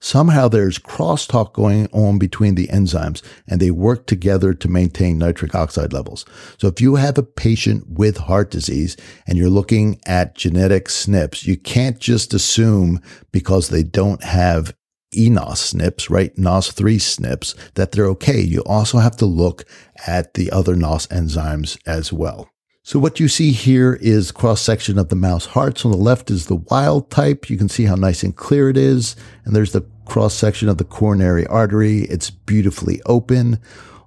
Somehow 0.00 0.48
there's 0.48 0.80
crosstalk 0.80 1.54
going 1.54 1.86
on 1.92 2.18
between 2.18 2.56
the 2.56 2.66
enzymes 2.66 3.22
and 3.48 3.60
they 3.60 3.70
work 3.70 4.06
together 4.06 4.52
to 4.52 4.68
maintain 4.68 5.16
nitric 5.16 5.54
oxide 5.54 5.92
levels. 5.92 6.26
So 6.58 6.68
if 6.68 6.80
you 6.80 6.96
have 6.96 7.16
a 7.16 7.22
patient 7.22 7.88
with 7.88 8.18
heart 8.18 8.50
disease 8.50 8.96
and 9.26 9.38
you're 9.38 9.48
looking 9.48 10.00
at 10.06 10.34
genetic 10.34 10.88
SNPs, 10.88 11.46
you 11.46 11.56
can't 11.56 12.00
just 12.00 12.34
assume 12.34 13.00
because 13.32 13.68
they 13.68 13.82
don't 13.82 14.22
have 14.24 14.74
eNOS 15.16 15.74
SNPs, 15.74 16.10
right? 16.10 16.34
NOS3 16.36 16.96
SNPs, 16.96 17.72
that 17.74 17.92
they're 17.92 18.06
okay. 18.06 18.40
You 18.40 18.62
also 18.64 18.98
have 18.98 19.16
to 19.16 19.26
look 19.26 19.64
at 20.06 20.34
the 20.34 20.50
other 20.50 20.76
NOS 20.76 21.06
enzymes 21.08 21.78
as 21.86 22.12
well. 22.12 22.50
So 22.86 22.98
what 22.98 23.18
you 23.18 23.28
see 23.28 23.52
here 23.52 23.94
is 24.02 24.30
cross 24.30 24.60
section 24.60 24.98
of 24.98 25.08
the 25.08 25.16
mouse 25.16 25.46
hearts. 25.46 25.86
On 25.86 25.90
the 25.90 25.96
left 25.96 26.30
is 26.30 26.46
the 26.46 26.56
wild 26.56 27.10
type. 27.10 27.48
You 27.48 27.56
can 27.56 27.70
see 27.70 27.84
how 27.84 27.94
nice 27.94 28.22
and 28.22 28.36
clear 28.36 28.68
it 28.68 28.76
is. 28.76 29.16
And 29.46 29.56
there's 29.56 29.72
the 29.72 29.86
cross 30.04 30.34
section 30.34 30.68
of 30.68 30.76
the 30.76 30.84
coronary 30.84 31.46
artery. 31.46 32.02
It's 32.02 32.28
beautifully 32.28 33.00
open. 33.06 33.58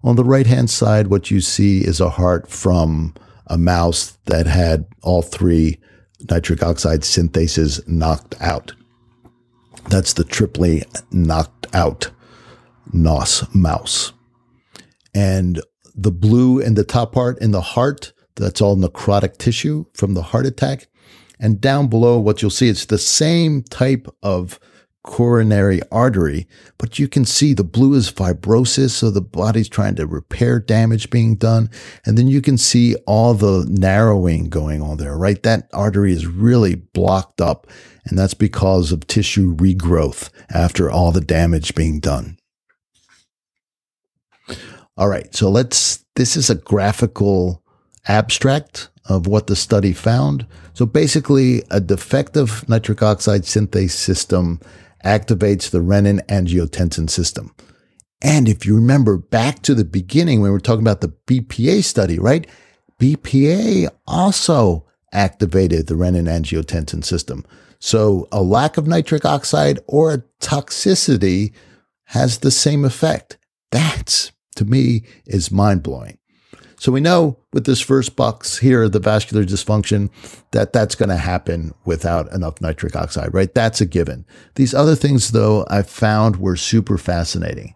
On 0.03 0.15
the 0.15 0.23
right 0.23 0.45
hand 0.45 0.69
side, 0.69 1.07
what 1.07 1.31
you 1.31 1.41
see 1.41 1.83
is 1.83 1.99
a 1.99 2.11
heart 2.11 2.51
from 2.51 3.15
a 3.47 3.57
mouse 3.57 4.19
that 4.25 4.45
had 4.45 4.85
all 5.01 5.23
three 5.23 5.79
nitric 6.29 6.61
oxide 6.61 7.01
synthases 7.01 7.85
knocked 7.87 8.35
out. 8.39 8.73
That's 9.89 10.13
the 10.13 10.23
triply 10.23 10.83
knocked 11.11 11.67
out 11.73 12.11
NOS 12.93 13.43
mouse. 13.53 14.13
And 15.13 15.61
the 15.95 16.11
blue 16.11 16.59
in 16.59 16.75
the 16.75 16.83
top 16.83 17.13
part 17.13 17.39
in 17.41 17.51
the 17.51 17.61
heart 17.61 18.13
that's 18.35 18.61
all 18.61 18.77
necrotic 18.77 19.37
tissue 19.37 19.85
from 19.93 20.13
the 20.13 20.21
heart 20.21 20.45
attack. 20.45 20.87
And 21.39 21.61
down 21.61 21.87
below, 21.87 22.19
what 22.19 22.41
you'll 22.41 22.51
see, 22.51 22.69
it's 22.69 22.85
the 22.85 22.97
same 22.97 23.63
type 23.63 24.07
of 24.23 24.59
coronary 25.07 25.79
artery, 25.89 26.45
but 26.77 26.99
you 26.99 27.07
can 27.07 27.23
see 27.23 27.53
the 27.53 27.63
blue 27.63 27.93
is 27.95 28.11
fibrosis. 28.11 28.91
So 28.91 29.09
the 29.09 29.21
body's 29.21 29.69
trying 29.69 29.95
to 29.95 30.05
repair 30.05 30.59
damage 30.59 31.09
being 31.09 31.35
done. 31.35 31.71
And 32.05 32.17
then 32.17 32.27
you 32.27 32.41
can 32.41 32.57
see 32.57 32.95
all 33.07 33.33
the 33.33 33.65
narrowing 33.69 34.49
going 34.49 34.81
on 34.81 34.97
there, 34.97 35.17
right? 35.17 35.41
That 35.41 35.69
artery 35.73 36.11
is 36.11 36.27
really 36.27 36.75
blocked 36.75 37.39
up. 37.39 37.67
And 38.05 38.19
that's 38.19 38.33
because 38.33 38.91
of 38.91 39.07
tissue 39.07 39.55
regrowth 39.55 40.29
after 40.49 40.91
all 40.91 41.13
the 41.13 41.21
damage 41.21 41.73
being 41.73 41.99
done. 42.01 42.37
All 44.97 45.07
right. 45.07 45.33
So 45.33 45.49
let's, 45.49 46.05
this 46.15 46.35
is 46.35 46.49
a 46.49 46.55
graphical 46.55 47.63
abstract 48.09 48.89
of 49.05 49.25
what 49.25 49.47
the 49.47 49.55
study 49.55 49.93
found. 49.93 50.45
So 50.73 50.85
basically, 50.85 51.63
a 51.71 51.79
defective 51.79 52.67
nitric 52.67 53.01
oxide 53.01 53.43
synthase 53.43 53.91
system 53.91 54.59
activates 55.07 55.69
the 55.69 55.79
renin 55.79 56.19
angiotensin 56.25 57.09
system. 57.09 57.55
And 58.21 58.49
if 58.49 58.65
you 58.65 58.75
remember 58.75 59.17
back 59.17 59.61
to 59.61 59.73
the 59.73 59.85
beginning 59.85 60.41
when 60.41 60.51
we 60.51 60.53
were 60.53 60.59
talking 60.59 60.83
about 60.83 60.99
the 60.99 61.13
BPA 61.27 61.83
study, 61.83 62.19
right? 62.19 62.45
BPA 62.99 63.89
also 64.05 64.85
activated 65.13 65.87
the 65.87 65.93
renin 65.93 66.27
angiotensin 66.27 67.05
system. 67.05 67.45
So 67.79 68.27
a 68.33 68.41
lack 68.41 68.75
of 68.75 68.85
nitric 68.85 69.23
oxide 69.23 69.79
or 69.87 70.13
a 70.13 70.23
toxicity 70.41 71.53
has 72.05 72.39
the 72.39 72.51
same 72.51 72.83
effect. 72.83 73.37
That's 73.71 74.33
to 74.55 74.65
me 74.65 75.03
is 75.25 75.51
mind 75.51 75.83
blowing. 75.83 76.17
So 76.79 76.91
we 76.91 77.01
know 77.01 77.37
with 77.53 77.65
this 77.65 77.81
first 77.81 78.15
box 78.15 78.59
here, 78.59 78.87
the 78.87 78.99
vascular 78.99 79.43
dysfunction, 79.43 80.09
that 80.51 80.73
that's 80.73 80.95
going 80.95 81.09
to 81.09 81.17
happen 81.17 81.73
without 81.85 82.31
enough 82.31 82.61
nitric 82.61 82.95
oxide, 82.95 83.33
right? 83.33 83.53
That's 83.53 83.81
a 83.81 83.85
given. 83.85 84.25
These 84.55 84.75
other 84.75 84.95
things, 84.95 85.31
though, 85.31 85.65
I 85.69 85.81
found 85.81 86.37
were 86.37 86.55
super 86.55 86.99
fascinating. 86.99 87.73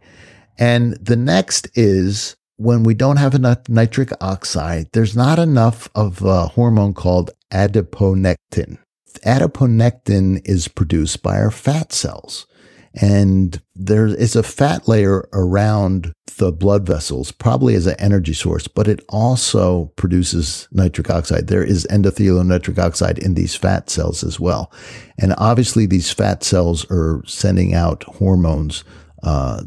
And 0.60 0.94
the 1.04 1.16
next 1.16 1.68
is 1.74 2.36
when 2.58 2.84
we 2.84 2.94
don't 2.94 3.18
have 3.18 3.34
enough 3.34 3.68
nitric 3.68 4.12
oxide, 4.22 4.88
there's 4.94 5.16
not 5.16 5.40
enough 5.40 5.90
of 5.96 6.22
a 6.22 6.46
hormone 6.48 6.94
called 6.94 7.32
adiponectin. 7.52 8.78
Adiponectin 9.26 10.42
is 10.46 10.68
produced 10.68 11.24
by 11.24 11.38
our 11.38 11.52
fat 11.52 11.92
cells. 11.92 12.46
And 12.94 13.62
there 13.74 14.08
is 14.08 14.36
a 14.36 14.44
fat 14.44 14.88
layer 14.88 15.28
around 15.34 16.14
the 16.38 16.52
blood 16.52 16.86
vessels, 16.86 17.32
probably 17.32 17.76
as 17.76 17.88
an 17.88 17.96
energy 18.00 18.34
source, 18.34 18.68
but 18.68 18.88
it 18.88 19.04
also 19.10 19.86
produces 19.96 20.68
nitric 20.72 21.10
oxide. 21.10 21.48
There 21.48 21.64
is 21.64 21.88
endothelial 21.90 22.46
nitric 22.46 22.80
oxide 22.80 23.20
in 23.20 23.36
these 23.36 23.56
fat 23.56 23.90
cells 23.90 24.24
as 24.24 24.40
well. 24.40 24.72
And 25.20 25.34
obviously, 25.38 25.86
these 25.86 26.12
fat 26.12 26.44
cells 26.44 26.86
are 26.90 27.22
sending 27.26 27.74
out 27.74 28.04
hormones 28.04 28.84
uh, 29.24 29.64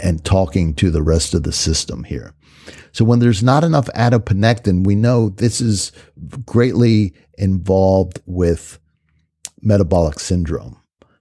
and 0.00 0.24
talking 0.24 0.74
to 0.74 0.90
the 0.90 1.02
rest 1.02 1.34
of 1.34 1.42
the 1.42 1.52
system 1.52 2.04
here. 2.04 2.34
So 2.92 3.04
when 3.04 3.18
there's 3.18 3.42
not 3.42 3.64
enough 3.64 3.86
adiponectin, 3.94 4.86
we 4.86 4.94
know 4.94 5.30
this 5.30 5.60
is 5.60 5.92
greatly 6.44 7.14
involved 7.38 8.20
with 8.26 8.78
metabolic 9.62 10.20
syndrome. 10.20 10.77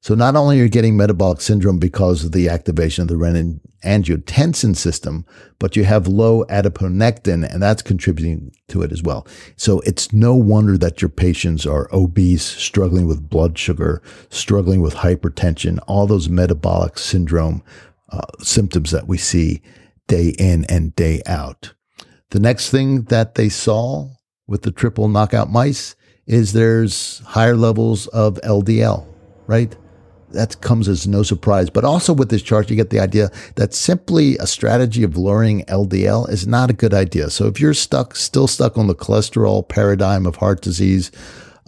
So 0.08 0.16
not 0.16 0.38
only 0.38 0.58
are 0.58 0.64
you 0.64 0.70
getting 0.70 0.95
metabolic 0.95 1.41
syndrome 1.41 1.80
because 1.80 2.24
of 2.24 2.32
the 2.32 2.47
activation 2.47 3.01
of 3.01 3.10
the 3.10 3.16
renin 3.16 3.60
angiotensin 3.84 4.74
system, 4.74 5.26
but 5.60 5.76
you 5.76 5.84
have 5.84 6.08
low 6.08 6.45
adiponectin 6.45 7.43
and 7.43 7.62
that's 7.62 7.82
contributing 7.82 8.53
to 8.70 8.84
it 8.84 8.93
as 8.93 9.03
well. 9.03 9.28
So 9.58 9.82
it's 9.82 10.14
no 10.14 10.34
wonder 10.34 10.78
that 10.78 11.01
your 11.01 11.10
patients 11.10 11.66
are 11.66 11.89
obese, 11.91 12.45
struggling 12.45 13.05
with 13.05 13.30
blood 13.30 13.58
sugar, 13.58 14.01
struggling 14.30 14.80
with 14.80 14.95
hypertension, 14.95 15.78
all 15.89 16.08
those 16.08 16.30
metabolic 16.30 16.97
syndrome 16.97 17.62
uh, 18.10 18.22
symptoms 18.39 18.91
that 18.91 19.10
we 19.10 19.18
see 19.18 19.62
day 20.08 20.30
in 20.39 20.64
and 20.70 20.95
day 20.95 21.22
out. 21.26 21.74
The 22.30 22.39
next 22.39 22.70
thing 22.70 23.01
that 23.10 23.36
they 23.36 23.49
saw 23.49 24.08
with 24.47 24.62
the 24.62 24.72
triple 24.72 25.10
knockout 25.10 25.51
mice 25.51 25.97
is 26.26 26.53
there's 26.53 27.20
higher 27.26 27.58
levels 27.58 28.08
of 28.08 28.36
LDL, 28.36 29.05
right? 29.47 29.76
That 30.32 30.59
comes 30.61 30.88
as 30.88 31.07
no 31.07 31.23
surprise. 31.23 31.69
But 31.69 31.84
also 31.84 32.13
with 32.13 32.30
this 32.30 32.41
chart, 32.41 32.69
you 32.69 32.75
get 32.75 32.89
the 32.89 32.99
idea 32.99 33.32
that 33.55 33.73
simply 33.73 34.38
a 34.38 34.47
strategy 34.47 35.03
of 35.03 35.17
lowering 35.17 35.63
LDL 35.65 36.30
is 36.30 36.47
not 36.47 36.69
a 36.69 36.73
good 36.73 36.93
idea. 36.93 37.30
So 37.30 37.47
if 37.47 37.59
you're 37.59 37.73
stuck, 37.73 38.15
still 38.15 38.47
stuck 38.47 38.78
on 38.78 38.88
the 38.88 38.95
cholesterol 38.95 39.67
paradigm 39.67 40.25
of 40.25 40.38
heart 40.38 40.61
disease, 40.61 41.11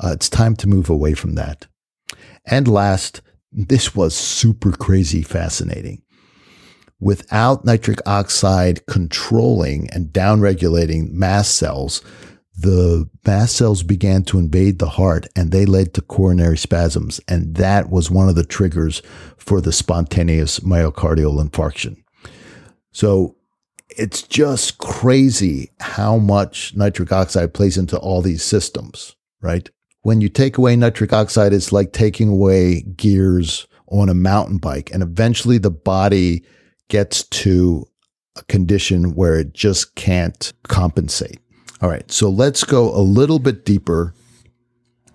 uh, 0.03 0.12
it's 0.14 0.30
time 0.30 0.55
to 0.57 0.68
move 0.68 0.89
away 0.89 1.14
from 1.14 1.36
that. 1.36 1.68
And 2.45 2.68
last, 2.68 3.22
this 3.51 3.95
was 3.95 4.16
super 4.16 4.72
crazy 4.72 5.22
fascinating. 5.22 6.01
Without 6.99 7.64
nitric 7.64 7.99
oxide 8.05 8.86
controlling 8.86 9.89
and 9.91 10.07
downregulating 10.07 11.12
mast 11.12 11.55
cells, 11.55 12.03
the 12.62 13.10
mast 13.26 13.55
cells 13.55 13.84
began 13.84 14.24
to 14.24 14.38
invade 14.38 14.80
the 14.80 14.89
heart 14.89 15.28
and 15.36 15.51
they 15.51 15.66
led 15.66 15.93
to 15.93 16.01
coronary 16.01 16.57
spasms. 16.57 17.22
And 17.28 17.55
that 17.55 17.89
was 17.89 18.12
one 18.12 18.28
of 18.28 18.36
the 18.36 18.43
triggers 18.43 19.01
for 19.38 19.62
the 19.62 19.72
spontaneous 19.72 20.60
myocardial 20.60 21.41
infarction. 21.41 22.03
So 22.91 23.38
it's 23.89 24.24
just 24.24 24.78
crazy 24.78 25.72
how 25.80 26.18
much 26.18 26.76
nitric 26.76 27.12
oxide 27.12 27.53
plays 27.53 27.78
into 27.78 27.97
all 27.97 28.22
these 28.22 28.43
systems, 28.43 29.16
right? 29.41 29.70
When 30.01 30.20
you 30.20 30.28
take 30.28 30.57
away 30.57 30.76
nitric 30.76 31.14
oxide, 31.14 31.53
it's 31.53 31.72
like 31.72 31.93
taking 31.93 32.30
away 32.30 32.82
gears 32.82 33.68
on 33.88 34.10
a 34.10 34.14
mountain 34.14 34.57
bike. 34.57 34.89
And 34.91 35.01
eventually 35.01 35.60
the 35.60 35.72
body 35.72 36.43
gets 36.89 37.24
to 37.24 37.86
a 38.36 38.43
condition 38.43 39.16
where 39.16 39.36
it 39.36 39.53
just 39.53 39.95
can't 39.95 40.51
compensate 40.68 41.39
All 41.82 41.89
right, 41.89 42.11
so 42.11 42.30
let's 42.30 42.63
go 42.63 42.93
a 42.93 42.99
little 42.99 43.39
bit 43.39 43.63
deeper 43.63 44.13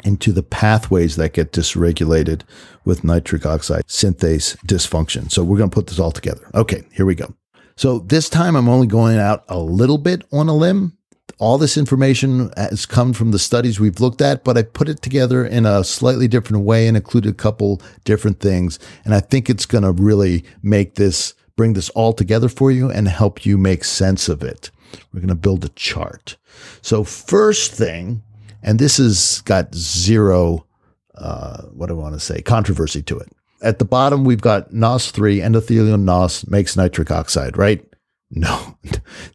into 0.03 0.33
the 0.33 0.43
pathways 0.43 1.17
that 1.17 1.33
get 1.33 1.53
dysregulated 1.53 2.43
with 2.85 3.05
nitric 3.05 3.45
oxide 3.45 3.87
synthase 3.87 4.57
dysfunction. 4.67 5.31
So 5.31 5.43
we're 5.43 5.59
going 5.59 5.71
to 5.71 5.75
put 5.75 5.89
this 5.89 5.99
all 5.99 6.13
together. 6.13 6.49
Okay, 6.55 6.85
here 6.93 7.07
we 7.07 7.15
go. 7.15 7.35
So 7.77 7.99
this 7.99 8.29
time 8.29 8.57
I'm 8.57 8.69
only 8.69 8.87
going 8.87 9.19
out 9.19 9.45
a 9.49 9.59
little 9.59 9.99
bit 9.99 10.23
on 10.33 10.49
a 10.49 10.55
limb. 10.55 10.97
All 11.39 11.59
this 11.59 11.77
information 11.77 12.51
has 12.57 12.87
come 12.87 13.13
from 13.13 13.31
the 13.31 13.39
studies 13.39 13.81
we've 13.81 14.01
looked 14.01 14.23
at, 14.23 14.45
but 14.45 14.57
I 14.57 14.63
put 14.63 14.89
it 14.89 15.03
together 15.03 15.45
in 15.45 15.67
a 15.67 15.83
slightly 15.83 16.29
different 16.29 16.65
way 16.65 16.87
and 16.87 16.97
included 16.97 17.31
a 17.31 17.35
couple 17.37 17.83
different 18.05 18.41
things. 18.41 18.79
And 19.05 19.15
I 19.15 19.21
think 19.21 19.51
it's 19.51 19.67
going 19.67 19.85
to 19.85 19.93
really 19.93 20.45
make 20.63 20.95
this, 20.95 21.35
bring 21.57 21.75
this 21.75 21.91
all 21.91 22.13
together 22.13 22.49
for 22.49 22.71
you 22.71 22.91
and 22.91 23.09
help 23.09 23.47
you 23.47 23.57
make 23.57 23.85
sense 23.85 24.29
of 24.29 24.43
it. 24.43 24.71
We're 25.13 25.21
going 25.21 25.29
to 25.29 25.35
build 25.35 25.65
a 25.65 25.71
chart. 25.71 26.37
So 26.83 27.05
first 27.05 27.73
thing, 27.73 28.23
and 28.63 28.79
this 28.79 28.99
has 28.99 29.43
got 29.43 29.75
zero, 29.75 30.67
uh, 31.15 31.63
what 31.67 31.87
do 31.87 31.99
I 31.99 32.03
want 32.03 32.15
to 32.15 32.21
say, 32.21 32.41
controversy 32.43 33.03
to 33.03 33.19
it. 33.19 33.31
At 33.63 33.79
the 33.79 33.85
bottom, 33.85 34.25
we've 34.25 34.41
got 34.41 34.71
NOS3, 34.71 35.39
endothelial 35.43 36.01
NOS 36.01 36.47
makes 36.47 36.77
nitric 36.77 37.11
oxide, 37.11 37.57
right? 37.57 37.85
No, 38.37 38.77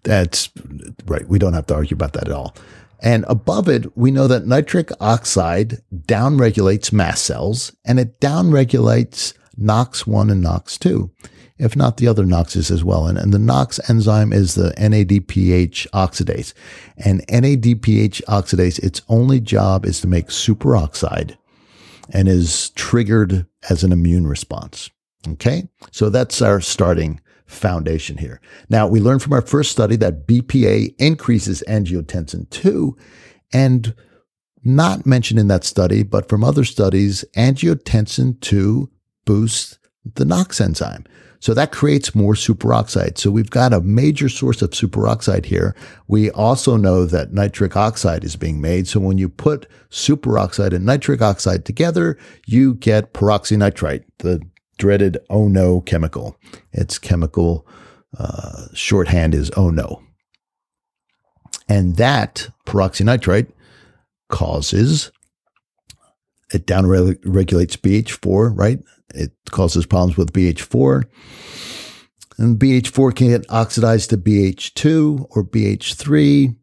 that's 0.03 0.49
right. 1.05 1.25
We 1.25 1.39
don't 1.39 1.53
have 1.53 1.67
to 1.67 1.75
argue 1.75 1.95
about 1.95 2.11
that 2.13 2.27
at 2.27 2.33
all. 2.33 2.53
And 3.01 3.23
above 3.29 3.69
it, 3.69 3.97
we 3.97 4.11
know 4.11 4.27
that 4.27 4.45
nitric 4.45 4.91
oxide 4.99 5.77
downregulates 5.93 6.91
mast 6.91 7.23
cells 7.23 7.71
and 7.85 7.97
it 7.97 8.19
downregulates 8.19 9.33
NOX1 9.57 10.31
and 10.31 10.43
NOX2, 10.43 11.09
if 11.59 11.75
not 11.75 11.97
the 11.97 12.07
other 12.07 12.23
NOXes 12.23 12.71
as 12.71 12.83
well. 12.83 13.05
And, 13.05 13.17
and 13.17 13.33
the 13.33 13.39
NOX 13.39 13.79
enzyme 13.89 14.33
is 14.33 14.55
the 14.55 14.73
NADPH 14.77 15.87
oxidase. 15.89 16.53
And 16.97 17.25
NADPH 17.27 18.23
oxidase, 18.23 18.79
its 18.79 19.01
only 19.09 19.39
job 19.39 19.85
is 19.85 19.99
to 20.01 20.07
make 20.07 20.27
superoxide 20.27 21.37
and 22.11 22.27
is 22.27 22.71
triggered 22.71 23.45
as 23.69 23.83
an 23.83 23.91
immune 23.91 24.25
response. 24.25 24.89
Okay. 25.27 25.67
So 25.91 26.09
that's 26.09 26.41
our 26.41 26.61
starting 26.61 27.19
foundation 27.45 28.17
here. 28.17 28.39
Now, 28.69 28.87
we 28.87 29.01
learned 29.01 29.21
from 29.21 29.33
our 29.33 29.41
first 29.41 29.71
study 29.71 29.97
that 29.97 30.27
BPA 30.27 30.95
increases 30.97 31.63
angiotensin 31.67 32.49
2 32.51 32.95
and 33.51 33.93
not 34.63 35.05
mentioned 35.05 35.39
in 35.39 35.47
that 35.49 35.63
study, 35.63 36.03
but 36.03 36.29
from 36.29 36.43
other 36.43 36.63
studies, 36.63 37.25
angiotensin 37.35 38.39
2 38.39 38.89
boosts 39.25 39.77
the 40.15 40.25
NOX 40.25 40.61
enzyme. 40.61 41.05
So 41.39 41.53
that 41.53 41.71
creates 41.71 42.13
more 42.13 42.33
superoxide. 42.33 43.17
So 43.17 43.31
we've 43.31 43.49
got 43.49 43.73
a 43.73 43.81
major 43.81 44.27
source 44.27 44.61
of 44.61 44.71
superoxide 44.71 45.45
here. 45.45 45.75
We 46.07 46.29
also 46.31 46.75
know 46.75 47.05
that 47.05 47.33
nitric 47.33 47.75
oxide 47.75 48.23
is 48.23 48.35
being 48.35 48.59
made. 48.59 48.87
So 48.87 48.99
when 48.99 49.17
you 49.17 49.29
put 49.29 49.67
superoxide 49.89 50.73
and 50.73 50.85
nitric 50.85 51.21
oxide 51.21 51.65
together, 51.65 52.17
you 52.45 52.75
get 52.75 53.13
peroxynitrite, 53.13 54.03
the 54.19 54.41
dreaded 54.77 55.17
oh 55.29 55.47
no 55.47 55.81
chemical. 55.81 56.37
Its 56.73 56.97
chemical 56.97 57.65
uh, 58.17 58.67
shorthand 58.73 59.33
is 59.33 59.51
oh 59.55 59.69
no. 59.69 60.01
And 61.69 61.97
that 61.97 62.49
peroxynitrite 62.65 63.51
causes 64.29 65.11
it 66.51 66.65
downregulates 66.65 67.77
BH4, 67.77 68.51
right? 68.57 68.79
It 69.13 69.31
causes 69.51 69.85
problems 69.85 70.17
with 70.17 70.33
BH4. 70.33 71.03
And 72.37 72.57
BH4 72.57 73.15
can 73.15 73.27
get 73.27 73.45
oxidized 73.49 74.11
to 74.11 74.17
BH2 74.17 75.27
or 75.31 75.43
BH3. 75.43 76.55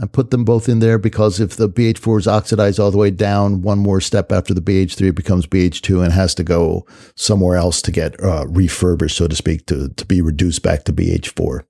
I 0.00 0.06
put 0.06 0.30
them 0.30 0.44
both 0.44 0.68
in 0.68 0.78
there 0.78 0.98
because 0.98 1.40
if 1.40 1.56
the 1.56 1.68
BH4 1.68 2.20
is 2.20 2.28
oxidized 2.28 2.78
all 2.78 2.90
the 2.90 2.98
way 2.98 3.10
down, 3.10 3.62
one 3.62 3.78
more 3.78 4.00
step 4.00 4.32
after 4.32 4.54
the 4.54 4.60
BH3 4.60 5.08
it 5.08 5.12
becomes 5.12 5.46
BH2 5.46 6.04
and 6.04 6.12
has 6.12 6.34
to 6.36 6.44
go 6.44 6.86
somewhere 7.14 7.56
else 7.56 7.82
to 7.82 7.92
get 7.92 8.22
uh, 8.22 8.46
refurbished, 8.48 9.16
so 9.16 9.28
to 9.28 9.36
speak, 9.36 9.66
to, 9.66 9.88
to 9.88 10.06
be 10.06 10.22
reduced 10.22 10.62
back 10.62 10.84
to 10.84 10.92
BH4. 10.92 11.64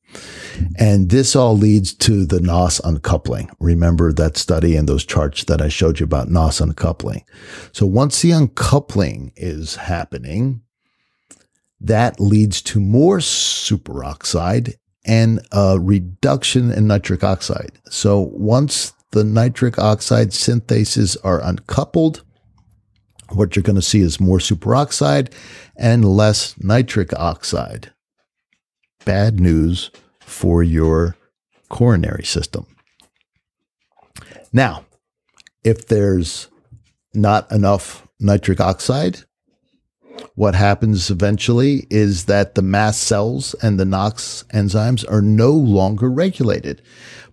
And 0.79 1.11
this 1.11 1.35
all 1.35 1.57
leads 1.57 1.95
to 1.95 2.27
the 2.27 2.41
NOS 2.41 2.81
uncoupling. 2.81 3.51
Remember 3.59 4.13
that 4.13 4.37
study 4.37 4.77
and 4.77 4.89
those 4.89 5.05
charts 5.05 5.45
that 5.45 5.63
I 5.63 5.69
showed 5.69 6.01
you 6.01 6.05
about 6.05 6.29
NOS 6.29 6.61
uncoupling. 6.61 7.25
So 7.73 7.87
once 7.87 8.21
the 8.21 8.33
uncoupling 8.33 9.33
is 9.37 9.77
happening, 9.77 10.63
that 11.81 12.21
leads 12.21 12.63
to 12.63 12.81
more 12.81 13.19
superoxide 13.19 14.75
and 15.05 15.41
a 15.53 15.79
reduction 15.81 16.71
in 16.71 16.87
nitric 16.87 17.25
oxide. 17.25 17.73
So 17.89 18.31
once 18.33 18.93
the 19.11 19.25
nitric 19.25 19.79
oxide 19.79 20.31
synthases 20.31 21.17
are 21.25 21.43
uncoupled, 21.43 22.23
what 23.31 23.57
you're 23.57 23.63
going 23.63 23.77
to 23.77 23.83
see 23.83 24.01
is 24.01 24.21
more 24.21 24.39
superoxide 24.39 25.33
and 25.77 26.05
less 26.05 26.55
nitric 26.59 27.13
oxide. 27.19 27.93
Bad 29.05 29.41
news 29.41 29.91
for 30.21 30.63
your 30.63 31.17
coronary 31.69 32.25
system. 32.25 32.67
Now, 34.53 34.85
if 35.65 35.87
there's 35.87 36.49
not 37.15 37.51
enough 37.51 38.07
nitric 38.21 38.61
oxide, 38.61 39.21
what 40.35 40.55
happens 40.55 41.11
eventually 41.11 41.87
is 41.91 42.25
that 42.27 42.55
the 42.55 42.63
mast 42.63 43.03
cells 43.03 43.55
and 43.63 43.79
the 43.79 43.85
NOX 43.85 44.45
enzymes 44.55 45.05
are 45.11 45.23
no 45.23 45.51
longer 45.51 46.11
regulated. 46.11 46.83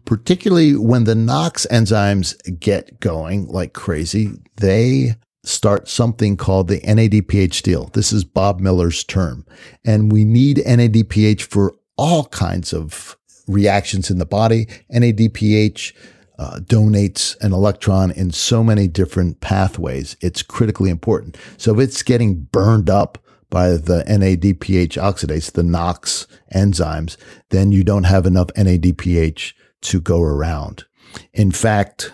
Particularly 0.06 0.76
when 0.76 1.04
the 1.04 1.16
NOX 1.16 1.66
enzymes 1.72 2.36
get 2.60 3.00
going 3.00 3.48
like 3.48 3.74
crazy, 3.74 4.32
they 4.58 5.16
start 5.44 5.88
something 5.88 6.36
called 6.36 6.68
the 6.68 6.82
NADPH 6.82 7.54
steal. 7.54 7.86
This 7.94 8.12
is 8.12 8.24
Bob 8.24 8.60
Miller's 8.60 9.04
term. 9.04 9.46
And 9.86 10.12
we 10.12 10.26
need 10.26 10.58
NADPH 10.58 11.42
for 11.42 11.76
all 11.98 12.26
kinds 12.26 12.74
of 12.74 13.18
reactions 13.48 14.10
in 14.10 14.20
the 14.20 14.26
body. 14.26 14.68
NADPH 14.94 15.94
uh, 16.40 16.60
donates 16.62 17.38
an 17.42 17.52
electron 17.52 18.12
in 18.12 18.32
so 18.32 18.64
many 18.64 18.88
different 18.88 19.42
pathways. 19.42 20.16
It's 20.22 20.42
critically 20.42 20.90
important. 20.90 21.38
So 21.58 21.74
if 21.74 21.80
it's 21.82 22.02
getting 22.02 22.44
burned 22.46 22.90
up 22.90 23.18
by 23.50 23.72
the 23.72 24.06
NADPH 24.08 24.94
oxidase, 24.98 25.52
the 25.52 25.64
NOX 25.64 26.28
enzymes, 26.56 27.18
then 27.50 27.74
you 27.74 27.84
don't 27.84 28.06
have 28.06 28.26
enough 28.26 28.48
NADPH 28.56 29.54
to 29.82 30.00
go 30.00 30.22
around. 30.22 30.86
In 31.34 31.52
fact, 31.52 32.14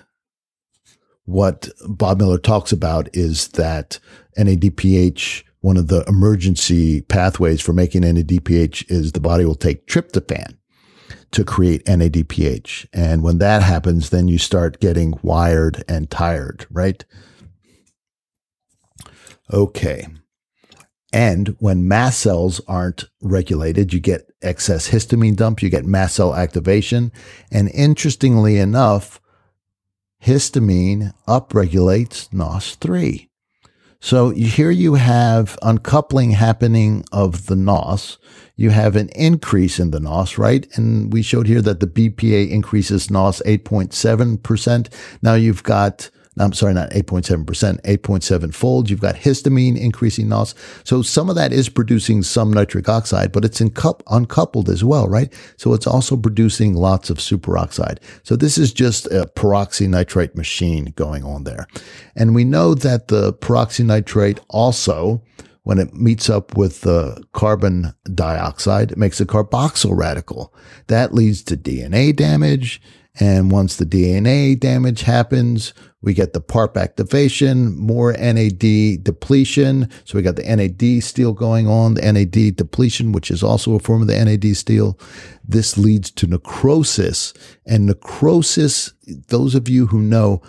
what 1.26 1.69
Bob 1.88 2.19
Miller 2.19 2.39
talks 2.39 2.71
about 2.71 3.09
is 3.13 3.49
that 3.49 3.99
NADPH, 4.39 5.43
one 5.61 5.78
of 5.78 5.88
the 5.88 6.03
emergency 6.07 7.01
pathways 7.01 7.61
for 7.61 7.73
making 7.73 8.01
NADPH 8.01 8.89
is 8.89 9.11
the 9.11 9.19
body 9.19 9.45
will 9.45 9.55
take 9.55 9.86
tryptophan 9.86 10.55
to 11.31 11.43
create 11.43 11.85
NADPH. 11.85 12.87
And 12.93 13.23
when 13.23 13.39
that 13.39 13.61
happens, 13.61 14.09
then 14.09 14.27
you 14.27 14.37
start 14.37 14.79
getting 14.79 15.13
wired 15.21 15.83
and 15.87 16.09
tired, 16.09 16.65
right? 16.69 17.03
Okay. 19.51 20.07
And 21.13 21.55
when 21.59 21.87
mast 21.87 22.19
cells 22.19 22.59
aren't 22.67 23.05
regulated, 23.21 23.93
you 23.93 23.99
get 23.99 24.31
excess 24.41 24.89
histamine 24.89 25.35
dump, 25.35 25.61
you 25.61 25.69
get 25.69 25.85
mast 25.85 26.15
cell 26.15 26.35
activation. 26.35 27.11
And 27.51 27.69
interestingly 27.69 28.57
enough, 28.57 29.21
histamine 30.23 31.13
upregulates 31.27 32.29
NOS3. 32.29 33.29
So 34.05 34.29
here 34.29 34.69
you 34.69 34.93
have 34.93 35.57
uncoupling 35.63 36.29
happening 36.29 37.05
of 37.11 37.47
the 37.47 37.55
NOS 37.55 38.19
you 38.55 38.69
have 38.69 38.95
an 38.95 39.09
increase 39.09 39.79
in 39.79 39.91
the 39.91 39.99
NOS, 39.99 40.37
right? 40.37 40.67
And 40.77 41.11
we 41.11 41.21
showed 41.21 41.47
here 41.47 41.61
that 41.61 41.81
the 41.81 41.87
BPA 41.87 42.49
increases 42.49 43.11
NOS 43.11 43.41
8.7%. 43.45 44.93
Now 45.21 45.33
you've 45.33 45.63
got 45.63 46.09
I'm 46.38 46.53
sorry, 46.53 46.73
not 46.73 46.89
8.7%, 46.89 47.45
8.7 47.45 48.53
fold. 48.53 48.89
You've 48.89 48.99
got 48.99 49.15
histamine 49.15 49.79
increasing 49.79 50.27
NOS. 50.27 50.53
So 50.83 51.01
some 51.01 51.29
of 51.29 51.36
that 51.36 51.53
is 51.53 51.69
producing 51.69 52.23
some 52.23 52.51
nitric 52.51 52.89
oxide, 52.89 53.31
but 53.31 53.45
it's 53.45 53.61
uncoupled 53.61 54.69
as 54.69 54.83
well, 54.83 55.07
right? 55.07 55.31
So 55.55 55.73
it's 55.73 55.88
also 55.88 56.17
producing 56.17 56.73
lots 56.73 57.09
of 57.09 57.19
superoxide. 57.19 57.99
So 58.23 58.36
this 58.36 58.57
is 58.57 58.73
just 58.73 59.05
a 59.07 59.31
peroxynitrite 59.36 60.36
machine 60.36 60.93
going 60.97 61.23
on 61.23 61.45
there. 61.45 61.67
And 62.15 62.36
we 62.36 62.43
know 62.43 62.73
that 62.75 63.07
the 63.07 63.33
peroxynitrite 63.33 64.39
also 64.49 65.21
when 65.63 65.79
it 65.79 65.95
meets 65.95 66.29
up 66.29 66.55
with 66.55 66.81
the 66.81 67.23
carbon 67.33 67.93
dioxide, 68.13 68.91
it 68.91 68.97
makes 68.99 69.19
a 69.19 69.25
carboxyl 69.25 69.97
radical. 69.97 70.53
That 70.88 71.13
leads 71.13 71.41
to 71.45 71.57
DNA 71.57 72.15
damage 72.15 72.81
And 73.19 73.51
once 73.51 73.77
the 73.77 73.86
DNA 73.86 74.59
damage 74.59 75.01
happens, 75.03 75.73
we 76.05 76.13
get 76.13 76.33
the 76.33 76.39
PARP 76.39 76.77
activation, 76.77 77.75
more 77.75 78.13
NAD 78.13 79.03
depletion. 79.03 79.89
So 80.05 80.15
we 80.15 80.21
got 80.21 80.35
the 80.35 80.43
NAD 80.43 81.03
steal 81.03 81.33
going 81.33 81.67
on, 81.67 81.95
the 81.95 82.11
NAD 82.11 82.55
depletion, 82.55 83.11
which 83.11 83.31
is 83.31 83.41
also 83.41 83.73
a 83.73 83.79
form 83.79 84.03
of 84.03 84.07
the 84.07 84.23
NAD 84.23 84.55
steal. 84.55 84.99
This 85.43 85.79
leads 85.79 86.11
to 86.11 86.27
necrosis. 86.27 87.33
And 87.65 87.87
necrosis, 87.87 88.93
those 89.29 89.55
of 89.55 89.67
you 89.67 89.87
who 89.87 89.99
know, 89.99 90.43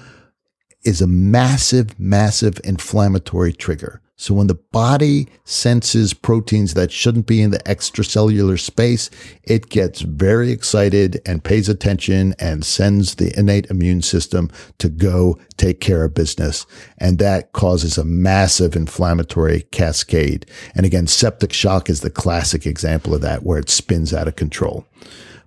is 0.84 1.00
a 1.00 1.06
massive, 1.06 1.98
massive 1.98 2.60
inflammatory 2.62 3.54
trigger. 3.54 4.02
So 4.18 4.32
when 4.32 4.46
the 4.46 4.54
body 4.54 5.28
senses 5.44 6.14
proteins 6.14 6.72
that 6.72 6.90
shouldn't 6.90 7.26
be 7.26 7.42
in 7.42 7.50
the 7.50 7.58
extracellular 7.60 8.58
space, 8.58 9.10
it 9.44 9.68
gets 9.68 10.00
very 10.00 10.50
excited 10.50 11.20
and 11.26 11.44
pays 11.44 11.68
attention 11.68 12.34
and 12.38 12.64
sends 12.64 13.16
the 13.16 13.38
innate 13.38 13.66
immune 13.66 14.00
system 14.00 14.50
to 14.78 14.88
go 14.88 15.38
take 15.58 15.80
care 15.80 16.02
of 16.02 16.14
business. 16.14 16.64
And 16.96 17.18
that 17.18 17.52
causes 17.52 17.98
a 17.98 18.04
massive 18.04 18.74
inflammatory 18.74 19.62
cascade. 19.70 20.46
And 20.74 20.86
again, 20.86 21.06
septic 21.06 21.52
shock 21.52 21.90
is 21.90 22.00
the 22.00 22.10
classic 22.10 22.64
example 22.66 23.14
of 23.14 23.20
that 23.20 23.42
where 23.42 23.58
it 23.58 23.68
spins 23.68 24.14
out 24.14 24.28
of 24.28 24.36
control. 24.36 24.86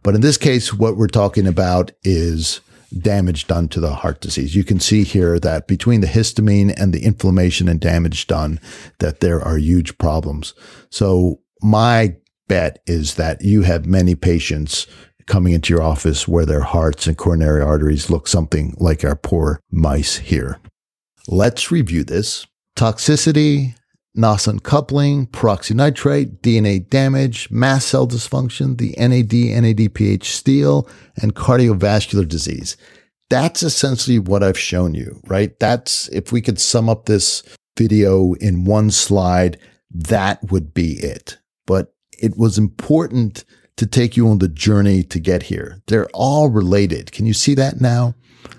But 0.03 0.13
in 0.13 0.21
this 0.21 0.37
case, 0.37 0.73
what 0.73 0.95
we're 0.95 1.07
talking 1.07 1.47
about 1.47 1.91
is 2.03 2.61
damage 2.97 3.47
done 3.47 3.67
to 3.69 3.79
the 3.79 3.95
heart 3.95 4.21
disease. 4.21 4.55
You 4.55 4.63
can 4.63 4.79
see 4.79 5.03
here 5.03 5.39
that 5.39 5.67
between 5.67 6.01
the 6.01 6.07
histamine 6.07 6.73
and 6.77 6.93
the 6.93 7.03
inflammation 7.03 7.67
and 7.67 7.79
damage 7.79 8.27
done, 8.27 8.59
that 8.99 9.19
there 9.19 9.41
are 9.41 9.57
huge 9.57 9.97
problems. 9.97 10.53
So 10.89 11.39
my 11.61 12.15
bet 12.47 12.79
is 12.85 13.15
that 13.15 13.41
you 13.41 13.61
have 13.61 13.85
many 13.85 14.15
patients 14.15 14.87
coming 15.27 15.53
into 15.53 15.73
your 15.73 15.83
office 15.83 16.27
where 16.27 16.45
their 16.45 16.63
hearts 16.63 17.05
and 17.07 17.17
coronary 17.17 17.61
arteries 17.61 18.09
look 18.09 18.27
something 18.27 18.75
like 18.79 19.03
our 19.05 19.15
poor 19.15 19.61
mice 19.71 20.17
here. 20.17 20.59
Let's 21.27 21.71
review 21.71 22.03
this. 22.03 22.47
Toxicity, 22.75 23.75
NOS 24.15 24.47
uncoupling, 24.47 25.27
peroxynitrite, 25.27 26.39
DNA 26.41 26.87
damage, 26.89 27.49
mast 27.51 27.87
cell 27.87 28.07
dysfunction, 28.07 28.77
the 28.77 28.95
NAD, 28.97 29.29
NADPH 29.29 30.25
steal, 30.25 30.89
and 31.21 31.35
cardiovascular 31.35 32.27
disease. 32.27 32.75
That's 33.29 33.61
essentially 33.61 34.17
what 34.17 34.43
I've 34.43 34.57
shown 34.57 34.95
you, 34.95 35.21
right? 35.27 35.57
That's, 35.59 36.07
if 36.09 36.31
we 36.31 36.41
could 36.41 36.59
sum 36.59 36.89
up 36.89 37.05
this 37.05 37.43
video 37.77 38.33
in 38.33 38.65
one 38.65 38.89
slide, 38.91 39.59
that 39.91 40.51
would 40.51 40.73
be 40.73 40.93
it. 40.93 41.37
But 41.67 41.93
it 42.17 42.37
was 42.37 42.57
important 42.57 43.45
to 43.77 43.85
take 43.85 44.17
you 44.17 44.27
on 44.27 44.39
the 44.39 44.47
journey 44.47 45.03
to 45.03 45.19
get 45.19 45.43
here. 45.43 45.81
They're 45.87 46.09
all 46.13 46.49
related. 46.49 47.11
Can 47.11 47.25
you 47.25 47.33
see 47.33 47.53
that 47.55 47.79
now? 47.79 48.15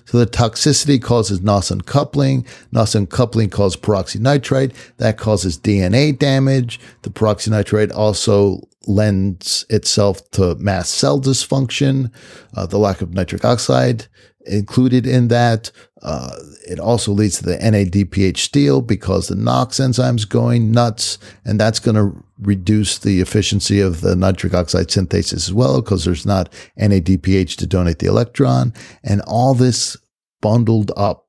So 0.07 0.19
the 0.19 0.27
toxicity 0.27 1.01
causes 1.01 1.41
NOS 1.41 1.71
uncoupling. 1.71 2.45
NOS 2.73 2.95
uncoupling 2.95 3.51
causes 3.51 3.81
peroxynitrite. 3.81 4.75
That 4.97 5.19
causes 5.19 5.59
DNA 5.59 6.19
damage. 6.19 6.81
The 7.03 7.11
peroxynitrite 7.11 7.95
also 7.95 8.69
lends 8.87 9.65
itself 9.71 10.29
to 10.33 10.55
mast 10.57 10.93
cell 10.93 11.21
dysfunction, 11.21 12.11
uh, 12.57 12.67
the 12.67 12.79
lack 12.79 13.03
of 13.03 13.13
nitric 13.13 13.45
oxide 13.45 14.07
included 14.47 15.07
in 15.07 15.29
that. 15.29 15.71
Uh, 16.03 16.35
it 16.67 16.81
also 16.81 17.13
leads 17.13 17.39
to 17.39 17.45
the 17.45 17.59
NADPH 17.59 18.39
steal 18.39 18.81
because 18.81 19.29
the 19.29 19.35
NOX 19.35 19.79
enzyme's 19.79 20.25
going 20.25 20.71
nuts, 20.71 21.19
and 21.45 21.61
that's 21.61 21.79
going 21.79 21.97
to 21.97 22.25
reduce 22.41 22.99
the 22.99 23.21
efficiency 23.21 23.81
of 23.81 24.01
the 24.01 24.17
nitric 24.17 24.55
oxide 24.55 24.89
synthase 24.89 25.33
as 25.33 25.53
well 25.53 25.81
because 25.81 26.05
there's 26.05 26.27
not 26.27 26.53
NADPH 26.79 27.57
to 27.57 27.67
donate 27.67 27.99
the 27.99 28.07
electron. 28.07 28.73
And 29.03 29.21
all 29.23 29.55
this 29.55 29.97
bundled 30.41 30.93
up 30.97 31.27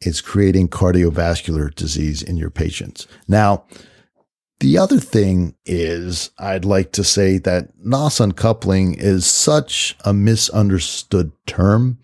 is 0.00 0.20
creating 0.20 0.68
cardiovascular 0.68 1.74
disease 1.74 2.22
in 2.22 2.36
your 2.36 2.50
patients. 2.50 3.06
Now, 3.28 3.64
the 4.60 4.76
other 4.78 5.00
thing 5.00 5.54
is, 5.64 6.30
I'd 6.38 6.64
like 6.64 6.92
to 6.92 7.04
say 7.04 7.38
that 7.38 7.70
NOS 7.82 8.20
uncoupling 8.20 8.94
is 8.94 9.26
such 9.26 9.96
a 10.04 10.12
misunderstood 10.12 11.32
term 11.46 11.98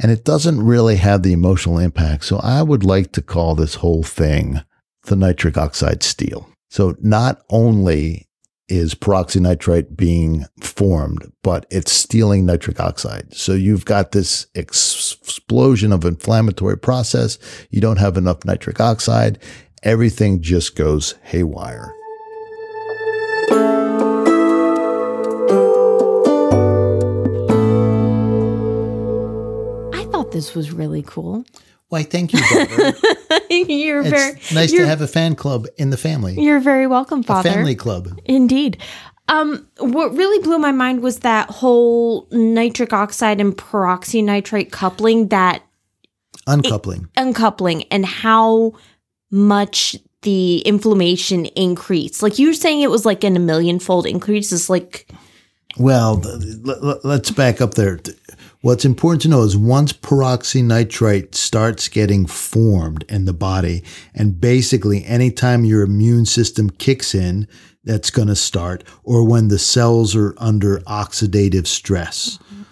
and 0.00 0.10
it 0.10 0.24
doesn't 0.24 0.62
really 0.62 0.96
have 0.96 1.22
the 1.22 1.32
emotional 1.32 1.78
impact. 1.78 2.24
So 2.24 2.38
I 2.38 2.62
would 2.62 2.84
like 2.84 3.12
to 3.12 3.22
call 3.22 3.54
this 3.54 3.76
whole 3.76 4.02
thing 4.02 4.62
the 5.04 5.16
nitric 5.16 5.56
oxide 5.56 6.02
steal. 6.02 6.48
So 6.74 6.96
not 7.00 7.40
only 7.50 8.28
is 8.68 8.96
peroxynitrite 8.96 9.96
being 9.96 10.44
formed, 10.60 11.30
but 11.44 11.66
it's 11.70 11.92
stealing 11.92 12.46
nitric 12.46 12.80
oxide. 12.80 13.32
So 13.32 13.52
you've 13.52 13.84
got 13.84 14.10
this 14.10 14.48
ex- 14.56 15.16
explosion 15.22 15.92
of 15.92 16.04
inflammatory 16.04 16.76
process. 16.76 17.38
You 17.70 17.80
don't 17.80 17.98
have 17.98 18.16
enough 18.16 18.44
nitric 18.44 18.80
oxide. 18.80 19.38
Everything 19.84 20.42
just 20.42 20.74
goes 20.74 21.14
haywire. 21.22 21.94
I 29.92 30.04
thought 30.10 30.32
this 30.32 30.56
was 30.56 30.72
really 30.72 31.04
cool. 31.06 31.44
Why, 31.94 32.02
thank 32.02 32.32
you, 32.32 32.40
Barbara. 32.50 32.92
you're 33.50 34.00
it's 34.00 34.10
very 34.10 34.32
nice 34.52 34.72
to 34.72 34.84
have 34.84 35.00
a 35.00 35.06
fan 35.06 35.36
club 35.36 35.68
in 35.76 35.90
the 35.90 35.96
family. 35.96 36.34
You're 36.36 36.58
very 36.58 36.88
welcome, 36.88 37.20
A 37.20 37.22
Father. 37.22 37.50
family 37.50 37.76
club. 37.76 38.18
Indeed. 38.24 38.78
Um, 39.28 39.68
what 39.78 40.12
really 40.12 40.42
blew 40.42 40.58
my 40.58 40.72
mind 40.72 41.02
was 41.02 41.20
that 41.20 41.48
whole 41.50 42.26
nitric 42.32 42.92
oxide 42.92 43.40
and 43.40 43.56
peroxynitrite 43.56 44.72
coupling, 44.72 45.28
that 45.28 45.62
Uncoupling. 46.48 47.08
uncoupling, 47.16 47.84
and 47.92 48.04
how 48.04 48.72
much 49.30 49.94
the 50.22 50.58
inflammation 50.62 51.46
increased. 51.46 52.24
Like 52.24 52.40
you 52.40 52.48
were 52.48 52.54
saying, 52.54 52.80
it 52.80 52.90
was 52.90 53.06
like 53.06 53.22
in 53.22 53.36
a 53.36 53.40
million 53.40 53.78
fold 53.78 54.04
increase. 54.04 54.50
It's 54.52 54.68
like 54.68 55.06
Well, 55.78 56.20
th- 56.20 56.56
l- 56.66 56.88
l- 56.90 57.00
let's 57.04 57.30
back 57.30 57.60
up 57.60 57.74
there. 57.74 58.00
What's 58.64 58.86
important 58.86 59.20
to 59.20 59.28
know 59.28 59.42
is 59.42 59.58
once 59.58 59.92
peroxynitrite 59.92 61.34
starts 61.34 61.86
getting 61.88 62.24
formed 62.24 63.04
in 63.10 63.26
the 63.26 63.34
body, 63.34 63.84
and 64.14 64.40
basically 64.40 65.04
anytime 65.04 65.66
your 65.66 65.82
immune 65.82 66.24
system 66.24 66.70
kicks 66.70 67.14
in, 67.14 67.46
that's 67.84 68.08
going 68.08 68.28
to 68.28 68.34
start, 68.34 68.82
or 69.02 69.22
when 69.22 69.48
the 69.48 69.58
cells 69.58 70.16
are 70.16 70.32
under 70.38 70.78
oxidative 70.78 71.66
stress, 71.66 72.38
mm-hmm. 72.38 72.62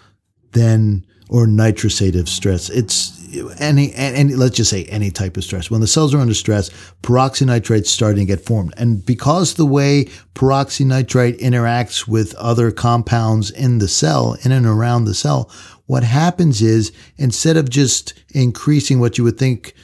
then 0.52 1.04
or 1.28 1.46
nitrosative 1.46 2.28
stress. 2.28 2.68
It's 2.68 3.18
any, 3.58 3.94
any, 3.94 4.34
let's 4.34 4.56
just 4.56 4.70
say 4.70 4.84
any 4.84 5.10
type 5.10 5.38
of 5.38 5.44
stress. 5.44 5.70
When 5.70 5.80
the 5.80 5.86
cells 5.86 6.12
are 6.14 6.18
under 6.18 6.34
stress, 6.34 6.68
peroxynitrite's 7.02 7.88
starting 7.88 8.26
to 8.26 8.36
get 8.36 8.44
formed. 8.44 8.74
And 8.76 9.04
because 9.04 9.54
the 9.54 9.64
way 9.64 10.06
peroxynitrite 10.34 11.40
interacts 11.40 12.06
with 12.06 12.34
other 12.34 12.70
compounds 12.70 13.50
in 13.50 13.78
the 13.78 13.88
cell, 13.88 14.36
in 14.44 14.52
and 14.52 14.66
around 14.66 15.06
the 15.06 15.14
cell, 15.14 15.50
what 15.92 16.04
happens 16.04 16.62
is 16.62 16.90
instead 17.18 17.58
of 17.58 17.68
just 17.68 18.14
increasing 18.30 18.98
what 18.98 19.18
you 19.18 19.24
would 19.24 19.36
think 19.36 19.74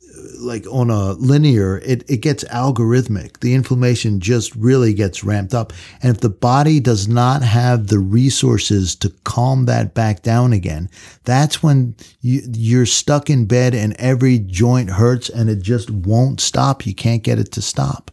uh, 0.00 0.22
like 0.38 0.64
on 0.70 0.90
a 0.90 1.14
linear, 1.14 1.78
it, 1.78 2.08
it 2.08 2.18
gets 2.18 2.44
algorithmic. 2.44 3.40
The 3.40 3.52
inflammation 3.52 4.20
just 4.20 4.54
really 4.54 4.94
gets 4.94 5.24
ramped 5.24 5.54
up. 5.54 5.72
And 6.00 6.14
if 6.14 6.20
the 6.20 6.30
body 6.30 6.78
does 6.78 7.08
not 7.08 7.42
have 7.42 7.88
the 7.88 7.98
resources 7.98 8.94
to 8.94 9.12
calm 9.24 9.64
that 9.64 9.92
back 9.92 10.22
down 10.22 10.52
again, 10.52 10.88
that's 11.24 11.64
when 11.64 11.96
you, 12.20 12.42
you're 12.52 12.86
stuck 12.86 13.28
in 13.28 13.46
bed 13.46 13.74
and 13.74 13.96
every 13.98 14.38
joint 14.38 14.90
hurts 14.90 15.28
and 15.28 15.50
it 15.50 15.62
just 15.62 15.90
won't 15.90 16.40
stop. 16.40 16.86
You 16.86 16.94
can't 16.94 17.24
get 17.24 17.40
it 17.40 17.50
to 17.54 17.60
stop. 17.60 18.12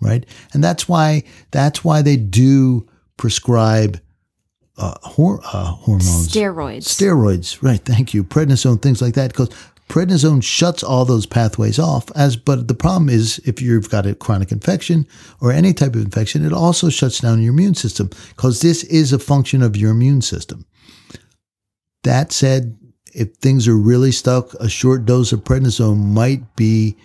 Right. 0.00 0.24
And 0.54 0.64
that's 0.64 0.88
why, 0.88 1.24
that's 1.50 1.84
why 1.84 2.00
they 2.00 2.16
do 2.16 2.88
prescribe 3.18 4.00
uh, 4.76 4.94
hor- 5.02 5.40
uh, 5.44 5.66
hormones. 5.66 6.28
Steroids. 6.28 6.84
steroids 6.84 7.62
right 7.62 7.80
thank 7.80 8.14
you. 8.14 8.24
Prednisone 8.24 8.80
things 8.82 9.00
like 9.00 9.14
that 9.14 9.32
because 9.32 9.50
prednisone 9.88 10.42
shuts 10.42 10.82
all 10.82 11.04
those 11.04 11.26
pathways 11.26 11.78
off 11.78 12.10
as 12.16 12.36
but 12.36 12.68
the 12.68 12.74
problem 12.74 13.08
is 13.08 13.38
if 13.44 13.60
you've 13.60 13.90
got 13.90 14.06
a 14.06 14.14
chronic 14.14 14.50
infection 14.50 15.06
or 15.40 15.52
any 15.52 15.72
type 15.74 15.94
of 15.94 16.02
infection 16.02 16.44
it 16.44 16.52
also 16.52 16.88
shuts 16.88 17.20
down 17.20 17.42
your 17.42 17.52
immune 17.52 17.74
system 17.74 18.10
because 18.30 18.60
this 18.62 18.82
is 18.84 19.12
a 19.12 19.18
function 19.18 19.62
of 19.62 19.76
your 19.76 19.90
immune 19.90 20.22
system. 20.22 20.64
That 22.02 22.32
said 22.32 22.76
if 23.14 23.34
things 23.36 23.68
are 23.68 23.76
really 23.76 24.10
stuck 24.10 24.54
a 24.54 24.68
short 24.68 25.04
dose 25.04 25.32
of 25.32 25.44
prednisone 25.44 25.98
might 25.98 26.56
be 26.56 26.96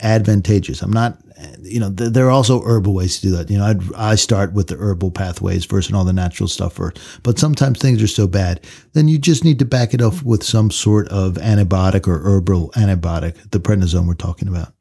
advantageous. 0.00 0.82
I'm 0.82 0.92
not 0.92 1.18
you 1.62 1.80
know 1.80 1.92
th- 1.92 2.12
there 2.12 2.26
are 2.26 2.30
also 2.30 2.62
herbal 2.62 2.94
ways 2.94 3.16
to 3.20 3.28
do 3.28 3.36
that 3.36 3.50
you 3.50 3.58
know 3.58 3.64
I'd, 3.64 3.94
i 3.94 4.14
start 4.14 4.52
with 4.52 4.68
the 4.68 4.76
herbal 4.76 5.10
pathways 5.10 5.64
first 5.64 5.88
and 5.88 5.96
all 5.96 6.04
the 6.04 6.12
natural 6.12 6.48
stuff 6.48 6.74
first 6.74 6.98
but 7.22 7.38
sometimes 7.38 7.78
things 7.78 8.02
are 8.02 8.08
so 8.08 8.26
bad 8.26 8.60
then 8.92 9.08
you 9.08 9.18
just 9.18 9.44
need 9.44 9.58
to 9.58 9.64
back 9.64 9.94
it 9.94 10.02
up 10.02 10.22
with 10.22 10.42
some 10.42 10.70
sort 10.70 11.08
of 11.08 11.34
antibiotic 11.34 12.06
or 12.06 12.18
herbal 12.20 12.70
antibiotic 12.72 13.50
the 13.50 13.60
prednisone 13.60 14.06
we're 14.06 14.14
talking 14.14 14.48
about 14.48 14.72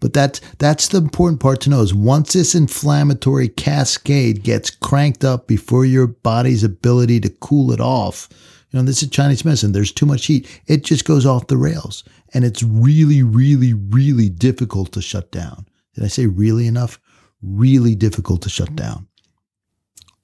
but 0.00 0.12
that's 0.12 0.40
that's 0.58 0.88
the 0.88 0.98
important 0.98 1.40
part 1.40 1.60
to 1.62 1.70
know 1.70 1.80
is 1.80 1.94
once 1.94 2.34
this 2.34 2.54
inflammatory 2.54 3.48
cascade 3.48 4.42
gets 4.42 4.70
cranked 4.70 5.24
up 5.24 5.46
before 5.46 5.84
your 5.84 6.06
body's 6.06 6.62
ability 6.64 7.20
to 7.20 7.30
cool 7.40 7.72
it 7.72 7.80
off 7.80 8.28
You 8.74 8.80
know, 8.80 8.86
this 8.86 9.04
is 9.04 9.10
Chinese 9.10 9.44
medicine. 9.44 9.70
There's 9.70 9.92
too 9.92 10.04
much 10.04 10.26
heat. 10.26 10.48
It 10.66 10.84
just 10.84 11.04
goes 11.04 11.24
off 11.24 11.46
the 11.46 11.56
rails. 11.56 12.02
And 12.32 12.44
it's 12.44 12.60
really, 12.60 13.22
really, 13.22 13.72
really 13.72 14.28
difficult 14.28 14.90
to 14.92 15.00
shut 15.00 15.30
down. 15.30 15.66
Did 15.94 16.04
I 16.04 16.08
say 16.08 16.26
really 16.26 16.66
enough? 16.66 17.00
Really 17.42 17.94
difficult 17.94 18.42
to 18.42 18.48
shut 18.48 18.68
mm-hmm. 18.68 18.76
down. 18.76 19.08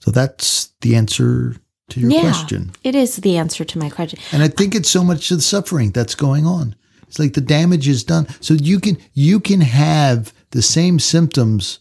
So 0.00 0.10
that's 0.10 0.72
the 0.80 0.96
answer 0.96 1.56
to 1.90 2.00
your 2.00 2.10
yeah, 2.10 2.20
question. 2.20 2.72
it 2.84 2.94
is 2.94 3.16
the 3.16 3.36
answer 3.36 3.64
to 3.64 3.78
my 3.78 3.90
question. 3.90 4.18
And 4.32 4.42
I 4.42 4.48
think 4.48 4.74
it's 4.74 4.88
so 4.88 5.04
much 5.04 5.30
of 5.30 5.38
the 5.38 5.42
suffering 5.42 5.90
that's 5.90 6.14
going 6.14 6.46
on. 6.46 6.74
It's 7.06 7.18
like 7.18 7.34
the 7.34 7.40
damage 7.40 7.88
is 7.88 8.04
done. 8.04 8.28
So 8.40 8.54
you 8.54 8.78
can 8.80 8.96
you 9.12 9.40
can 9.40 9.60
have 9.60 10.32
the 10.52 10.62
same 10.62 10.98
symptoms 10.98 11.80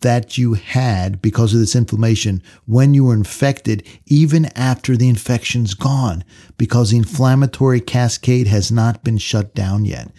that 0.00 0.36
you 0.36 0.54
had 0.54 1.22
because 1.22 1.54
of 1.54 1.60
this 1.60 1.76
inflammation 1.76 2.42
when 2.66 2.92
you 2.92 3.04
were 3.04 3.14
infected, 3.14 3.86
even 4.06 4.46
after 4.56 4.96
the 4.96 5.08
infection's 5.08 5.74
gone, 5.74 6.24
because 6.58 6.90
the 6.90 6.96
inflammatory 6.96 7.80
cascade 7.80 8.46
has 8.46 8.70
not 8.70 9.02
been 9.02 9.18
shut 9.18 9.54
down 9.54 9.84
yet. 9.84 10.10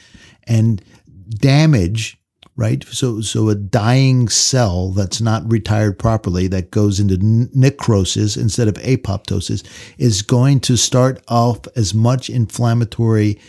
And 0.46 0.82
damage, 1.30 2.18
right? 2.58 2.84
So, 2.86 3.22
so 3.22 3.50
a 3.50 3.56
dying 3.56 4.28
cell 4.28 4.90
that's 4.90 5.22
not 5.22 5.50
retired 5.50 5.98
properly 6.00 6.48
that 6.48 6.72
goes 6.72 7.00
into 7.00 7.18
necrosis 7.22 8.36
instead 8.36 8.68
of 8.68 8.74
apoptosis 8.76 9.64
is 9.98 10.24
going 10.24 10.60
to 10.62 10.76
start 10.76 11.24
off 11.28 11.62
as 11.76 11.94
much 11.94 12.30
inflammatory 12.30 13.40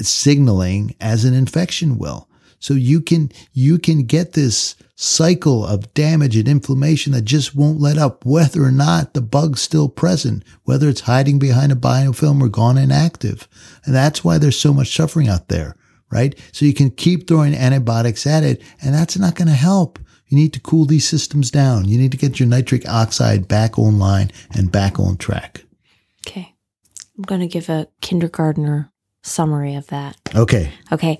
signaling 0.00 0.94
as 1.00 1.24
an 1.24 1.34
infection 1.34 1.98
will. 1.98 2.28
So 2.60 2.74
you 2.74 3.00
can, 3.00 3.32
you 3.52 3.78
can 3.78 4.04
get 4.04 4.32
this 4.32 4.76
cycle 4.94 5.64
of 5.64 5.94
damage 5.94 6.36
and 6.36 6.48
inflammation 6.48 7.12
that 7.12 7.24
just 7.24 7.54
won't 7.54 7.80
let 7.80 7.96
up, 7.96 8.26
whether 8.26 8.64
or 8.64 8.72
not 8.72 9.14
the 9.14 9.20
bug's 9.22 9.60
still 9.60 9.88
present, 9.88 10.42
whether 10.64 10.88
it's 10.88 11.02
hiding 11.02 11.38
behind 11.38 11.70
a 11.70 11.76
biofilm 11.76 12.42
or 12.42 12.48
gone 12.48 12.76
inactive. 12.76 13.48
And 13.84 13.94
that's 13.94 14.24
why 14.24 14.38
there's 14.38 14.58
so 14.58 14.74
much 14.74 14.94
suffering 14.94 15.28
out 15.28 15.48
there, 15.48 15.76
right? 16.10 16.38
So 16.52 16.64
you 16.64 16.74
can 16.74 16.90
keep 16.90 17.26
throwing 17.26 17.54
antibiotics 17.54 18.26
at 18.26 18.42
it, 18.42 18.62
and 18.82 18.94
that's 18.94 19.18
not 19.18 19.34
going 19.34 19.48
to 19.48 19.54
help. 19.54 19.98
You 20.28 20.36
need 20.36 20.52
to 20.52 20.60
cool 20.60 20.84
these 20.84 21.08
systems 21.08 21.50
down. 21.50 21.88
You 21.88 21.98
need 21.98 22.12
to 22.12 22.18
get 22.18 22.38
your 22.38 22.48
nitric 22.48 22.86
oxide 22.88 23.48
back 23.48 23.78
online 23.78 24.30
and 24.54 24.70
back 24.70 24.98
on 24.98 25.16
track. 25.16 25.64
Okay. 26.26 26.54
I'm 27.16 27.24
going 27.24 27.40
to 27.40 27.46
give 27.46 27.68
a 27.68 27.88
kindergartner 28.00 28.92
summary 29.22 29.74
of 29.74 29.86
that. 29.88 30.16
Okay. 30.34 30.70
Okay. 30.92 31.18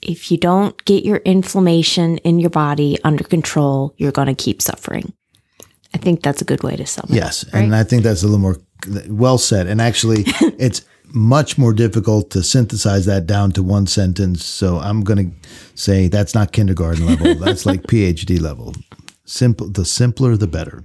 If 0.00 0.30
you 0.30 0.38
don't 0.38 0.82
get 0.84 1.04
your 1.04 1.18
inflammation 1.18 2.18
in 2.18 2.38
your 2.38 2.50
body 2.50 2.98
under 3.04 3.24
control, 3.24 3.94
you're 3.96 4.12
going 4.12 4.28
to 4.28 4.34
keep 4.34 4.60
suffering. 4.60 5.12
I 5.94 5.98
think 5.98 6.22
that's 6.22 6.42
a 6.42 6.44
good 6.44 6.62
way 6.62 6.76
to 6.76 6.86
sum 6.86 7.06
it. 7.10 7.16
Yes. 7.16 7.46
up, 7.46 7.54
right? 7.54 7.64
And 7.64 7.74
I 7.74 7.84
think 7.84 8.02
that's 8.02 8.22
a 8.22 8.26
little 8.26 8.40
more 8.40 8.56
well 9.08 9.38
said. 9.38 9.66
And 9.66 9.80
actually, 9.80 10.24
it's 10.58 10.82
much 11.12 11.58
more 11.58 11.72
difficult 11.72 12.30
to 12.30 12.42
synthesize 12.42 13.06
that 13.06 13.26
down 13.26 13.52
to 13.52 13.62
one 13.62 13.86
sentence. 13.86 14.44
So 14.44 14.78
I'm 14.78 15.02
going 15.02 15.30
to 15.30 15.48
say 15.74 16.08
that's 16.08 16.34
not 16.34 16.52
kindergarten 16.52 17.06
level. 17.06 17.34
That's 17.44 17.66
like 17.66 17.82
PhD 17.82 18.40
level. 18.40 18.74
Simple. 19.24 19.68
The 19.68 19.84
simpler, 19.84 20.36
the 20.36 20.46
better. 20.46 20.84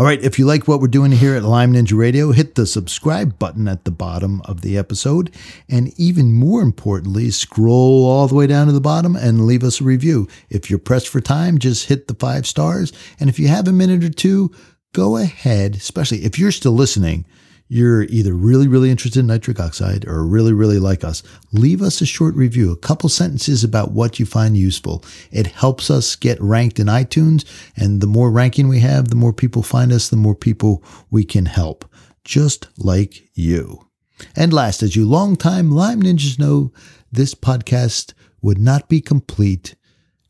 All 0.00 0.06
right, 0.06 0.22
if 0.22 0.38
you 0.38 0.46
like 0.46 0.66
what 0.66 0.80
we're 0.80 0.86
doing 0.86 1.12
here 1.12 1.34
at 1.34 1.42
Lyme 1.42 1.74
Ninja 1.74 1.94
Radio, 1.94 2.32
hit 2.32 2.54
the 2.54 2.64
subscribe 2.64 3.38
button 3.38 3.68
at 3.68 3.84
the 3.84 3.90
bottom 3.90 4.40
of 4.46 4.62
the 4.62 4.78
episode. 4.78 5.30
And 5.68 5.92
even 6.00 6.32
more 6.32 6.62
importantly, 6.62 7.30
scroll 7.30 8.06
all 8.06 8.26
the 8.26 8.34
way 8.34 8.46
down 8.46 8.66
to 8.68 8.72
the 8.72 8.80
bottom 8.80 9.14
and 9.14 9.46
leave 9.46 9.62
us 9.62 9.78
a 9.78 9.84
review. 9.84 10.26
If 10.48 10.70
you're 10.70 10.78
pressed 10.78 11.08
for 11.08 11.20
time, 11.20 11.58
just 11.58 11.88
hit 11.88 12.08
the 12.08 12.14
five 12.14 12.46
stars. 12.46 12.94
And 13.18 13.28
if 13.28 13.38
you 13.38 13.48
have 13.48 13.68
a 13.68 13.72
minute 13.72 14.02
or 14.02 14.08
two, 14.08 14.50
go 14.94 15.18
ahead, 15.18 15.74
especially 15.74 16.24
if 16.24 16.38
you're 16.38 16.50
still 16.50 16.72
listening, 16.72 17.26
you're 17.72 18.02
either 18.02 18.34
really, 18.34 18.66
really 18.66 18.90
interested 18.90 19.20
in 19.20 19.28
nitric 19.28 19.60
oxide 19.60 20.04
or 20.08 20.26
really, 20.26 20.52
really 20.52 20.80
like 20.80 21.04
us, 21.04 21.22
leave 21.52 21.80
us 21.80 22.00
a 22.00 22.06
short 22.06 22.34
review, 22.34 22.72
a 22.72 22.76
couple 22.76 23.08
sentences 23.08 23.62
about 23.62 23.92
what 23.92 24.18
you 24.18 24.26
find 24.26 24.56
useful. 24.56 25.04
It 25.30 25.46
helps 25.46 25.88
us 25.88 26.16
get 26.16 26.42
ranked 26.42 26.80
in 26.80 26.88
iTunes. 26.88 27.44
And 27.76 28.00
the 28.00 28.08
more 28.08 28.32
ranking 28.32 28.66
we 28.66 28.80
have, 28.80 29.08
the 29.08 29.14
more 29.14 29.32
people 29.32 29.62
find 29.62 29.92
us, 29.92 30.08
the 30.08 30.16
more 30.16 30.34
people 30.34 30.82
we 31.12 31.24
can 31.24 31.46
help, 31.46 31.88
just 32.24 32.66
like 32.76 33.22
you. 33.34 33.86
And 34.34 34.52
last, 34.52 34.82
as 34.82 34.96
you 34.96 35.08
longtime 35.08 35.70
Lyme 35.70 36.02
Ninjas 36.02 36.40
know, 36.40 36.72
this 37.12 37.36
podcast 37.36 38.14
would 38.42 38.58
not 38.58 38.88
be 38.88 39.00
complete 39.00 39.76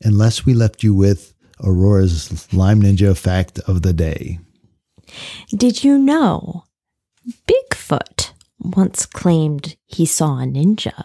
unless 0.03 0.45
we 0.45 0.53
left 0.53 0.83
you 0.83 0.93
with 0.93 1.33
Aurora's 1.65 2.53
Lyme 2.53 2.83
Ninja 2.83 3.17
fact 3.17 3.61
of 3.61 3.81
the 3.81 3.95
day. 3.95 4.41
Did 5.57 5.83
you 5.83 5.97
know 5.97 6.65
Bigfoot 7.47 8.33
once 8.59 9.05
claimed 9.07 9.77
he 9.87 10.07
saw 10.07 10.39
a 10.39 10.45
ninja? 10.45 11.05